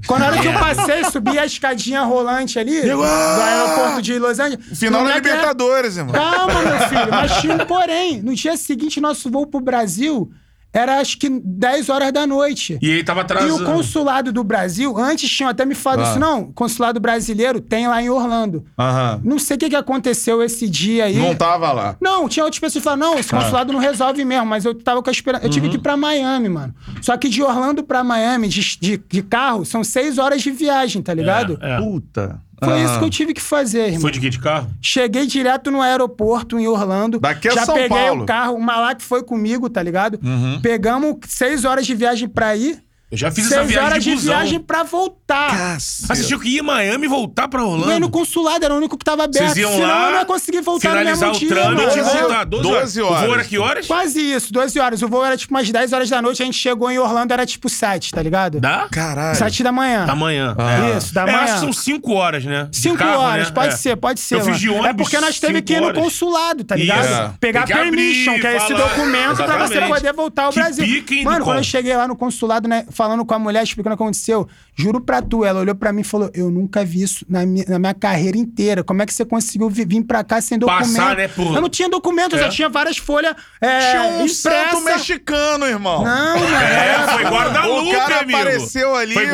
[0.06, 4.38] quando a hora que eu passei, subi a escadinha rolante ali do aeroporto de Los
[4.38, 4.78] Angeles.
[4.78, 6.14] Final o da Libertadores, irmão.
[6.14, 7.10] Calma, meu filho.
[7.10, 8.20] Mas tinha um porém.
[8.22, 10.30] No dia seguinte, nosso voo pro Brasil
[10.72, 12.78] era acho que 10 horas da noite.
[12.80, 13.62] E ele tava E atrasando.
[13.62, 16.10] o consulado do Brasil, antes tinham até me falado Ah.
[16.10, 18.64] isso, não, o consulado brasileiro tem lá em Orlando.
[18.78, 19.20] Aham.
[19.24, 21.16] Não sei o que, que aconteceu esse dia aí.
[21.16, 21.96] Não tava lá.
[22.00, 23.20] Não, tinha outras pessoas que falaram, não, Ah.
[23.20, 25.44] esse consulado não resolve mesmo, mas eu tava com a esperança.
[25.44, 25.72] Eu tive Uhum.
[25.72, 26.74] que ir pra Miami, mano.
[27.02, 31.02] Só que de Orlando pra Miami, de, de, de carro, são seis horas de viagem,
[31.02, 31.58] tá ligado?
[31.60, 31.78] É, é.
[31.80, 32.40] Puta.
[32.62, 32.84] Foi Aham.
[32.84, 34.00] isso que eu tive que fazer, irmão.
[34.02, 34.28] Foi de quê?
[34.28, 34.70] De carro?
[34.82, 37.18] Cheguei direto no aeroporto em Orlando.
[37.18, 38.22] Daqui a Já São peguei Paulo.
[38.22, 40.20] o carro, o Malak foi comigo, tá ligado?
[40.22, 40.60] Uhum.
[40.60, 44.10] Pegamos seis horas de viagem pra ir, Eu já fiz essa seis viagem horas de
[44.10, 44.34] de busão.
[44.36, 45.78] viagem pra voltar.
[45.80, 48.10] Você tinha que ir em Miami e voltar pra Ganhei no Orlando.
[48.10, 49.44] consulado, era o único que tava aberto.
[49.46, 51.98] Vocês iam Senão lá, eu não ia conseguir voltar no finalizar mesmo o dia, trâmite
[51.98, 52.10] e mano.
[52.10, 52.20] É.
[52.20, 52.44] voltar.
[52.44, 52.92] 12 horas.
[52.92, 53.46] 12 O voo era horas.
[53.48, 53.86] que horas?
[53.86, 55.02] Quase isso, 12 horas.
[55.02, 57.44] O voo era tipo umas 10 horas da noite, a gente chegou em Orlando, era
[57.44, 58.60] tipo 7, tá ligado?
[58.60, 58.86] Dá?
[58.90, 59.36] Caralho.
[59.36, 60.06] 7 da manhã.
[60.06, 60.54] Da manhã.
[60.58, 60.96] Ah.
[60.96, 61.38] Isso, da É, manhã.
[61.38, 62.68] acho que são 5 horas, né?
[62.70, 63.52] De 5 carro, horas, né?
[63.54, 63.76] pode É.
[63.76, 64.36] ser, pode ser.
[64.36, 64.80] Eu fiz de mano.
[64.84, 66.02] ônibus É porque nós teve cinco que ir no horas.
[66.02, 67.06] consulado, tá ligado?
[67.06, 67.32] É.
[67.40, 68.88] Pegar Tem que abrir, permission, que é esse falar.
[68.88, 69.88] documento pra você Exatamente.
[69.94, 70.84] poder voltar ao Que Brasil.
[70.84, 73.62] pique, hein, Mano, do quando eu cheguei lá no consulado, né, falando com a mulher,
[73.62, 74.46] explicando o que aconteceu,
[74.80, 77.64] Juro pra tu, ela olhou pra mim e falou: Eu nunca vi isso na minha,
[77.68, 78.82] na minha carreira inteira.
[78.82, 80.80] Como é que você conseguiu vi- vir pra cá sem documento?
[80.88, 82.42] Passar, né, por- Eu não tinha documento, eu É.
[82.44, 84.34] já tinha várias folhas é, Tinha um impressa.
[84.70, 86.04] santo mexicano, irmão.
[86.04, 86.56] Não, mano.
[86.56, 88.38] É, foi cara amigo.
[88.38, 89.26] apareceu ali, Foi o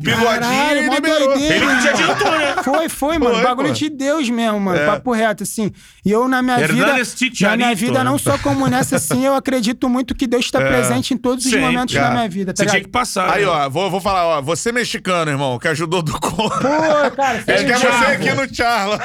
[0.00, 1.28] bigodinho Caralho, e mó liberou.
[1.28, 1.54] doideira.
[1.56, 2.54] Ele que te adiantou, né?
[2.62, 3.34] Foi, foi, mano.
[3.36, 3.74] Foi, bagulho pô.
[3.74, 4.78] de Deus mesmo, mano.
[4.78, 4.86] É.
[4.86, 5.72] Papo reto, assim.
[6.04, 6.86] E eu, na minha Hernanes vida.
[6.90, 8.04] Na Chicharito, minha vida, né?
[8.04, 11.52] não só como nessa, assim, eu acredito muito que Deus está presente em todos os
[11.54, 12.08] momentos cara.
[12.08, 12.86] da minha vida, tá Você tinha ligado?
[12.86, 13.30] que passar.
[13.32, 13.48] Aí, né?
[13.48, 16.36] ó, vou, vou falar, ó, você mexicano, irmão, que ajudou do con.
[16.48, 18.98] Pô, cara, Acho que é sério, você aqui no Charla.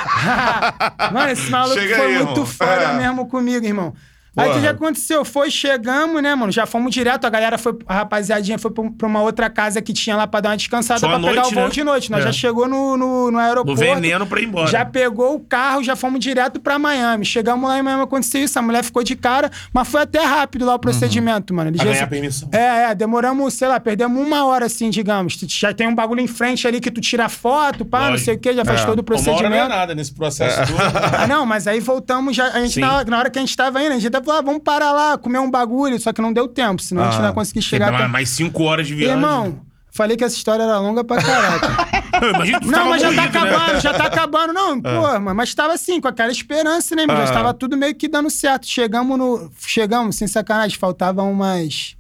[1.13, 2.45] Mano, esse maluco Chega foi aí, muito irmão.
[2.45, 2.93] foda É.
[2.97, 3.93] mesmo comigo, irmão.
[4.37, 5.23] Aí o que, que aconteceu?
[5.23, 6.51] Foi, chegamos, né, mano?
[6.51, 10.15] Já fomos direto, a galera foi, a rapaziadinha foi pra, uma outra casa que tinha
[10.15, 11.69] lá pra dar uma descansada Só pra pegar noite, o voo né?
[11.69, 12.11] de noite.
[12.11, 12.27] Nós É.
[12.27, 13.79] já chegou no, no, no aeroporto.
[13.81, 14.67] No veneno pra ir embora.
[14.67, 17.23] Já pegou o carro, já fomos direto pra Miami.
[17.25, 18.57] Chegamos lá e Miami aconteceu isso.
[18.59, 21.69] A mulher ficou de cara, mas foi até rápido lá o procedimento, mano.
[21.69, 22.49] Eles já- ganhar permissão.
[22.51, 25.35] É, é, demoramos, sei lá, perdemos uma hora, assim, digamos.
[25.37, 28.35] Tu Já tem um bagulho em frente ali que tu tira foto, pá, não sei
[28.35, 29.69] o quê, já faz todo o Uma hora não é procedimento.
[29.69, 30.75] nada nesse processo todo.
[31.17, 32.47] Ah, não, mas aí voltamos já.
[32.47, 34.39] A gente, na, hora- na hora que a gente tava indo, a gente até falou,
[34.39, 37.19] ah, vamos parar lá, comer um bagulho, só que não deu tempo, senão a gente
[37.19, 38.07] não ia conseguir chegar até.
[38.07, 39.15] mais cinco horas de viagem.
[39.15, 39.61] Irmão,
[39.91, 42.05] falei que essa história era longa pra caraca.
[42.65, 43.23] Não, mas já tá né?
[43.27, 44.53] acabando, já tá acabando.
[44.53, 47.17] Não, pô, mas- tava assim, com aquela esperança, né, irmão?
[47.17, 47.33] Já Ah.
[47.33, 48.65] tava tudo meio que dando certo.
[48.65, 49.51] Chegamos no.
[49.59, 51.97] Chegamos, sem sacanagem, faltavam umas.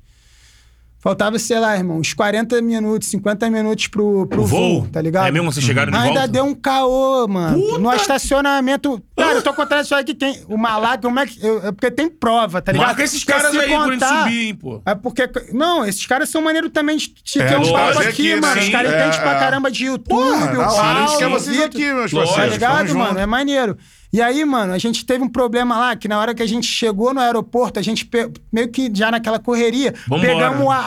[1.05, 4.81] Faltava, sei lá, irmão, uns 40 minutos, 50 minutos pro, pro voo?
[4.81, 5.27] voo, tá ligado?
[5.27, 6.27] É mesmo, vocês chegaram de Ainda volta?
[6.27, 7.61] deu um caô, mano.
[7.61, 8.99] Puta No estacionamento.
[9.15, 10.41] Cara, eu tô contando isso aí que tem.
[10.49, 11.45] O Malac, como é que.
[11.45, 12.87] eu- é porque tem prova, tá ligado?
[12.87, 14.81] Marca esses Porque caras aí quando a gente contar- subir, hein, pô.
[14.83, 15.29] É porque.
[15.53, 18.55] Não, esses caras são maneiros também de, de É, ter um papo aqui, aqui, mano.
[18.55, 18.61] né?
[18.63, 19.39] Os caras Sim, entendem é, pra é.
[19.39, 21.65] caramba de YouTube, Porra, o na hora, a gente Paulo, quer o vocês Vitor.
[21.69, 22.11] aqui, meus.
[22.11, 22.53] Tá parceiros.
[22.53, 23.09] ligado, Tamo mano?
[23.09, 23.19] junto.
[23.19, 23.77] É maneiro.
[24.15, 26.65] E aí, mano, a gente teve um problema lá, que na hora que a gente
[26.65, 28.09] chegou no aeroporto, a gente
[28.49, 30.29] meio que já naquela correria, Vambora.
[30.29, 30.77] pegamos a,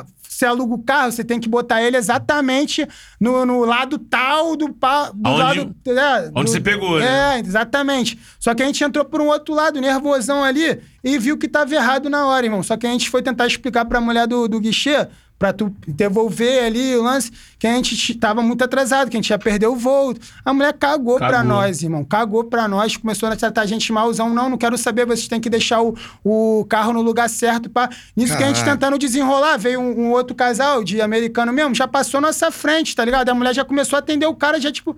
[0.00, 2.88] a- Você aluga o carro, você tem que botar ele exatamente
[3.20, 5.74] no, no lado tal do, pa, do Aonde- lado.
[5.86, 7.36] é, onde do- você pegou, né?
[7.36, 8.18] É, exatamente.
[8.40, 11.74] Só que a gente entrou por um outro lado, nervosão ali, e viu que tava
[11.74, 12.62] errado na hora, irmão.
[12.62, 15.06] Só que a gente foi tentar explicar pra mulher do, do guichê,
[15.42, 19.30] pra tu devolver ali o lance, que a gente tava muito atrasado, que a gente
[19.30, 20.14] ia perder o voo.
[20.44, 21.48] A mulher cagou, pra Cagou.
[21.48, 22.04] nós, irmão.
[22.04, 24.32] Cagou pra nós, começou a tratar a gente malzão.
[24.32, 27.68] Não, não quero saber, vocês têm que deixar o, o carro no lugar certo.
[27.68, 27.90] Pá.
[28.16, 31.88] Nisso que a gente tentando desenrolar, veio um, um outro casal de americano mesmo, já
[31.88, 33.28] passou nossa frente, tá ligado?
[33.28, 34.96] A mulher já começou a atender o cara, já tipo.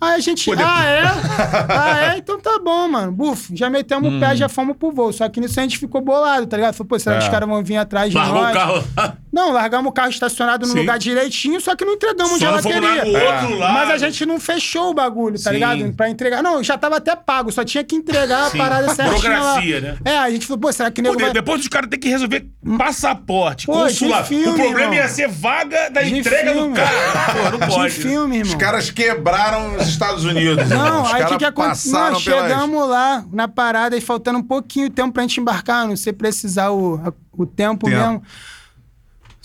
[0.00, 0.50] Aí a gente.
[0.52, 1.02] Ah, é?
[1.72, 2.18] ah, é?
[2.18, 3.12] Então tá bom, mano.
[3.12, 5.12] Bufo, já metemos o pé, já fomos pro voo.
[5.12, 6.74] Só que nisso a gente ficou bolado, tá ligado?
[6.74, 7.26] Falei, pô, será que É.
[7.26, 8.50] os caras vão vir atrás de Largou nós?
[8.50, 9.16] o carro lá.
[9.34, 10.78] Não, largamos o carro estacionado no Sim.
[10.78, 12.80] lugar direitinho, só que não entregamos gelateria.
[13.04, 13.72] no outro lado.
[13.74, 15.54] Mas a gente não fechou o bagulho, tá Sim.
[15.56, 15.92] ligado?
[15.94, 16.40] Pra entregar.
[16.42, 18.58] Não, já tava até pago, só tinha que entregar Sim.
[18.60, 19.80] a parada certinha Burocracia, lá.
[19.88, 19.98] né?
[20.04, 21.32] É, a gente falou, pô, será que nego de- vai...
[21.32, 22.46] Depois os caras têm que resolver
[22.78, 24.22] passaporte, Pô, consulado.
[24.22, 24.94] de filme, o problema irmão.
[24.94, 26.68] ia ser vaga da De entrega filme.
[26.68, 27.32] do carro.
[27.50, 27.90] Pô, não De pode.
[27.94, 28.52] filme, irmão.
[28.52, 30.68] Os caras quebraram os Estados Unidos.
[30.68, 31.92] Não, Os aí o que, que aconteceu?
[31.92, 35.88] Nós pelas- chegamos lá na parada e faltando um pouquinho de tempo pra gente embarcar,
[35.88, 37.00] não sei precisar o,
[37.32, 37.98] o tempo, Tempo.
[37.98, 38.22] mesmo.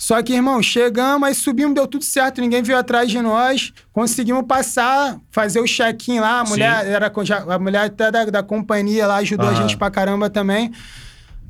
[0.00, 4.46] Só que, irmão, chegamos, aí subimos, deu tudo certo, ninguém veio atrás de nós, conseguimos
[4.46, 7.12] passar, fazer o check-in lá, a mulher, era,
[7.48, 9.60] a mulher até da, da companhia lá ajudou a Aham.
[9.60, 10.72] gente pra caramba também.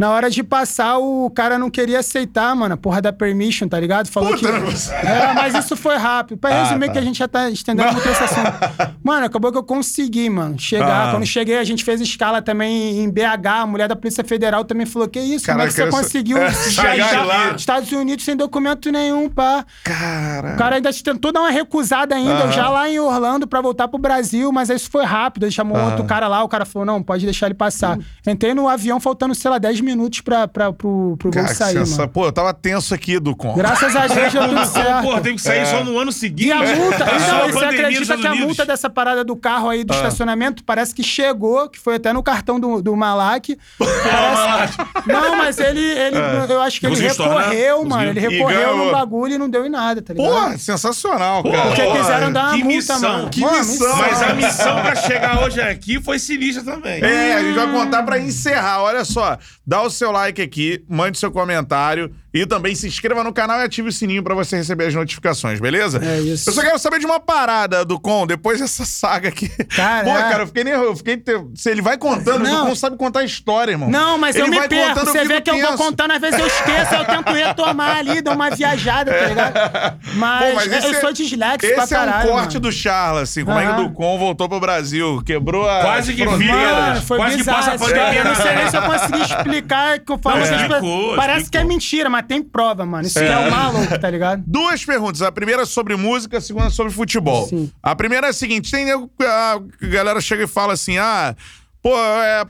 [0.00, 3.78] Na hora de passar, o cara não queria aceitar, mano, a porra da permission, tá
[3.78, 4.08] ligado?
[4.08, 4.58] Falou Puta, que.
[4.60, 6.38] você- É, mas isso foi rápido.
[6.38, 6.92] Pra Ah, resumir, tá.
[6.92, 8.50] que a gente já tá estendendo muito esse assunto.
[9.04, 11.08] Mano, acabou que eu consegui, mano, chegar.
[11.08, 11.10] Ah.
[11.10, 13.46] Quando cheguei, a gente fez escala também em BH.
[13.60, 16.38] A mulher da Polícia Federal também falou: Que isso, como é que Caraca, você conseguiu
[16.38, 17.50] É, viajar lá.
[17.50, 19.66] dos Estados Unidos sem documento nenhum, pá?
[19.84, 20.54] Cara.
[20.54, 22.52] O cara ainda tentou dar uma recusada ainda, Aham.
[22.52, 25.42] já lá em Orlando, pra voltar pro Brasil, mas isso foi rápido.
[25.44, 27.98] Ele chamou outro cara lá, o cara falou: não, pode deixar ele passar.
[28.26, 29.89] Entrei no avião faltando, sei lá, 10 minutos
[30.24, 32.08] pra, pra, pro, pro Cara, sair, sensa- mano.
[32.12, 33.54] Pô, eu tava tenso aqui do com.
[33.54, 35.02] Graças a Deus deu tudo certo.
[35.02, 35.64] Pô, tem que sair É.
[35.66, 36.48] só no ano seguinte.
[36.48, 38.46] E a multa, Só então, a você pandemia nos acredita Estados que a Unidos.
[38.46, 39.84] multa dessa parada do carro aí, Ah.
[39.84, 43.56] do estacionamento, parece que chegou, que foi até no cartão do, do Malak.
[43.78, 44.76] Parece-
[45.06, 46.16] Não, mas ele, ele
[46.48, 47.48] eu acho que ele Conseguiu estornar?
[47.50, 48.02] recorreu, mano.
[48.02, 48.30] Ele Conseguiu.
[48.30, 48.86] E recorreu ganhou.
[48.86, 50.30] no bagulho e não deu em nada, tá ligado?
[50.32, 51.62] Porra, sensacional, cara.
[51.66, 51.98] Porque Porra.
[51.98, 53.30] quiseram dar uma que multa, missão, mano.
[53.30, 53.96] que Pô, missão.
[53.96, 57.02] Mas a missão pra chegar hoje aqui foi sinistra também.
[57.02, 58.82] É, a gente vai contar pra encerrar.
[58.82, 63.32] Olha só, dá o seu like aqui, mande seu comentário e também se inscreva no
[63.32, 66.00] canal e ative o sininho pra você receber as notificações, beleza?
[66.04, 66.48] É isso.
[66.48, 69.48] Eu só quero saber de uma parada do Com, depois dessa saga aqui.
[69.66, 70.22] Cara, Pô, é.
[70.22, 70.90] cara, eu fiquei nervoso.
[70.90, 71.16] Eu fiquei.
[71.16, 72.64] te- Se ele vai contando, Não.
[72.64, 73.88] o Con sabe contar história, irmão.
[73.90, 74.88] Não, mas ele eu me vai perco.
[74.90, 75.78] contando, Você eu vê que eu vou tenso.
[75.82, 79.98] contando, às vezes eu esqueço, eu tento retomar ali, dar uma viajada, tá ligado?
[80.14, 82.28] Mas, Pô, mas eu esse é- sou disléxico pra Esse é um caralho.
[82.28, 82.60] corte mano.
[82.60, 83.44] do Charla, assim.
[83.44, 85.22] Como é que o do Com voltou pro Brasil?
[85.24, 85.80] Quebrou a.
[85.82, 87.00] Quase que vira.
[87.06, 87.58] Quase que bizarro.
[87.58, 88.18] passa a pandemia.
[88.20, 90.38] Eu não sei nem se eu consegui explicar que eu falo.
[90.38, 91.16] Essas explicou, coisas.
[91.16, 91.50] Parece explicou.
[91.50, 93.06] que é mentira, mas mas tem prova, mano.
[93.06, 94.42] Isso é, o maluco, tá ligado?
[94.46, 95.22] Duas perguntas.
[95.22, 97.46] A primeira é sobre música, a segunda é sobre futebol.
[97.48, 97.70] Sim.
[97.82, 101.34] A primeira é a seguinte: tem a galera chega e fala assim: ah,
[101.82, 102.44] pô, é.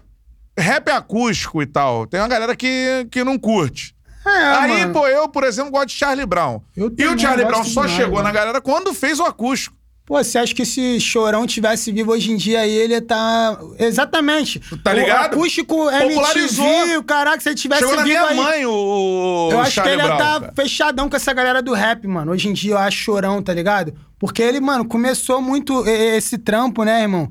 [0.58, 2.06] Rap acústico e tal.
[2.06, 3.94] Tem uma galera que, que não curte.
[4.26, 4.92] É, Aí, mano.
[4.92, 6.60] pô, eu, por exemplo, gosto de Charlie Brown.
[6.76, 8.24] E o Charlie Brown só demais, chegou mano.
[8.24, 9.74] na galera quando fez o acústico.
[10.10, 13.56] Pô, você acha que se Chorão tivesse vivo hoje em dia aí, ele tá...
[13.78, 14.58] Exatamente.
[14.82, 15.34] Tá ligado?
[15.34, 16.66] O acústico Popularizou.
[16.66, 18.36] MTV, caraca, se ele tivesse Chegou na vivo minha aí...
[18.36, 20.18] mãe o, Eu acho Charlie que ele Brown.
[20.18, 20.52] tá cara.
[20.56, 22.32] fechadão com essa galera do rap, mano.
[22.32, 23.94] Hoje em dia eu acho chorão, tá ligado?
[24.18, 27.30] Porque ele, mano, começou muito esse trampo, né, irmão?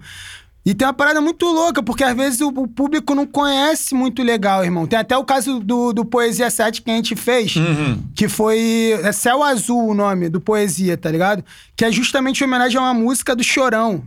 [0.65, 4.21] E tem uma parada muito louca, porque às vezes o, o público não conhece muito
[4.21, 4.85] legal, irmão.
[4.85, 8.03] Tem até o caso do, do Poesia 7 que a gente fez, Uhum.
[8.13, 11.43] que foi é Céu Azul o nome do Poesia, tá ligado?
[11.75, 14.03] Que é justamente em homenagem a uma música do Chorão.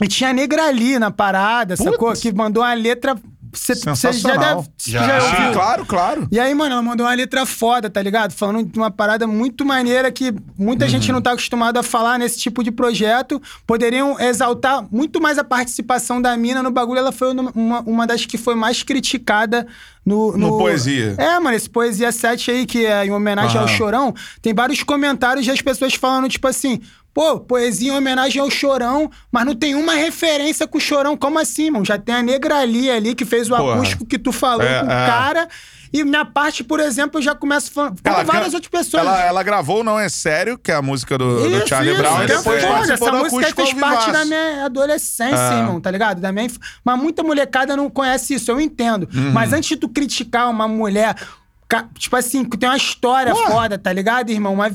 [0.00, 2.12] E tinha Negra ali na parada, sacou?
[2.12, 3.16] Que mandou uma letra.
[3.52, 4.62] Você já Sensacional.
[4.62, 4.68] deve.
[4.86, 5.06] Já.
[5.06, 5.46] já Sim, ouviu?
[5.46, 6.28] Sim, claro, claro.
[6.32, 8.32] E aí, mano, ela mandou uma letra foda, tá ligado?
[8.32, 12.38] Falando de uma parada muito maneira que muita gente não tá acostumado a falar nesse
[12.38, 13.40] tipo de projeto.
[13.66, 16.98] Poderiam exaltar muito mais a participação da mina no bagulho.
[16.98, 19.66] Ela foi uma, uma das que foi mais criticada
[20.04, 21.14] no, No Poesia.
[21.18, 23.76] É, mano, esse Poesia 7 aí, que é em homenagem ao Aham.
[23.76, 26.80] Chorão, tem vários comentários das pessoas falando, tipo assim.
[27.14, 31.16] Pô, poesia em homenagem ao Chorão, mas não tem uma referência com o Chorão.
[31.16, 31.84] Como assim, mano?
[31.84, 33.74] Já tem a Negra ali, que fez o Porra.
[33.74, 35.06] acústico que tu falou É, com o é.
[35.06, 35.48] cara.
[35.92, 38.00] E minha parte, por exemplo, eu já começo falando.
[38.02, 39.02] Como Ela várias outras pessoas.
[39.04, 42.00] Ela, ela gravou Não É Sério, que é a música do, do Isso, Charlie isso,
[42.02, 42.72] Brown, e que é depois foda.
[42.74, 45.58] participou Essa do música fez parte da minha adolescência, É.
[45.58, 46.18] irmão, tá ligado?
[46.18, 46.56] Da minha inf...
[46.82, 49.06] Mas muita molecada não conhece isso, eu entendo.
[49.14, 49.32] Uhum.
[49.32, 51.14] Mas antes de tu criticar uma mulher,
[51.98, 53.46] tipo assim, que tem uma história Pô.
[53.48, 54.56] foda, tá ligado, irmão?
[54.56, 54.74] Mas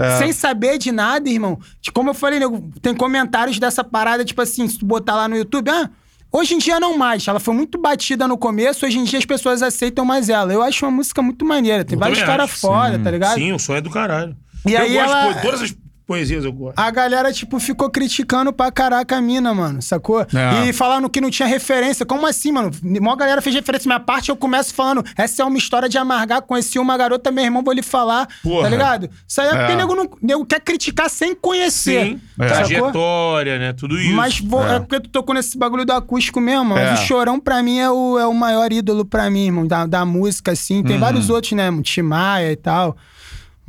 [0.00, 0.16] É.
[0.18, 1.58] sem saber de nada, irmão.
[1.80, 5.28] De- Como eu falei, nego, tem comentários dessa parada, tipo assim, se tu botar lá
[5.28, 5.90] no YouTube, ah.
[6.32, 7.26] Hoje em dia não mais.
[7.26, 10.52] Ela foi muito batida no começo, hoje em dia as pessoas aceitam mais ela.
[10.52, 11.84] Eu acho uma música muito maneira.
[11.84, 13.34] Tem Eu vários caras foda, tá ligado?
[13.34, 14.36] Sim, o som é do caralho.
[14.64, 15.72] E eu aí gosto ela- de todas as
[16.10, 16.76] poesias, eu gosto.
[16.76, 20.22] A galera, tipo, ficou criticando pra caraca a mina, mano, sacou?
[20.22, 20.66] É.
[20.68, 22.04] E falando que não tinha referência.
[22.04, 22.72] Como assim, mano?
[23.00, 23.86] Mó galera fez referência.
[23.88, 26.42] Minha parte, eu começo falando, essa é uma história de amargar.
[26.42, 28.26] Conheci uma garota, meu irmão, vou lhe falar.
[28.42, 28.62] Porra.
[28.64, 29.08] Tá ligado?
[29.28, 29.56] Isso aí é, É.
[29.58, 32.06] porque nego, não, nego quer criticar sem conhecer.
[32.06, 32.46] Sim, É.
[32.48, 33.72] Trajetória, né?
[33.72, 34.12] Tudo isso.
[34.14, 34.76] Mas vou- É.
[34.76, 34.80] é.
[34.80, 36.94] porque tu tocou nesse bagulho do acústico mesmo, É.
[36.94, 40.04] o Chorão, pra mim, é o, é o maior ídolo pra mim, irmão, da, da
[40.04, 40.78] música, assim.
[40.78, 40.82] Uhum.
[40.84, 41.70] Tem vários outros, né?
[41.82, 42.96] Timaya e tal.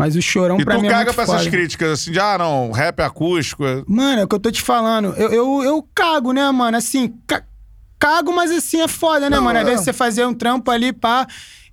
[0.02, 2.19] Mas o Chorão, E pra tu mim, é caga muito pra essas críticas, assim, de,
[2.19, 3.65] ah, não, rap acústico.
[3.65, 5.14] é- Mano, é o que eu tô te falando.
[5.18, 6.76] Eu, eu, eu cago, né, mano?
[6.78, 7.44] Assim, ca-
[7.99, 9.60] cago, mas assim é foda, né, Não, mano?
[9.60, 9.69] Às é.
[9.69, 11.28] vezes você fazer um trampo ali, pá.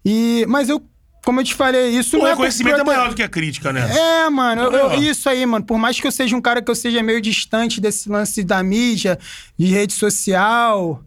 [0.05, 0.45] E...
[0.49, 0.83] Mas eu,
[1.25, 3.29] como eu te falei, isso o não é por reconhecimento é maior do que a
[3.29, 3.89] crítica, né?
[4.25, 5.65] É, mano, eu- eu- isso aí, mano.
[5.65, 8.63] Por mais que eu seja um cara que eu seja meio distante desse lance da
[8.63, 9.19] mídia,
[9.59, 11.03] de rede social.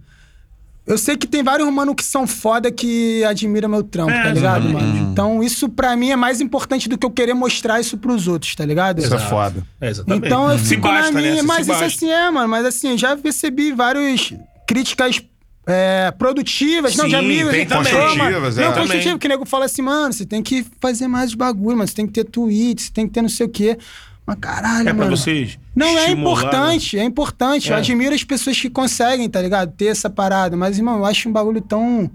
[0.86, 4.30] Eu sei que tem vários mano que são foda que admiram meu trampo, É, tá
[4.34, 4.94] ligado, exatamente.
[4.98, 5.12] mano?
[5.12, 8.56] Então, isso pra mim é mais importante do que eu querer mostrar isso pros outros,
[8.56, 9.00] tá ligado?
[9.00, 9.30] Isso é Exato.
[9.30, 9.64] foda.
[9.80, 10.26] É, exatamente.
[10.26, 11.36] Então eu Se fico basta, na minha.
[11.36, 11.42] né?
[11.44, 11.86] Mas se isso basta.
[11.86, 12.48] assim é, mano.
[12.50, 14.34] Mas assim, já recebi várias
[14.68, 15.22] críticas.
[15.68, 17.52] é, produtivas, não, de Sim, amigos.
[17.52, 18.66] tem mano, Construtivas, é.
[18.66, 21.88] Não, construtivo, que o nego fala assim, mano, você tem que fazer mais bagulho, mano.
[21.88, 23.78] Você tem que ter tweet, você tem que ter não sei o quê.
[24.26, 25.18] Mas caralho, É pra mano.
[25.18, 25.58] vocês.
[25.76, 27.70] Não, é estimular, importante, é importante.
[27.70, 27.80] Eu É.
[27.80, 29.72] admiro as pessoas que conseguem, tá ligado?
[29.74, 30.56] Ter essa parada.
[30.56, 32.10] Mas, irmão, eu acho um bagulho tão.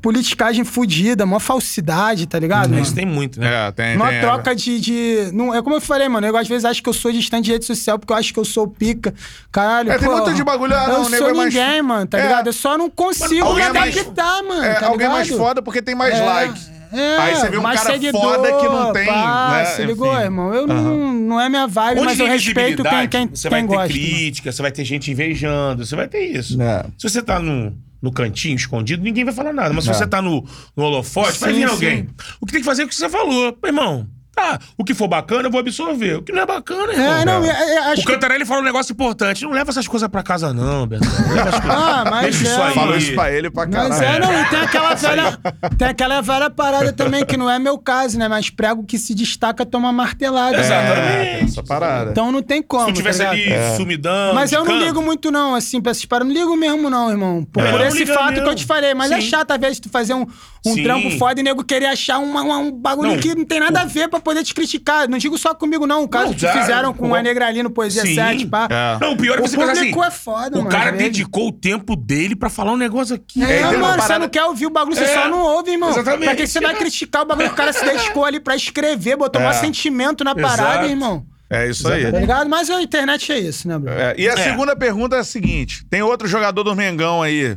[0.00, 2.62] Politicagem fudida, mó falsidade, tá ligado?
[2.64, 2.70] Né?
[2.70, 2.82] mano?
[2.82, 3.68] Isso tem muito, né?
[3.68, 5.30] É, tem, Uma tem, troca de, de.
[5.32, 6.26] Não, é como eu falei, mano.
[6.26, 8.40] Eu às vezes acho que eu sou distante de rede social porque eu acho que
[8.40, 9.14] eu sou pica.
[9.52, 11.82] Caralho, É, tem muito de bagulho, ah, não, Eu o nego sou é mais- ninguém,
[11.82, 12.22] mano, tá É.
[12.22, 12.46] ligado?
[12.48, 14.64] Eu só não consigo Alguém me é mais- adaptar, mano.
[14.64, 15.38] É, tá alguém mais ligado?
[15.46, 16.70] foda porque tem mais É, likes.
[16.92, 19.64] É, Aí você vê um mais cara seguidor, foda que não tem, pá, né?
[19.66, 20.22] Se ligou, Enfim.
[20.22, 20.54] irmão?
[20.54, 23.60] Eu não, não é minha vibe, Onde mas eu respeito quem, quem, você quem vai
[23.68, 23.88] ter gosta.
[23.92, 26.60] crítica, você vai ter gente invejando, você vai ter isso.
[26.60, 26.84] É.
[26.98, 29.72] Se você tá no, no cantinho, escondido, ninguém vai falar nada.
[29.72, 29.94] Mas se É.
[29.94, 30.44] você tá no,
[30.76, 31.72] no holofote, vai Sim, vir sim.
[31.74, 32.08] alguém.
[32.40, 33.56] O que tem que fazer é o que você falou.
[33.62, 36.16] Meu irmão, tá, o que for bacana, eu vou absorver.
[36.16, 37.06] O que não é bacana, irmão.
[37.12, 39.42] É, não, é, é, acho O que Cantarelli fala um negócio importante.
[39.44, 41.04] Não leva essas coisas pra casa, não, Beto.
[41.04, 41.72] Não leva as coisas.
[41.82, 42.74] Ah, mas Deixa é, isso aí.
[42.74, 43.88] Falou isso pra ele pra caralho.
[43.90, 45.38] Mas é, não, e tem aquela velha.
[45.78, 48.28] Tem aquela velha parada também, que não é meu caso, né?
[48.28, 50.56] Mas prego que se destaca toma martelada.
[50.56, 50.60] né?
[50.62, 51.28] Exatamente.
[51.28, 52.10] É, essa parada.
[52.10, 52.86] Então não tem como.
[52.86, 53.44] Se tu tivesse tá ali
[53.76, 54.34] sumidão.
[54.34, 56.32] Mas eu não canto, ligo muito, não, assim, pra essas paradas.
[56.32, 57.44] Não ligo mesmo, não, irmão.
[57.44, 57.70] Por, É.
[57.70, 58.44] por esse fato mesmo.
[58.44, 58.94] que eu te falei.
[58.94, 59.28] Mas é Sim.
[59.28, 60.26] chato, às vezes, tu fazer um,
[60.66, 60.82] um Sim.
[60.82, 63.80] trampo foda e nego querer achar uma- uma- um bagulho Não, que não tem nada
[63.80, 65.08] a ver pra poder te criticar.
[65.08, 66.02] Não digo só comigo, não.
[66.04, 67.14] O caso Não, que já, fizeram com pô.
[67.14, 68.14] a Negra ali no Poesia Sim.
[68.14, 68.68] 7, pá.
[68.70, 68.98] É.
[69.00, 70.00] Não, o pior é O que você pensa assim.
[70.02, 73.42] é foda, O mano, cara dedicou o tempo dele pra falar um negócio aqui.
[73.42, 75.14] É, uma mano, você parada- não quer ouvir o bagulho, você É.
[75.14, 75.90] só não ouve, irmão.
[75.90, 76.24] Exatamente.
[76.24, 79.16] Pra que você vai criticar o bagulho que o cara se dedicou ali pra escrever,
[79.16, 79.44] botou É.
[79.44, 80.86] maior sentimento na parada, Exato.
[80.88, 81.24] irmão.
[81.52, 82.10] É isso aí.
[82.10, 82.48] Tá ligado?
[82.48, 83.92] Mas a internet é isso, né, bro?
[83.92, 84.36] É, e a É.
[84.36, 87.56] segunda pergunta é a seguinte: tem outro jogador do Mengão aí,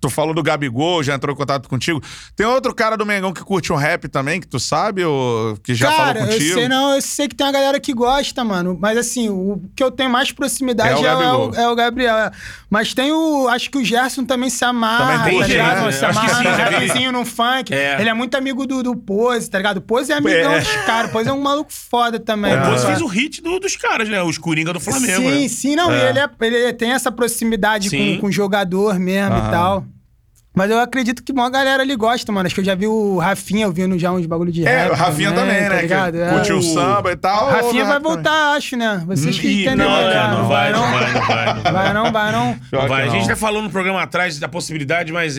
[0.00, 2.02] tu falou do Gabigol, já entrou em contato contigo.
[2.34, 5.74] Tem outro cara do Mengão que curte um rap também, que tu sabe, ou que
[5.74, 6.50] já Cara, falou contigo?
[6.50, 8.78] eu sei não, eu sei que tem uma galera que gosta, mano.
[8.80, 11.76] Mas assim, o que eu tenho mais proximidade É o é, o, é o- é
[11.76, 12.16] Gabriel.
[12.16, 12.30] é.
[12.70, 13.46] Mas tem o.
[13.48, 15.84] Acho que o Gerson também se amarra, Também tem tá ligado?
[15.84, 15.92] né?
[15.92, 16.86] Se Acho que amarra sim, no já vi.
[16.86, 17.72] rapzinho, num funk.
[17.74, 18.00] É.
[18.00, 19.76] Ele é muito amigo do, do Pose, tá ligado?
[19.76, 20.60] O Pose é amigão É.
[20.60, 21.10] dos caras.
[21.10, 22.56] Pose é um maluco foda também.
[22.58, 24.22] O Pose fez o hit do- dos caras, né?
[24.22, 25.22] Os Coringa do Flamengo.
[25.30, 25.48] Sim, né?
[25.48, 25.90] sim, não.
[25.92, 26.10] É.
[26.10, 28.14] Ele, é- ele tem essa proximidade Sim.
[28.16, 29.48] com, com o jogador mesmo Aham.
[29.48, 29.86] e tal.
[30.54, 32.46] Mas eu acredito que uma galera ali gosta, mano.
[32.46, 34.90] Acho que eu já vi o Rafinha ouvindo já uns bagulho de É, rap.
[34.92, 35.82] o Rafinha também, tá né?
[35.82, 36.12] ligado?
[36.14, 36.28] que É.
[36.30, 37.46] curte o samba e tal.
[37.50, 38.12] Rafinha ouve vai também.
[38.12, 39.02] voltar, acho, né?
[39.06, 41.12] Vocês que entendem não, não, vai, não vai, não vai.
[41.12, 41.72] Não vai.
[41.72, 42.58] Vai não, vai não.
[42.70, 43.02] Pior Não vai.
[43.02, 43.24] A gente não.
[43.24, 45.36] até falou no programa atrás da possibilidade, mas,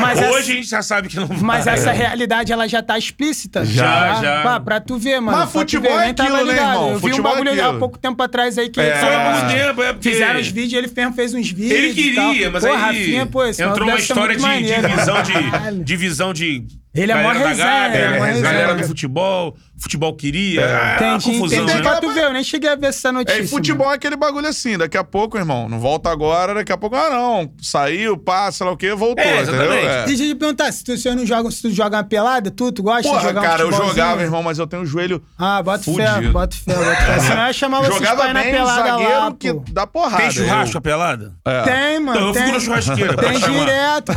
[0.00, 1.38] Mas hoje essa- a gente já sabe que não vai.
[1.40, 3.64] Mas essa realidade, ela já tá explícita.
[3.64, 4.14] Já, tá?
[4.22, 4.42] já.
[4.42, 5.38] Pá, pra tu ver, mano.
[5.38, 6.88] Mas futebol ver, é aquilo, né, irmão?
[6.90, 8.96] Eu vi um Futebol é bagulho há pouco tempo atrás aí que É.
[8.96, 10.10] foi Há muito tempo, é porque...
[10.10, 11.70] Fizeram os vídeos, ele mesmo fez uns vídeos.
[11.70, 14.88] Ele queria, mas pô, aí Rafinha, pô, esse entrou uma história de maneiro.
[14.88, 18.74] divisão de, divisão de Ele é mó galera da resenha, Gávea, ele é mó galera
[18.74, 20.94] do futebol, futebol queria, É.
[20.96, 21.74] Entendi, confusão, entendi.
[21.74, 21.82] né?
[21.82, 23.40] Pra tu ver, eu nem cheguei a ver essa notícia.
[23.40, 26.72] É, e futebol é aquele bagulho assim, daqui a pouco, irmão, não volta agora, daqui
[26.72, 29.54] a pouco, ah, não, saiu, passa, sei lá o quê, voltou, É, entendeu?
[29.62, 29.86] exatamente.
[29.86, 30.04] É.
[30.04, 32.50] Deixa eu te perguntar, se tu, se eu não joga, se tu joga uma pelada,
[32.50, 33.96] tu, tu gosta de Porra, jogar um cara, eu futebolzinho?
[33.96, 37.20] jogava, irmão, mas eu tenho o joelho Ah, bota fé, bota fé, bota fé.
[37.20, 39.64] Senão eu ia chamar vocês pra Jogava ir na pelada zagueiro lá, que pô.
[39.72, 40.16] dá porrada.
[40.22, 41.32] Tem churrasco eu- a pelada?
[41.44, 41.62] É.
[41.62, 42.42] Tem, mano, Então eu tem.
[42.42, 43.58] fico na churrasqueira, Tem pode chamar.
[43.58, 44.12] direto,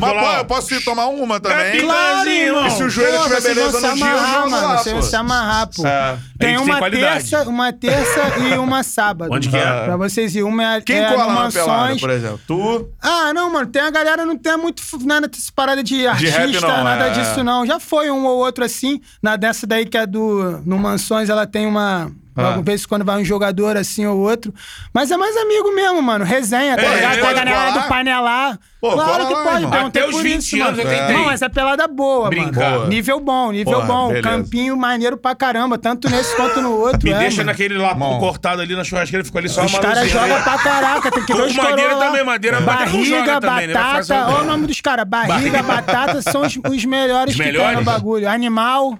[0.00, 1.80] Mas, pô, eu posso ir tomar uma também?
[1.80, 2.66] Claro, irmão.
[2.66, 4.96] E se o joelho tiver beleza no dia, eu amarrar, mano.
[4.96, 5.02] pô.
[5.02, 5.86] se amarrar, pô.
[5.86, 6.18] É.
[6.38, 7.30] Tem uma qualidade.
[7.30, 9.32] terça, uma terça e uma sábado.
[9.32, 9.84] Onde que é?
[9.84, 10.44] Pra vocês irem.
[10.44, 12.00] Uma é, Quem é cola na pelada, Mansões.
[12.00, 12.40] por exemplo?
[12.46, 12.88] Tu?
[13.02, 13.66] Ah, não, mano.
[13.66, 17.10] Tem a galera, não tem muito nada dessa parada de artista, rap não, nada é.
[17.10, 17.66] disso, não.
[17.66, 19.00] Já foi um ou outro assim.
[19.22, 20.62] Na dessa daí que é do.
[20.64, 22.10] No Mansões, ela tem uma.
[22.36, 22.60] Ah.
[22.62, 24.52] Vezes quando vai um jogador assim ou outro.
[24.92, 26.24] Mas é mais amigo mesmo, mano.
[26.24, 27.14] Resenha, tá ligado?
[27.14, 27.82] Tem pode a galera colar?
[27.82, 28.58] do panelar.
[28.84, 29.86] Pô, claro que lá, pode, irmão.
[29.86, 30.82] Até os por 20 isso, anos mano.
[30.82, 31.16] eu tentei.
[31.16, 32.70] Não, essa é pelada boa, Brincar.
[32.72, 32.86] mano.
[32.88, 34.08] Nível bom, nível Porra, bom.
[34.08, 34.28] beleza.
[34.28, 37.00] Campinho maneiro pra caramba, tanto nesse quanto no outro.
[37.02, 37.46] Me é, deixa mano.
[37.46, 38.18] naquele lá Bom.
[38.18, 41.40] cortado ali na churrasqueira, ficou ali só Os caras jogam pra caraca, tem que ver
[41.40, 42.06] Com os madeira lá.
[42.06, 43.72] também, madeira- não Barriga, né?
[43.72, 44.26] Batata.
[44.28, 45.04] Olha o nome dos caras.
[45.08, 48.28] Barriga, batata são os, os melhores Os que tem no bagulho.
[48.28, 48.98] Animal.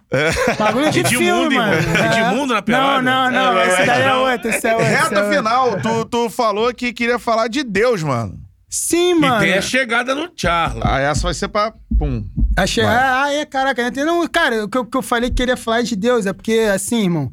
[0.59, 1.73] Bagulho de filme, mano.
[1.75, 2.31] É.
[2.31, 3.03] Edmundo na pelada?
[3.03, 3.59] Não, não, não.
[3.59, 4.87] É, esse daí é outro, esse é outro.
[4.87, 5.77] é Reta final,
[6.11, 8.44] tu falou que queria falar de Deus, mano.
[8.77, 9.39] Sim, E mano.
[9.39, 10.83] tem a chegada no Charla.
[10.85, 11.73] Ah, essa vai ser pra.
[11.97, 12.25] Pum.
[12.57, 12.83] Achei.
[12.85, 13.89] Ah, é, caraca.
[14.05, 16.69] Não, cara, o que, eu- que eu falei que queria falar de Deus é porque,
[16.75, 17.33] assim, irmão.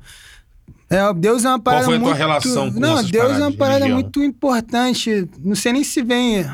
[0.88, 2.18] É, Deus é uma parada foi a tua muito...
[2.18, 3.96] relação com Não, essas Deus é uma parada religião?
[4.02, 5.28] muito importante.
[5.44, 6.46] Não sei nem se vem...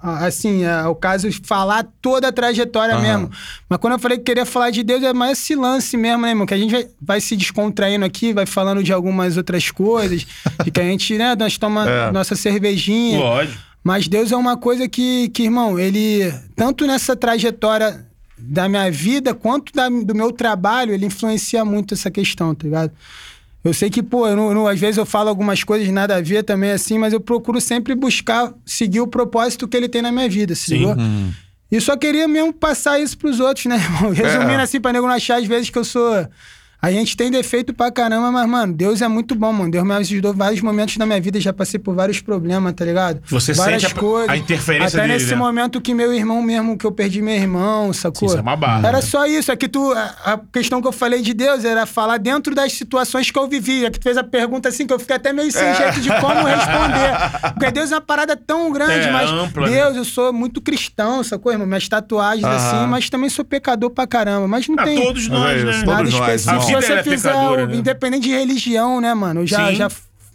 [0.00, 3.02] ah, Assim, é, o caso de falar toda a trajetória Aham.
[3.02, 3.30] mesmo.
[3.68, 6.28] Mas quando eu falei que queria falar de Deus, é mais esse lance mesmo, né,
[6.28, 6.46] irmão?
[6.46, 10.24] Que a gente vai, vai se descontraindo aqui, vai falando de algumas outras coisas.
[10.64, 12.12] e que a gente, né, nós tomamos É.
[12.12, 13.18] nossa cervejinha.
[13.18, 13.67] Lógico.
[13.88, 18.04] Mas Deus é uma coisa que, que, irmão, ele, tanto nessa trajetória
[18.36, 22.92] da minha vida, quanto da- do meu trabalho, ele influencia muito essa questão, tá ligado?
[23.64, 26.20] Eu sei que, pô, eu não- não- às vezes eu falo algumas coisas nada a
[26.20, 30.12] ver também, assim, mas eu procuro sempre buscar seguir o propósito que ele tem na
[30.12, 30.94] minha vida, se ligou?
[31.72, 34.10] E só queria mesmo passar isso pros outros, né, irmão?
[34.12, 34.62] Resumindo É.
[34.64, 36.28] assim, pra nego não achar às vezes que eu sou.
[36.80, 39.68] A gente tem defeito pra caramba, mas, mano, Deus é muito bom, mano.
[39.68, 42.84] Deus me ajudou em vários momentos da minha vida, já passei por vários problemas, tá
[42.84, 43.20] ligado?
[43.26, 44.28] Você várias sente a- coisas.
[44.30, 45.36] a interferência Até dele, nesse né?
[45.36, 48.20] momento que meu irmão mesmo, que eu perdi meu irmão, sacou?
[48.20, 49.02] Sim, isso é uma barra, Era né?
[49.02, 49.50] só isso.
[49.50, 49.90] É que tu.
[49.92, 53.48] A, a questão que eu falei de Deus era falar dentro das situações que eu
[53.48, 53.84] vivi.
[53.84, 56.10] É que tu fez a pergunta assim, que eu fiquei até meio sem jeito de
[56.20, 57.54] como responder.
[57.54, 59.72] Porque Deus é uma parada tão grande, É, mas ampla, né?
[59.74, 61.66] Deus, eu sou muito cristão, sacou, irmão?
[61.66, 62.56] Minhas tatuagens, Aham.
[62.56, 64.46] assim, mas também sou pecador pra caramba.
[64.46, 65.02] Mas não Ah, tem.
[65.02, 65.72] todos nós, É né?
[65.72, 66.67] todos Nada nós, específico.
[66.68, 67.76] Se você é fizer, o- né?
[67.76, 69.40] independente de religião, né, mano?
[69.42, 69.74] Eu já, Sim.
[69.76, 69.88] já,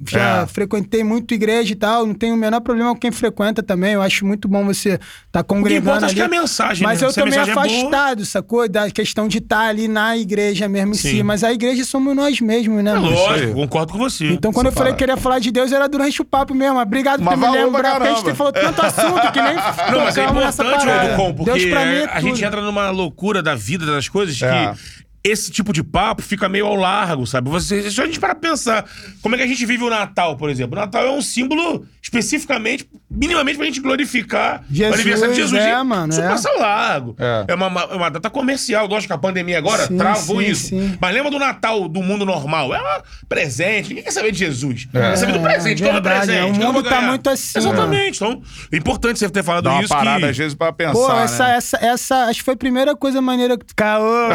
[0.05, 0.47] já É.
[0.47, 2.05] frequentei muito igreja e tal.
[2.05, 3.93] Não tenho o menor problema com quem frequenta também.
[3.93, 4.99] Eu acho muito bom você estar
[5.31, 6.15] tá congregando importa, acho ali.
[6.15, 7.07] que é a mensagem, Mas né?
[7.07, 8.68] eu Se a tô meio é afastado, sacou?
[8.68, 11.11] Da questão de estar ali na igreja mesmo em si.
[11.11, 11.23] Sim.
[11.23, 13.11] Mas a igreja somos nós mesmos, né, É mano?
[13.11, 14.27] lógico, concordo com você.
[14.31, 16.80] Então, quando eu Essa falei que queria falar de Deus, era durante o papo mesmo.
[16.80, 20.26] Obrigado por me lembrado, porque a gente falou tanto assunto que nem Não, mas é
[20.26, 20.85] importante.
[20.85, 24.41] Rodocom, porque Deus pra mim é a gente entra numa loucura da vida, das coisas,
[24.41, 24.73] É.
[24.73, 27.50] que esse tipo de papo fica meio ao largo, sabe?
[27.50, 28.86] Você, só a gente para pensar
[29.22, 30.78] como é que a gente vive o Natal, por exemplo.
[30.78, 31.86] O Natal é um símbolo
[32.18, 35.61] especificamente, minimamente pra gente glorificar Jesus, o aniversário de Jesus.
[35.61, 36.27] é, E mano, Isso é.
[36.27, 37.15] passa largo.
[37.19, 37.45] É.
[37.48, 38.88] É, uma, uma, uma data comercial.
[38.88, 40.68] Lógico que a pandemia agora Sim, travou sim, isso.
[40.69, 40.98] sim.
[40.99, 42.73] Mas lembra do Natal do mundo normal?
[42.73, 43.90] É um presente.
[43.90, 44.88] Ninguém quer saber de Jesus.
[44.94, 44.99] É.
[44.99, 45.84] Quer saber do presente.
[45.84, 46.40] É o verdade, presente?
[46.40, 46.45] é.
[46.45, 48.15] O mundo tá muito assim, Exatamente.
[48.18, 48.41] Então,
[48.72, 49.90] é importante você ter falado Dá uma isso.
[49.90, 50.26] parada que...
[50.26, 50.94] às vezes pra pensar.
[50.94, 51.23] Pô, né?
[51.23, 53.65] essa, essa, essa, acho que foi a primeira coisa maneira que.
[53.76, 54.30] Caô.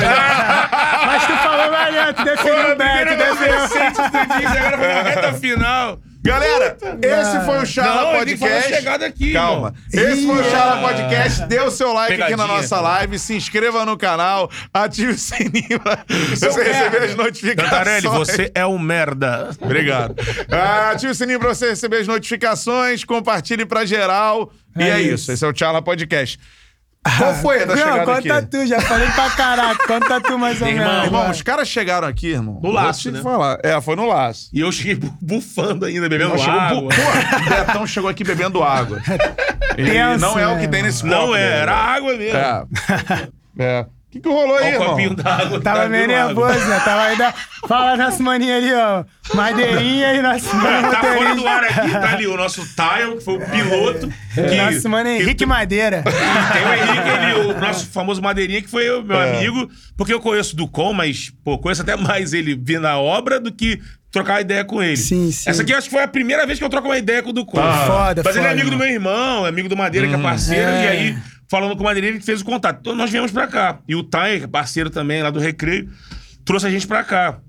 [1.06, 3.60] Mas tu falou maneiro, tu definiu bem, tu definiu.
[3.60, 5.98] recente que tu disse, agora foi na reta final.
[6.20, 8.76] Galera, esse foi o Charla Não, tem que falar a Podcast.
[8.76, 9.74] chegada aqui, Calma.
[9.92, 10.12] irmão.
[10.12, 11.46] Esse foi o Charla Podcast.
[11.46, 12.56] Dê o seu like aqui na Pegadinha.
[12.56, 13.18] nossa live.
[13.18, 14.50] Se inscreva no canal.
[14.74, 17.70] Ative o sininho pra você receber as notificações.
[17.70, 19.50] Cantarelli, você é um merda.
[19.60, 20.14] Obrigado.
[20.50, 24.52] Ah, ative o sininho pra você receber as notificações, compartilhe pra geral.
[24.76, 25.14] e É é isso.
[25.14, 25.32] isso.
[25.32, 26.38] Esse é o Charla Podcast.
[27.16, 28.28] Qual foi a da Não, chegada aqui?
[28.28, 29.86] conta tu, já falei pra caraca.
[29.86, 31.04] Conta tu mais ou Irmão, menos.
[31.06, 31.30] Irmão, vai.
[31.30, 32.60] os caras chegaram aqui, irmão.
[32.62, 33.22] No laço, né?
[33.22, 33.58] falar.
[33.62, 34.50] É, foi no laço.
[34.52, 36.80] E eu cheguei bu- bufando ainda, bebendo Não, chegou, água.
[36.82, 39.00] bu- Pô, o Betão chegou aqui bebendo água.
[39.78, 41.14] E Tenso, não é o que né, tem nesse copo.
[41.14, 42.36] Não é, era água mesmo.
[42.36, 42.64] É.
[43.60, 43.86] É.
[44.08, 44.88] O que, que rolou aí, Olha o irmão?
[44.88, 45.60] copinho d'água.
[45.60, 46.48] Tava tá meio água.
[46.48, 46.80] nervoso, né?
[46.82, 47.34] Tava ainda.
[47.68, 49.04] Fala nosso maninho ali, ó.
[49.34, 51.50] Madeirinha e nosso mano Tá fora do motorista.
[51.50, 54.08] ar aqui, tá ali o nosso Tile, que foi o piloto.
[54.34, 56.02] Que, Nosso mano que Henrique Madeira.
[56.02, 59.36] Tem o Henrique, ele, o nosso famoso Madeirinha, que foi o meu É.
[59.36, 63.38] amigo, porque eu conheço do Com, mas, pô, conheço até mais ele vir na obra
[63.38, 63.78] do que
[64.10, 64.96] trocar ideia com ele.
[64.96, 65.50] Sim, sim.
[65.50, 67.28] Essa aqui eu acho que foi a primeira vez que eu troco uma ideia com
[67.28, 67.58] o do Com.
[67.60, 70.18] Foda, Mas ele é foda, amigo do meu irmão, é amigo do Madeira, que é
[70.18, 70.84] parceiro, É.
[70.84, 71.18] e aí,
[71.48, 72.78] falando com o Madeirinha, ele fez o contato.
[72.80, 73.78] Então nós viemos pra cá.
[73.88, 75.90] E o Tai, que é parceiro também lá do Recreio,
[76.44, 77.40] trouxe a gente pra cá.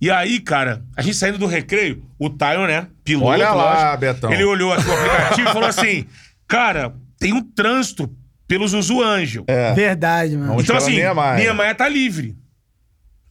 [0.00, 2.86] E aí, cara, a gente saindo do recreio, o Taio, né?
[3.04, 4.32] Piloto, Olha lá, lógico, Betão.
[4.32, 6.06] Ele olhou aqui o aplicativo e falou assim:
[6.48, 8.10] Cara, tem um trânsito
[8.48, 9.44] pelo Zuzu Ângel.
[9.46, 9.74] É.
[9.74, 10.48] Verdade, mano.
[10.48, 11.36] Vamos Então, assim, Niemeyer.
[11.36, 12.34] Niemeyer tá livre.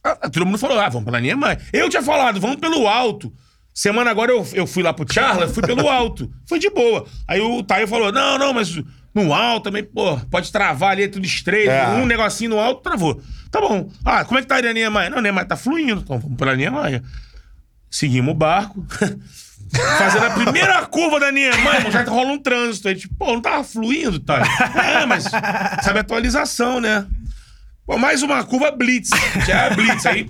[0.02, 1.60] Ah, Todo mundo falou, ah, vamos pela Niemeyer.
[1.72, 3.32] Eu tinha falado, vamos pelo alto.
[3.74, 6.32] Semana agora eu, eu fui lá pro Charla, fui pelo alto.
[6.48, 7.04] Foi de boa.
[7.28, 8.80] Aí o Taio falou, não, não, mas
[9.14, 11.70] no alto também, pô, pode travar ali, tudo estreito.
[11.70, 11.88] É.
[11.88, 13.20] Um negocinho no alto, travou.
[13.50, 13.90] Tá bom.
[14.04, 15.10] Ah, como é que tá a Niemeyer?
[15.10, 17.02] Não, a Niemeyer tá fluindo, então vamos pela Niemeyer.
[17.90, 18.86] Seguimos o barco.
[19.98, 22.88] Fazendo a primeira curva da Niemeyer, já rola um trânsito.
[22.88, 24.42] Aí, tipo, pô, não tava fluindo, tá?
[24.74, 27.06] É, mas sabe a atualização, né?
[27.90, 29.10] Pô, mais uma curva Blitz.
[29.44, 30.06] Já é Blitz.
[30.06, 30.24] Aí,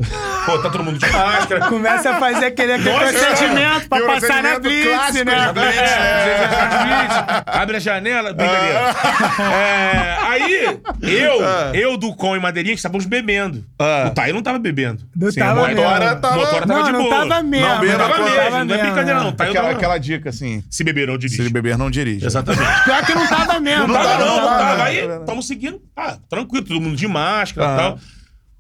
[0.47, 1.69] pô, tá todo mundo de máscara.
[1.69, 5.53] Começa a fazer aquele, aquele Nossa, procedimento pra passar na Blitz, clássico né?
[5.53, 8.95] Blitz, É, Abre a janela, brincadeira.
[9.41, 11.71] É, aí, eu, Ah.
[11.75, 13.63] eu do Com e Madeirinha, que estávamos bebendo.
[13.79, 14.07] Ah.
[14.09, 15.03] O Thay não tava bebendo.
[15.15, 16.21] Não Sim, tava a motora mesmo.
[16.23, 17.29] tava- motora tava Não, de não boa.
[17.29, 17.67] tava mesmo.
[17.67, 19.33] Não Não tava mesmo, tava não é brincadeira não.
[19.33, 20.65] Thay Aquela, tava- aquela dica, assim.
[20.71, 21.43] Se beber, não dirige.
[21.45, 22.25] Se beber, não dirige.
[22.25, 22.85] Exatamente.
[22.85, 23.87] Pior que não tava mesmo.
[23.87, 24.77] Não tava, não, não tava.
[24.79, 25.21] não, Aí, não, não.
[25.21, 25.79] estamos seguindo.
[25.95, 27.77] Ah, tranquilo, todo mundo de máscara e Aham.
[27.77, 27.99] tal.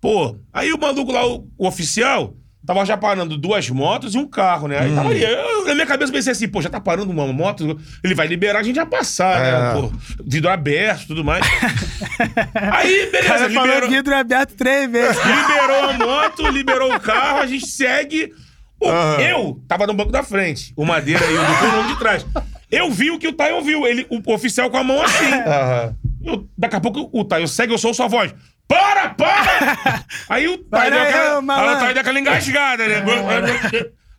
[0.00, 2.34] Pô, aí o maluco lá, o, o oficial,
[2.66, 4.78] tava já parando duas motos e um carro, né?
[4.78, 4.94] Aí Hum.
[4.94, 5.22] tava ali.
[5.22, 8.60] Eu, na minha cabeça, pensei assim, pô, já tá parando uma moto, ele vai liberar,
[8.60, 9.52] a gente vai passar, É.
[9.52, 9.72] né?
[9.80, 9.92] Pô,
[10.24, 11.44] vidro aberto e tudo mais.
[12.72, 15.16] aí, beleza, cara liberou, falou vidro aberto três vezes.
[15.24, 18.32] liberou a moto, liberou o carro, a gente segue.
[18.80, 19.20] O- Aham.
[19.20, 22.26] Eu tava no banco da frente, o Madeira e o banco de trás.
[22.70, 25.26] Eu vi o que o Taio viu, ele, o oficial com a mão assim.
[25.46, 25.94] Aham.
[26.24, 28.32] Eu- daqui a pouco o Taio segue, eu sou sua voz.
[28.70, 30.04] Para, para!
[30.30, 33.02] Aí o Para deu aquela, aí o Taio deu aquela engasgada, né?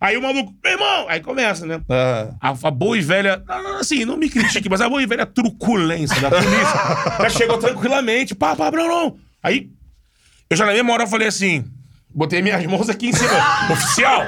[0.01, 1.05] Aí o maluco, meu irmão!
[1.07, 1.79] Aí começa, né?
[1.89, 2.35] Aham.
[2.41, 3.41] A, a boa e velha,
[3.79, 8.35] assim, não me critique, mas a boa e velha truculência da polícia já chegou tranquilamente.
[8.35, 9.17] Pá, pá, não, não.
[9.41, 9.69] Aí,
[10.49, 11.63] eu já na mesma hora falei assim,
[12.13, 13.31] botei minhas mãos aqui em cima.
[13.71, 14.23] Oficial!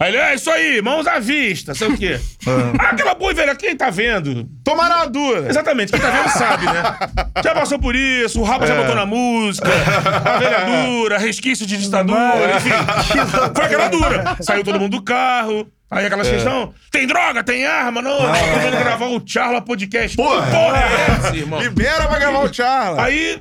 [0.00, 2.20] Aí ele, é isso aí, mãos à vista, sei o quê.
[2.80, 4.48] Ah, aquela boa e velha, quem tá vendo?
[4.64, 5.48] Tomaram uma dura.
[5.48, 6.82] Exatamente, quem tá vendo sabe, né?
[7.44, 11.76] Já passou por isso, o Rapa já botou na música, a velha dura, resquício de
[11.76, 12.70] ditadura, enfim.
[13.54, 14.36] Foi aquela dura.
[14.40, 15.70] Saiu todo mundo do carro.
[15.90, 18.32] Aí aquela questão, tem droga, tem arma, não, não.
[18.32, 20.16] tô vendo gravar o Charla Podcast.
[20.16, 20.46] Porra.
[20.46, 21.60] Porra é essa, irmão?
[21.60, 23.02] Libera pra gravar o Charla.
[23.04, 23.40] Aí,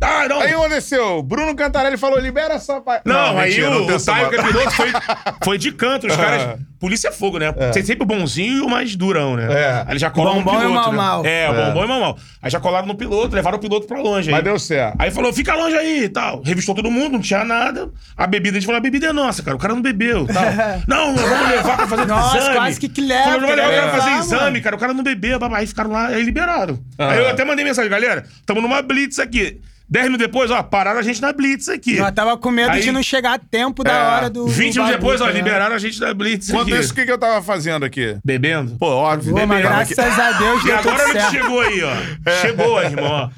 [0.00, 0.40] ah, não.
[0.40, 1.22] Aí aconteceu?
[1.22, 2.80] Bruno Cantarelli falou: libera essa.
[2.80, 4.88] pa- Não, aí mentira, o, não o Taio, que é piloto, foi,
[5.44, 6.06] foi de canto.
[6.06, 6.16] Os Ah.
[6.16, 6.58] caras.
[6.78, 7.50] Polícia é fogo, né?
[7.72, 9.48] Tem sempre o bonzinho e o mais durão, né?
[9.52, 9.72] É.
[9.80, 10.90] Aí eles já colaram no Bombom e o piloto.
[10.92, 10.96] né?
[10.96, 11.26] mau-mau.
[11.26, 11.64] É, o É.
[11.66, 14.30] bombom e o mal Aí já colaram no piloto, levaram o piloto pra longe.
[14.30, 14.44] Mas aí.
[14.44, 14.94] deu certo.
[14.96, 16.40] Aí falou, fica longe aí e tal.
[16.44, 17.90] Revistou todo mundo, não tinha nada.
[18.16, 19.56] A bebida, a gente falou, a bebida é nossa, cara.
[19.56, 20.44] O cara não bebeu tal.
[20.86, 22.54] não, vamos levar pra fazer Nossa, exame.
[22.56, 24.76] quase que que leva, Falou, não vai levar o cara fazer exame, cara.
[24.76, 25.58] O cara não bebeu, babá.
[25.58, 26.78] Aí ficaram lá, aí liberaram.
[26.96, 29.60] Aí eu até mandei mensagem, galera, tamo numa blitz aqui.
[29.90, 31.96] Dez minutos depois, ó, pararam a gente na blitz aqui.
[31.96, 34.46] Eu tava com medo Aí- de não chegar a tempo da É, hora do.
[34.46, 35.32] 20 do anos depois, ó, né?
[35.32, 36.78] liberaram a gente da blitz Enquanto aqui.
[36.80, 38.18] isso, o que, que eu tava fazendo aqui?
[38.24, 38.76] Bebendo.
[38.78, 39.32] Pô, óbvio.
[39.32, 40.20] Pô, mas bebendo graças aqui.
[40.20, 41.30] a Deus E deu agora a gente certo.
[41.30, 42.30] chegou aí, ó.
[42.42, 43.30] Chegou, irmão, ó.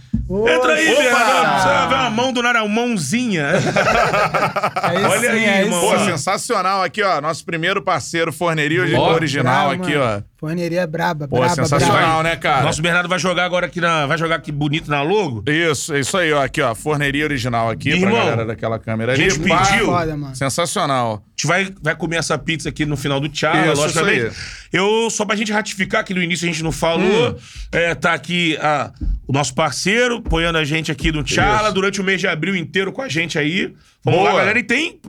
[0.48, 1.02] Entra aí, Opa!
[1.02, 1.62] Bernardo.
[1.62, 3.46] Você vai ver uma mão do nada, uma mãozinha.
[4.82, 5.80] Aí Olha sim, aí, aí irmão.
[5.80, 7.20] Pô, sensacional aqui, ó.
[7.20, 10.24] Nosso primeiro parceiro, Forneria Ó, Original Brabo, aqui, mano.
[10.26, 10.29] ó.
[10.40, 12.22] Forneria braba, Pô, braba, sensacional, braba.
[12.22, 12.62] né, cara?
[12.64, 14.06] Nosso Bernardo vai jogar agora aqui na.
[14.06, 15.44] Vai jogar aqui bonito na logo.
[15.46, 16.42] Isso, isso aí, ó.
[16.42, 16.74] Aqui, ó.
[16.74, 19.28] Forneria Original aqui Irmão, pra galera daquela câmera ali.
[19.28, 19.84] gente Pá, pediu.
[19.84, 20.34] Foda, mano.
[20.34, 21.16] Sensacional.
[21.16, 24.26] A gente vai, vai comer essa pizza aqui no final do Tchala, Isso, logicamente.
[24.28, 24.40] isso
[24.72, 27.36] Eu, só pra gente ratificar que no início a gente não falou, Hum.
[27.70, 28.90] é, tá aqui a-
[29.28, 32.92] o nosso parceiro apoiando a gente aqui no Tchala durante o mês de abril inteiro
[32.92, 33.74] com a gente aí.
[34.02, 34.32] Vamos Boa.
[34.32, 34.58] lá, galera.
[34.58, 35.00] E tem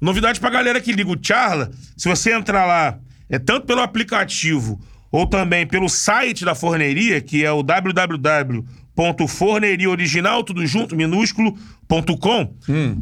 [0.00, 1.70] novidade pra galera que liga o Tchala.
[1.98, 2.98] Se você entrar lá
[3.30, 4.78] é tanto pelo aplicativo
[5.10, 12.54] ou também pelo site da forneria, que é o www.forneriaoriginal, tudo junto, minúsculo.com.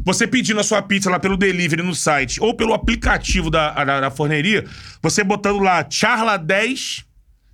[0.05, 3.99] Você pedindo a sua pizza lá pelo delivery no site ou pelo aplicativo da, da,
[4.01, 4.65] da forneria,
[5.01, 7.03] você botando lá charla10,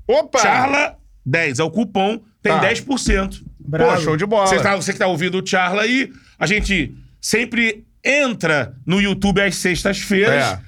[0.08, 0.40] Opa!
[0.40, 0.96] charla
[1.26, 2.70] 10 é o cupom, tem Tá.
[2.70, 3.42] 10%.
[3.72, 4.48] Pô, show de bola.
[4.48, 9.42] Você, tá, você que tá ouvindo o Charla aí, a gente sempre entra no YouTube
[9.42, 10.44] às sextas-feiras.
[10.44, 10.60] É.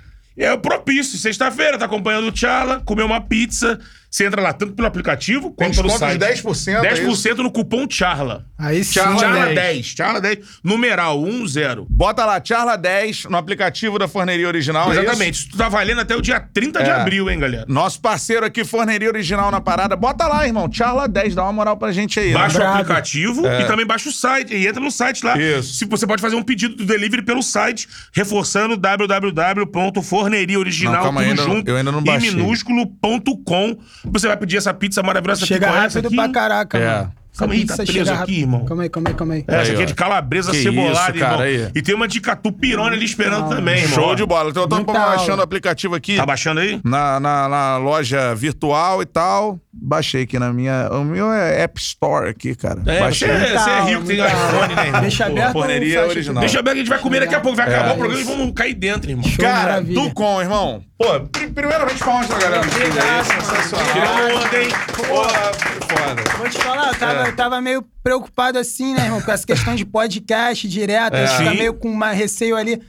[0.62, 1.18] propício.
[1.18, 3.80] Sexta-feira, tá acompanhando o Charla, comeu uma pizza.
[4.10, 6.42] Você entra lá tanto pelo aplicativo Tem quanto pelo desconto de site.
[6.44, 8.46] 10%, é 10% no cupom Charla.
[8.58, 9.54] Aí sim, Charla Charla né?
[9.54, 9.86] 10.
[9.86, 10.40] Charla 10.
[10.64, 11.54] Numeral 10.
[11.90, 14.88] Bota lá, Charla 10 no aplicativo da Forneria Original.
[14.90, 15.02] é isso?
[15.04, 15.34] Exatamente.
[15.48, 16.94] Isso tá valendo até o dia 30 de É.
[16.94, 17.66] abril, hein, galera?
[17.68, 19.96] Nosso parceiro aqui, Forneria Original na parada.
[19.96, 20.68] Bota lá, irmão.
[20.72, 22.30] Charla 10, dá uma moral pra gente aí.
[22.30, 22.34] né?
[22.34, 22.74] Baixa o Brabo.
[22.76, 24.56] aplicativo e também baixa o site.
[24.56, 25.38] E entra no site lá.
[25.38, 25.74] Isso.
[25.74, 31.30] Se você pode fazer um pedido do delivery pelo site, reforçando www.forneriaoriginal Não, calma, tudo
[31.30, 32.32] ainda não- junto eu ainda não e baixei.
[32.32, 33.78] minúsculo.com.
[34.06, 36.16] Você vai pedir essa pizza maravilhosa aqui Chega essa rápido aqui.
[36.16, 36.86] pra caraca, É.
[36.98, 37.14] mano.
[37.38, 38.40] Essa Calma aí, pizza tá preso chega aqui, rápido.
[38.40, 38.66] irmão.
[38.66, 39.46] Calma aí, calma aí, calma aí.
[39.48, 41.66] É, essa Aí, aqui é de calabresa Que cebolada, isso, cara, irmão.
[41.68, 41.72] aí.
[41.76, 43.94] E tem uma de catupirones ali esperando também, irmão.
[43.94, 44.50] Show de bola.
[44.50, 45.42] Então, eu tô Muita baixando aula.
[45.42, 46.16] o aplicativo aqui.
[46.16, 46.82] Tá baixando aí?
[46.84, 49.60] na, na, na loja virtual e tal.
[49.80, 50.90] Baixei aqui na minha.
[50.92, 52.82] O meu é App Store aqui, cara.
[52.86, 53.28] É, Baixei.
[53.28, 55.02] você, você é rico, tem iPhone, né, irmão?
[55.02, 56.10] Deixa Pô, aberto fecha aqui?
[56.10, 56.40] original.
[56.42, 57.56] Deixa aberto que a gente vai comer daqui a pouco.
[57.58, 57.94] Vai acabar É.
[57.94, 59.24] o programa e vamos cair dentro, irmão.
[59.24, 60.02] Show, Cara, maravilha.
[60.02, 60.84] Tucon, irmão.
[60.98, 62.62] Pô, pri- primeiramente palmas pra galera.
[62.66, 63.86] do aí, Sensacional.
[63.94, 64.70] Tirou onda, hein?
[65.08, 66.38] Porra, foda.
[66.38, 67.28] Vou te falar, eu tava, É.
[67.30, 69.22] eu tava meio preocupado assim, né, irmão?
[69.22, 72.82] Com essa questão de podcast direto, a gente fica meio com uma receio ali.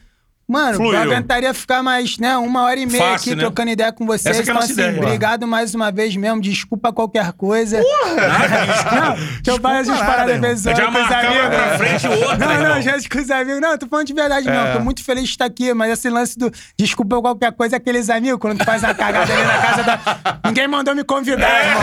[0.49, 0.95] Mano, Fluiu.
[0.95, 3.43] eu aguentaria ficar mais, né, uma hora e meia Fácil, aqui né?
[3.45, 4.35] trocando ideia com vocês.
[4.35, 5.03] Essa que é a então, nossa assim, ideia.
[5.05, 6.41] obrigado mais uma vez mesmo.
[6.41, 7.79] Desculpa qualquer coisa.
[7.79, 7.85] Não,
[9.45, 10.49] que eu faço essas paradas irmão.
[10.49, 11.49] vezes Já com os marcava amigos.
[11.49, 13.61] pra frente outra, Não, não, gente com os amigos.
[13.61, 14.73] Não, tô falando de verdade mesmo.
[14.73, 18.41] Tô muito feliz de estar aqui, mas esse lance do desculpa qualquer coisa, aqueles amigos,
[18.41, 19.99] quando tu faz uma cagada ali na casa da.
[20.47, 21.83] Ninguém mandou me convidar, irmão.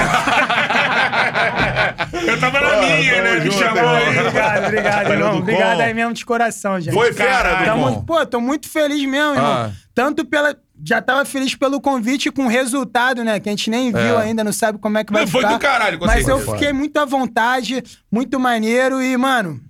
[2.27, 3.39] Eu tava na minha, né?
[3.41, 4.17] Me chamou aí.
[4.19, 5.37] Obrigado, obrigado, irmão.
[5.37, 6.93] Obrigado aí mesmo de coração, gente.
[6.93, 7.63] Foi fera.
[7.65, 9.53] Tamo- pô, tô muito feliz mesmo, irmão.
[9.53, 9.71] Ah.
[9.93, 10.55] Tanto pela.
[10.83, 13.39] Já tava feliz pelo convite com o resultado, né?
[13.39, 14.23] Que a gente nem viu É.
[14.23, 15.53] ainda, não sabe como é que vai Não, foi ficar.
[15.53, 19.61] do caralho, Mas eu Foi fiquei muito à vontade, muito maneiro e, mano.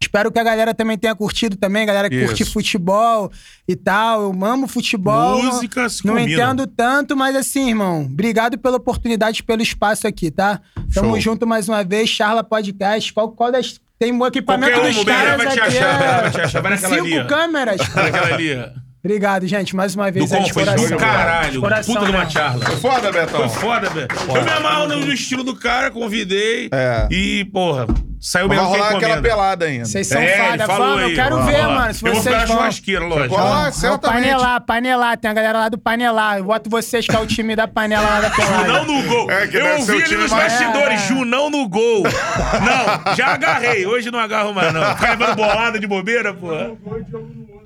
[0.00, 2.26] Espero que a galera também tenha curtido também, galera que Isso.
[2.26, 3.30] curte futebol
[3.68, 4.22] e tal.
[4.22, 5.40] Eu amo futebol.
[5.42, 6.32] Música se Não combina.
[6.42, 10.60] entendo tanto, mas assim, irmão, obrigado pela oportunidade, e pelo espaço aqui, tá?
[10.92, 11.20] Tamo Show.
[11.20, 13.12] junto mais uma vez, Charla Podcast.
[13.12, 13.80] Qual, qual das.
[14.02, 15.78] Tem um equipamento Qualquer dos uma, o caras vai te aqui.
[15.78, 16.60] achar, é- vai te achar.
[16.60, 17.24] Vai naquela Cinco ó.
[17.24, 17.80] câmeras.
[17.96, 18.91] Olha aquela ali, ó.
[19.04, 20.30] Obrigado, gente, mais uma vez.
[20.30, 20.88] Do de foi coração.
[20.90, 21.50] do caralho.
[21.52, 22.30] De coração, Puta de uma né?
[22.30, 22.64] charla.
[22.64, 23.48] Foi foda, Betão.
[23.48, 24.08] Foi foda, velho.
[24.32, 26.68] Eu me amarro no estilo do cara, convidei.
[26.72, 27.08] É.
[27.10, 27.86] E, porra,
[28.20, 29.28] saiu Vai mesmo quem rolar aquela encomenda.
[29.28, 29.84] pelada ainda.
[29.86, 31.74] Vocês são É, falou vamos, eu quero Vai ver, rolar.
[31.80, 31.94] mano.
[31.94, 32.56] Se Eu vou ficar vocês na vão.
[32.58, 33.34] churrasqueira, lógico.
[33.34, 34.22] Vai Vamos certamente.
[34.22, 35.16] panelar, panelar.
[35.18, 36.38] Tem a galera lá do panelar.
[36.38, 38.66] Eu boto vocês que é o time da panela lá da pelada.
[38.68, 39.30] Junão no gol.
[39.32, 41.08] É, que eu ouvi ali nos mais- bastidores, É, é.
[41.08, 42.04] Junão no gol.
[42.04, 43.84] Não, já agarrei.
[43.84, 44.94] Hoje não agarro mais, não.
[44.94, 46.70] Ficar levando bolada de bobeira, porra.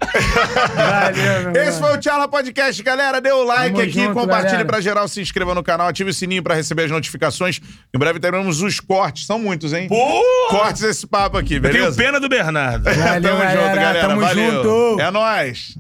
[0.01, 3.21] Valeu, meu Esse foi o Tchala Podcast, galera.
[3.21, 4.65] Dê o like Tamo aqui, junto, compartilhe galera.
[4.67, 7.61] pra geral, se inscreva no canal, ative o sininho pra receber as notificações.
[7.95, 9.27] Em breve teremos os cortes.
[9.27, 9.89] São muitos, hein?
[9.89, 10.23] Porra!
[10.51, 11.97] Cortes esse papo aqui, Eu tenho beleza?
[11.97, 12.85] pena do Bernardo.
[12.85, 13.75] Valeu, Tamo junto, galera.
[13.75, 14.09] galera.
[14.09, 14.53] Tamo Valeu.
[14.53, 15.01] junto.
[15.01, 15.75] É nóis.